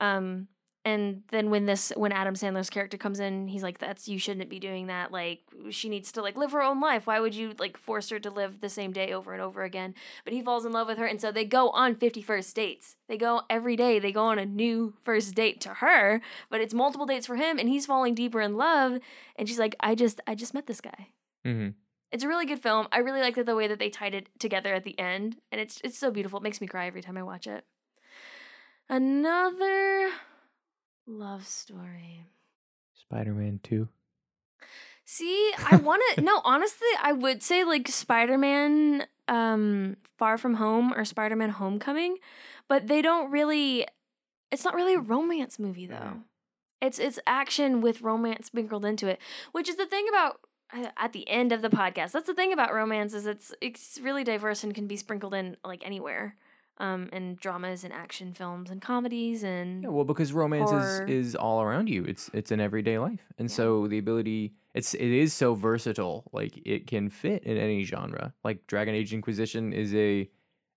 Um 0.00 0.48
and 0.84 1.22
then 1.30 1.50
when 1.50 1.66
this 1.66 1.92
when 1.96 2.12
Adam 2.12 2.34
Sandler's 2.34 2.70
character 2.70 2.96
comes 2.96 3.20
in, 3.20 3.48
he's 3.48 3.62
like, 3.62 3.78
"That's 3.78 4.08
you 4.08 4.18
shouldn't 4.18 4.48
be 4.48 4.58
doing 4.58 4.86
that. 4.86 5.12
Like 5.12 5.40
she 5.70 5.88
needs 5.88 6.12
to 6.12 6.22
like 6.22 6.36
live 6.36 6.52
her 6.52 6.62
own 6.62 6.80
life. 6.80 7.06
Why 7.06 7.20
would 7.20 7.34
you 7.34 7.54
like 7.58 7.76
force 7.76 8.08
her 8.10 8.18
to 8.20 8.30
live 8.30 8.60
the 8.60 8.68
same 8.68 8.92
day 8.92 9.12
over 9.12 9.32
and 9.32 9.42
over 9.42 9.64
again?" 9.64 9.94
But 10.24 10.32
he 10.32 10.42
falls 10.42 10.64
in 10.64 10.72
love 10.72 10.86
with 10.86 10.98
her, 10.98 11.04
and 11.06 11.20
so 11.20 11.30
they 11.30 11.44
go 11.44 11.70
on 11.70 11.94
fifty 11.94 12.22
first 12.22 12.54
dates. 12.56 12.96
They 13.08 13.16
go 13.18 13.42
every 13.50 13.76
day. 13.76 13.98
They 13.98 14.12
go 14.12 14.24
on 14.24 14.38
a 14.38 14.46
new 14.46 14.94
first 15.04 15.34
date 15.34 15.60
to 15.62 15.74
her, 15.74 16.20
but 16.48 16.60
it's 16.60 16.74
multiple 16.74 17.06
dates 17.06 17.26
for 17.26 17.36
him, 17.36 17.58
and 17.58 17.68
he's 17.68 17.86
falling 17.86 18.14
deeper 18.14 18.40
in 18.40 18.56
love. 18.56 18.98
And 19.36 19.48
she's 19.48 19.58
like, 19.58 19.76
"I 19.80 19.94
just 19.94 20.20
I 20.26 20.34
just 20.34 20.54
met 20.54 20.66
this 20.66 20.80
guy." 20.80 21.08
Mhm. 21.44 21.74
It's 22.10 22.24
a 22.24 22.28
really 22.28 22.46
good 22.46 22.62
film. 22.62 22.88
I 22.90 22.98
really 22.98 23.20
like 23.20 23.34
the, 23.34 23.44
the 23.44 23.54
way 23.54 23.66
that 23.66 23.78
they 23.78 23.90
tied 23.90 24.14
it 24.14 24.28
together 24.38 24.72
at 24.72 24.84
the 24.84 24.98
end, 24.98 25.36
and 25.52 25.60
it's 25.60 25.80
it's 25.84 25.98
so 25.98 26.10
beautiful. 26.10 26.38
It 26.38 26.42
makes 26.44 26.60
me 26.60 26.66
cry 26.66 26.86
every 26.86 27.02
time 27.02 27.18
I 27.18 27.22
watch 27.22 27.46
it. 27.46 27.64
Another 28.88 30.10
love 31.08 31.46
story. 31.46 32.24
Spider-Man 32.94 33.60
2. 33.62 33.88
See, 35.04 35.52
I 35.70 35.76
want 35.76 36.02
to 36.14 36.20
no, 36.22 36.40
honestly, 36.44 36.88
I 37.02 37.12
would 37.12 37.42
say 37.42 37.64
like 37.64 37.88
Spider-Man 37.88 39.06
um 39.26 39.96
Far 40.18 40.38
From 40.38 40.54
Home 40.54 40.92
or 40.94 41.04
Spider-Man 41.04 41.50
Homecoming, 41.50 42.18
but 42.68 42.86
they 42.86 43.00
don't 43.02 43.30
really 43.30 43.86
it's 44.50 44.64
not 44.64 44.74
really 44.74 44.94
a 44.94 45.00
romance 45.00 45.58
movie 45.58 45.86
though. 45.86 45.94
Mhm. 45.96 46.22
It's 46.80 46.98
it's 46.98 47.18
action 47.26 47.80
with 47.80 48.02
romance 48.02 48.46
sprinkled 48.46 48.84
into 48.84 49.08
it, 49.08 49.18
which 49.52 49.68
is 49.68 49.76
the 49.76 49.86
thing 49.86 50.06
about 50.08 50.40
uh, 50.72 50.90
at 50.96 51.12
the 51.12 51.28
end 51.28 51.52
of 51.52 51.62
the 51.62 51.70
podcast. 51.70 52.12
That's 52.12 52.26
the 52.26 52.34
thing 52.34 52.52
about 52.52 52.74
romance 52.74 53.14
is 53.14 53.26
it's 53.26 53.54
it's 53.60 53.98
really 54.02 54.24
diverse 54.24 54.62
and 54.62 54.74
can 54.74 54.86
be 54.86 54.96
sprinkled 54.96 55.34
in 55.34 55.56
like 55.64 55.84
anywhere. 55.84 56.36
Um, 56.80 57.08
and 57.12 57.36
dramas 57.36 57.82
and 57.82 57.92
action 57.92 58.32
films 58.32 58.70
and 58.70 58.80
comedies 58.80 59.42
and 59.42 59.82
Yeah, 59.82 59.88
well, 59.88 60.04
because 60.04 60.32
romance 60.32 60.70
Horror. 60.70 61.06
is, 61.08 61.26
is 61.26 61.34
all 61.34 61.60
around 61.60 61.88
you. 61.88 62.04
It's 62.04 62.30
it's 62.32 62.52
an 62.52 62.60
everyday 62.60 62.98
life, 62.98 63.20
and 63.36 63.50
Yeah. 63.50 63.54
so 63.56 63.88
the 63.88 63.98
ability 63.98 64.52
it's 64.74 64.94
it 64.94 65.00
is 65.10 65.32
so 65.32 65.54
versatile. 65.54 66.22
Like 66.32 66.52
it 66.64 66.86
can 66.86 67.10
fit 67.10 67.42
in 67.42 67.56
any 67.56 67.82
genre. 67.82 68.32
Like 68.44 68.64
Dragon 68.68 68.94
Age 68.94 69.12
Inquisition 69.12 69.72
is 69.72 69.92
a 69.94 70.30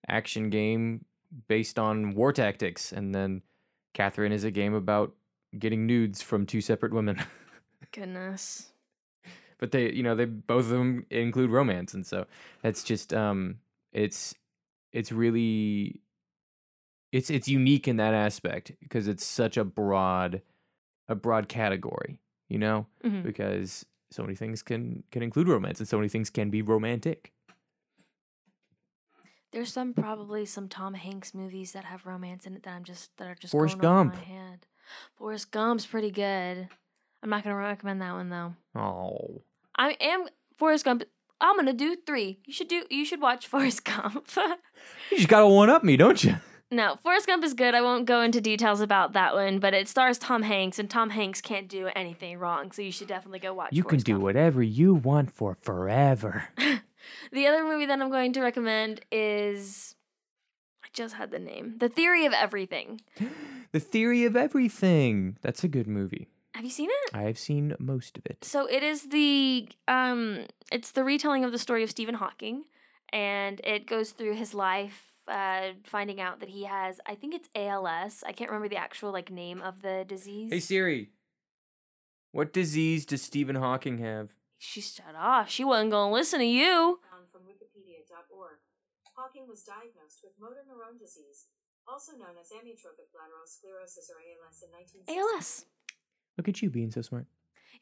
action 0.08 0.50
game 0.50 1.04
based 1.46 1.78
on 1.78 2.14
war 2.14 2.32
tactics, 2.32 2.90
and 2.90 3.14
then 3.14 3.42
Catherine 3.94 4.32
is 4.32 4.42
a 4.42 4.50
game 4.50 4.74
about 4.74 5.14
getting 5.56 5.86
nudes 5.86 6.20
from 6.20 6.46
two 6.46 6.60
separate 6.60 6.92
women. 6.92 7.22
goodness. 7.92 8.72
but 9.58 9.70
they, 9.70 9.92
you 9.92 10.02
know, 10.02 10.14
they 10.16 10.24
both 10.24 10.64
of 10.64 10.70
them 10.70 11.06
include 11.10 11.50
romance, 11.50 11.94
and 11.94 12.04
so 12.04 12.26
that's 12.62 12.82
just 12.82 13.14
um, 13.14 13.58
it's 13.92 14.34
it's 14.92 15.10
really 15.12 16.00
it's 17.12 17.30
it's 17.30 17.48
unique 17.48 17.86
in 17.88 17.96
that 17.96 18.14
aspect 18.14 18.72
because 18.80 19.08
it's 19.08 19.24
such 19.24 19.56
a 19.56 19.64
broad 19.64 20.42
a 21.08 21.14
broad 21.14 21.48
category 21.48 22.18
you 22.48 22.58
know 22.58 22.86
Mhm. 23.04 23.22
because 23.22 23.84
so 24.10 24.22
many 24.22 24.34
things 24.34 24.62
can 24.62 25.02
can 25.10 25.22
include 25.22 25.48
romance 25.48 25.78
and 25.80 25.88
so 25.88 25.96
many 25.98 26.08
things 26.08 26.30
can 26.30 26.50
be 26.50 26.62
romantic 26.62 27.32
There's 29.52 29.72
some 29.72 29.92
probably 29.92 30.46
some 30.46 30.68
Tom 30.68 30.94
Hanks 30.94 31.34
movies 31.34 31.72
that 31.72 31.84
have 31.84 32.06
romance 32.06 32.46
in 32.46 32.54
it 32.54 32.62
that 32.62 32.74
I'm 32.74 32.84
just 32.84 33.14
that 33.18 33.28
are 33.28 33.34
just 33.34 33.52
Forrest 33.52 33.78
going 33.78 33.92
over 33.94 34.04
Gump. 34.10 34.14
my 34.14 34.20
head. 34.34 34.66
Forrest 35.16 35.50
Gump's 35.52 35.84
pretty 35.86 36.10
good. 36.10 36.68
I'm 37.22 37.30
not 37.30 37.44
gonna 37.44 37.56
recommend 37.56 38.00
that 38.00 38.12
one 38.14 38.30
though. 38.30 38.54
oh 38.74 39.42
I 39.76 39.92
am 40.00 40.26
Forrest 40.56 40.84
Gump. 40.86 41.04
I'm 41.42 41.56
gonna 41.56 41.74
do 41.74 41.96
three. 42.06 42.38
You 42.46 42.52
should 42.52 42.68
do. 42.68 42.84
You 42.88 43.04
should 43.04 43.20
watch 43.20 43.46
Forrest 43.52 43.84
Gump. 43.84 44.28
you 45.10 45.16
just 45.18 45.28
gotta 45.28 45.46
one 45.46 45.68
up 45.68 45.84
me 45.84 45.96
don't 45.96 46.22
you 46.24 46.36
no, 46.72 46.96
Forrest 47.02 47.26
Gump 47.26 47.44
is 47.44 47.52
good. 47.52 47.74
I 47.74 47.82
won't 47.82 48.06
go 48.06 48.22
into 48.22 48.40
details 48.40 48.80
about 48.80 49.12
that 49.12 49.34
one, 49.34 49.58
but 49.58 49.74
it 49.74 49.88
stars 49.88 50.16
Tom 50.16 50.40
Hanks, 50.42 50.78
and 50.78 50.88
Tom 50.88 51.10
Hanks 51.10 51.42
can't 51.42 51.68
do 51.68 51.90
anything 51.94 52.38
wrong, 52.38 52.72
so 52.72 52.80
you 52.80 52.90
should 52.90 53.08
definitely 53.08 53.40
go 53.40 53.52
watch. 53.52 53.74
you 53.74 53.84
can 53.84 53.98
do 53.98 54.12
Gump. 54.12 54.22
whatever 54.24 54.62
you 54.62 54.94
want 54.94 55.30
for 55.30 55.54
forever 55.54 56.48
The 57.32 57.46
other 57.46 57.64
movie 57.64 57.86
that 57.86 58.00
I'm 58.00 58.10
going 58.10 58.32
to 58.32 58.40
recommend 58.40 59.02
is. 59.10 59.94
I 60.82 60.88
just 60.92 61.14
had 61.14 61.30
the 61.30 61.38
name. 61.38 61.76
The 61.78 61.88
Theory 61.88 62.26
of 62.26 62.32
Everything. 62.32 63.00
the 63.72 63.80
theory 63.80 64.24
of 64.24 64.36
everything 64.36 65.36
that's 65.42 65.64
a 65.64 65.68
good 65.68 65.86
movie 65.86 66.28
Have 66.54 66.64
you 66.64 66.70
seen 66.70 66.90
it? 66.90 67.14
i've 67.14 67.38
seen 67.38 67.74
most 67.78 68.18
of 68.18 68.26
it 68.26 68.44
So 68.44 68.66
it 68.66 68.82
is 68.82 69.08
the 69.08 69.68
um 69.88 70.46
it's 70.70 70.92
the 70.92 71.04
retelling 71.04 71.44
of 71.44 71.52
the 71.52 71.58
story 71.58 71.82
of 71.82 71.90
Stephen 71.90 72.14
Hawking 72.14 72.64
and 73.12 73.60
it 73.64 73.86
goes 73.86 74.10
through 74.12 74.34
his 74.34 74.52
life 74.54 75.12
uh 75.28 75.68
finding 75.84 76.20
out 76.20 76.40
that 76.40 76.48
he 76.50 76.64
has 76.64 77.00
I 77.06 77.14
think 77.14 77.34
it's 77.34 77.48
ALS. 77.54 78.22
I 78.26 78.32
can't 78.32 78.50
remember 78.50 78.68
the 78.68 78.76
actual 78.76 79.12
like 79.12 79.30
name 79.30 79.62
of 79.62 79.82
the 79.82 80.04
disease. 80.06 80.50
hey 80.52 80.60
siri 80.60 81.10
what 82.32 82.52
disease 82.52 83.04
does 83.06 83.22
stephen 83.22 83.56
hawking 83.56 83.98
have 83.98 84.30
she 84.64 84.80
shut 84.80 85.16
off. 85.18 85.50
She 85.50 85.64
wasn't 85.66 85.90
going 85.90 86.10
to 86.10 86.14
listen 86.14 86.38
to 86.38 86.46
you. 86.46 87.00
From 87.32 87.42
wikipedia.org. 87.42 88.62
Hawking 89.18 89.50
was 89.50 89.66
diagnosed 89.66 90.22
with 90.22 90.38
motor 90.38 90.62
neuron 90.62 90.94
disease, 91.02 91.50
also 91.82 92.12
known 92.12 92.38
as 92.38 92.54
amyotrophic 92.54 93.10
lateral 93.10 93.42
sclerosis 93.42 94.06
or 94.06 94.22
ALS 94.22 94.62
in 94.62 94.70
1960. 94.70 95.18
ALS. 95.18 95.66
Look 96.38 96.48
at 96.48 96.62
you 96.62 96.70
being 96.70 96.90
so 96.90 97.02
smart 97.02 97.26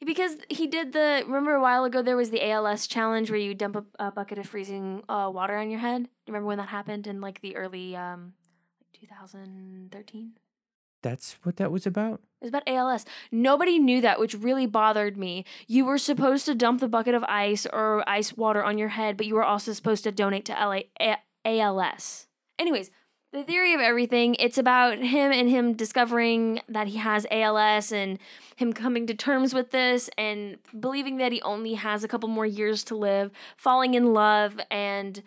Because 0.05 0.37
he 0.49 0.65
did 0.67 0.93
the 0.93 1.23
remember 1.27 1.53
a 1.55 1.61
while 1.61 1.83
ago 1.85 2.01
there 2.01 2.17
was 2.17 2.31
the 2.31 2.41
ALS 2.49 2.87
challenge 2.87 3.29
where 3.29 3.39
you 3.39 3.53
dump 3.53 3.75
a, 3.75 4.07
a 4.07 4.11
bucket 4.11 4.37
of 4.39 4.47
freezing 4.47 5.03
uh, 5.07 5.29
water 5.33 5.55
on 5.57 5.69
your 5.69 5.79
head. 5.79 6.03
Do 6.03 6.09
you 6.25 6.33
remember 6.33 6.47
when 6.47 6.57
that 6.57 6.69
happened 6.69 7.05
in 7.07 7.21
like 7.21 7.41
the 7.41 7.55
early 7.55 7.95
um 7.95 8.33
2013? 8.99 10.33
That's 11.03 11.35
what 11.43 11.55
that 11.57 11.71
was 11.71 11.87
about. 11.87 12.21
It 12.41 12.45
was 12.45 12.49
about 12.49 12.67
ALS. 12.67 13.05
Nobody 13.31 13.79
knew 13.79 14.01
that, 14.01 14.19
which 14.19 14.35
really 14.35 14.67
bothered 14.67 15.17
me. 15.17 15.45
You 15.67 15.85
were 15.85 15.97
supposed 15.97 16.45
to 16.45 16.53
dump 16.55 16.79
the 16.79 16.87
bucket 16.87 17.15
of 17.15 17.23
ice 17.23 17.65
or 17.65 18.03
ice 18.07 18.37
water 18.37 18.63
on 18.63 18.77
your 18.77 18.89
head, 18.89 19.17
but 19.17 19.25
you 19.25 19.33
were 19.35 19.43
also 19.43 19.73
supposed 19.73 20.03
to 20.03 20.11
donate 20.11 20.45
to 20.45 20.53
LA, 20.53 20.81
A- 20.99 21.17
ALS. 21.43 22.27
Anyways, 22.59 22.91
the 23.33 23.43
theory 23.43 23.73
of 23.73 23.79
everything, 23.81 24.35
it's 24.39 24.57
about 24.57 24.97
him 24.97 25.31
and 25.31 25.49
him 25.49 25.73
discovering 25.73 26.61
that 26.67 26.87
he 26.87 26.97
has 26.97 27.25
ALS 27.31 27.91
and 27.91 28.19
him 28.57 28.73
coming 28.73 29.07
to 29.07 29.13
terms 29.13 29.53
with 29.53 29.71
this 29.71 30.09
and 30.17 30.57
believing 30.77 31.17
that 31.17 31.31
he 31.31 31.41
only 31.43 31.75
has 31.75 32.03
a 32.03 32.07
couple 32.07 32.27
more 32.29 32.45
years 32.45 32.83
to 32.85 32.95
live, 32.95 33.31
falling 33.55 33.93
in 33.93 34.13
love 34.13 34.59
and 34.69 35.23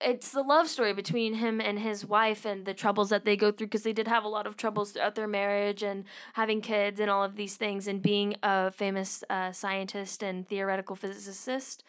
it's 0.00 0.32
the 0.32 0.42
love 0.42 0.68
story 0.68 0.92
between 0.92 1.34
him 1.34 1.60
and 1.62 1.78
his 1.78 2.04
wife 2.04 2.44
and 2.44 2.66
the 2.66 2.74
troubles 2.74 3.08
that 3.08 3.24
they 3.24 3.36
go 3.36 3.50
through 3.50 3.68
because 3.68 3.84
they 3.84 3.92
did 3.92 4.06
have 4.08 4.24
a 4.24 4.28
lot 4.28 4.46
of 4.46 4.54
troubles 4.56 4.90
throughout 4.90 5.14
their 5.14 5.28
marriage 5.28 5.82
and 5.82 6.04
having 6.34 6.60
kids 6.60 7.00
and 7.00 7.08
all 7.08 7.24
of 7.24 7.36
these 7.36 7.56
things 7.56 7.86
and 7.86 8.02
being 8.02 8.34
a 8.42 8.70
famous 8.70 9.24
uh, 9.30 9.50
scientist 9.50 10.22
and 10.22 10.46
theoretical 10.46 10.94
physicist 10.94 11.84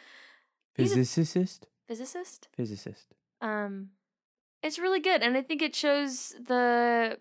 He's 0.77 0.91
a- 0.91 0.95
Physicist. 0.95 1.67
physicist 1.87 2.47
Physicist. 2.55 3.07
um 3.41 3.89
it's 4.65 4.79
really 4.79 4.99
good 4.99 5.21
and 5.23 5.37
i 5.37 5.41
think 5.41 5.61
it 5.61 5.75
shows 5.75 6.35
the 6.47 7.17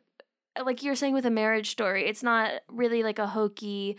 like 0.64 0.82
you're 0.82 0.94
saying 0.94 1.14
with 1.14 1.26
a 1.26 1.30
marriage 1.30 1.70
story 1.70 2.06
it's 2.06 2.22
not 2.22 2.52
really 2.68 3.02
like 3.02 3.18
a 3.18 3.26
hokey 3.26 3.96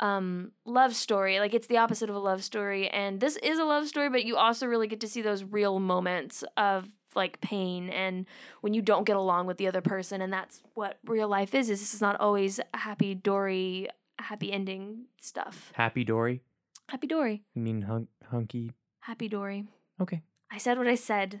um 0.00 0.52
love 0.64 0.94
story 0.94 1.40
like 1.40 1.54
it's 1.54 1.66
the 1.66 1.76
opposite 1.76 2.08
of 2.08 2.16
a 2.16 2.20
love 2.20 2.42
story 2.44 2.88
and 2.88 3.20
this 3.20 3.36
is 3.38 3.58
a 3.58 3.64
love 3.64 3.86
story 3.88 4.08
but 4.08 4.24
you 4.24 4.36
also 4.36 4.66
really 4.66 4.86
get 4.86 5.00
to 5.00 5.08
see 5.08 5.22
those 5.22 5.42
real 5.44 5.78
moments 5.80 6.44
of 6.56 6.88
like 7.16 7.40
pain 7.40 7.88
and 7.90 8.26
when 8.60 8.74
you 8.74 8.82
don't 8.82 9.04
get 9.04 9.16
along 9.16 9.46
with 9.46 9.58
the 9.58 9.66
other 9.66 9.80
person 9.80 10.20
and 10.22 10.32
that's 10.32 10.62
what 10.74 10.98
real 11.06 11.26
life 11.28 11.52
is 11.54 11.68
is 11.68 11.80
this 11.80 11.94
is 11.94 12.00
not 12.00 12.18
always 12.20 12.60
happy 12.74 13.12
dory 13.14 13.88
happy 14.20 14.52
ending 14.52 15.06
stuff 15.20 15.72
Happy 15.74 16.04
Dory. 16.04 16.42
happy 16.88 17.06
dory 17.08 17.42
You 17.54 17.62
mean 17.62 17.82
hunk- 17.82 18.08
hunky? 18.30 18.72
happy 19.00 19.28
dory 19.28 19.64
Okay. 20.00 20.22
i 20.52 20.58
said 20.58 20.78
what 20.78 20.86
i 20.86 20.94
said 20.94 21.40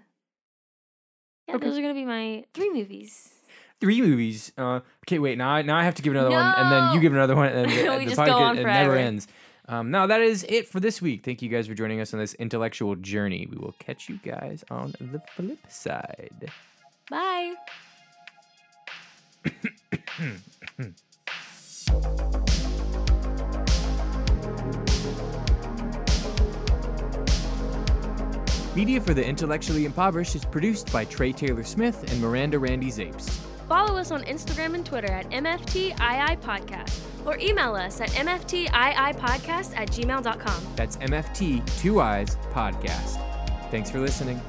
yeah 1.48 1.56
Okay. 1.56 1.66
those 1.66 1.76
are 1.78 1.82
gonna 1.82 1.94
be 1.94 2.04
my 2.04 2.44
three 2.54 2.70
movies 2.72 3.30
Three 3.80 4.02
movies. 4.02 4.50
Uh, 4.58 4.80
okay, 5.06 5.20
wait. 5.20 5.38
Now, 5.38 5.50
I, 5.50 5.62
now 5.62 5.76
I 5.76 5.84
have 5.84 5.94
to 5.94 6.02
give 6.02 6.12
another 6.12 6.30
one, 6.30 6.54
and 6.56 6.72
then 6.72 6.94
you 6.94 7.00
give 7.00 7.12
another 7.12 7.36
one, 7.36 7.46
and 7.46 7.70
then 7.70 8.06
the, 8.06 8.06
the 8.06 8.16
podcast- 8.20 8.58
it 8.58 8.64
never 8.64 8.96
ends. 8.96 9.28
Um, 9.68 9.92
now 9.92 10.06
that 10.06 10.20
is 10.20 10.44
it 10.48 10.66
for 10.66 10.80
this 10.80 11.00
week. 11.00 11.24
Thank 11.24 11.42
you 11.42 11.48
guys 11.48 11.68
for 11.68 11.74
joining 11.74 12.00
us 12.00 12.12
on 12.12 12.18
this 12.18 12.34
intellectual 12.34 12.96
journey. 12.96 13.46
We 13.48 13.56
will 13.56 13.76
catch 13.78 14.08
you 14.08 14.18
guys 14.24 14.64
on 14.68 14.94
the 14.98 15.20
flip 15.36 15.60
side. 15.68 16.50
bye 17.08 17.54
Media 28.78 29.00
for 29.00 29.12
the 29.12 29.26
Intellectually 29.26 29.86
Impoverished 29.86 30.36
is 30.36 30.44
produced 30.44 30.92
by 30.92 31.04
Trey 31.04 31.32
Taylor 31.32 31.64
Smith 31.64 32.12
and 32.12 32.20
Miranda 32.22 32.60
Randy 32.60 32.92
Zapes. 32.92 33.28
Follow 33.68 33.98
us 33.98 34.12
on 34.12 34.22
Instagram 34.22 34.76
and 34.76 34.86
Twitter 34.86 35.10
at 35.10 35.28
MFTII 35.30 36.40
Podcast 36.40 37.00
or 37.26 37.36
email 37.38 37.74
us 37.74 38.00
at 38.00 38.08
MFTIIPodcast 38.10 39.76
at 39.76 39.90
gmail.com. 39.90 40.62
That's 40.76 40.96
MFT 40.98 41.80
Two 41.80 42.00
Eyes 42.00 42.36
Podcast. 42.52 43.18
Thanks 43.72 43.90
for 43.90 43.98
listening. 43.98 44.40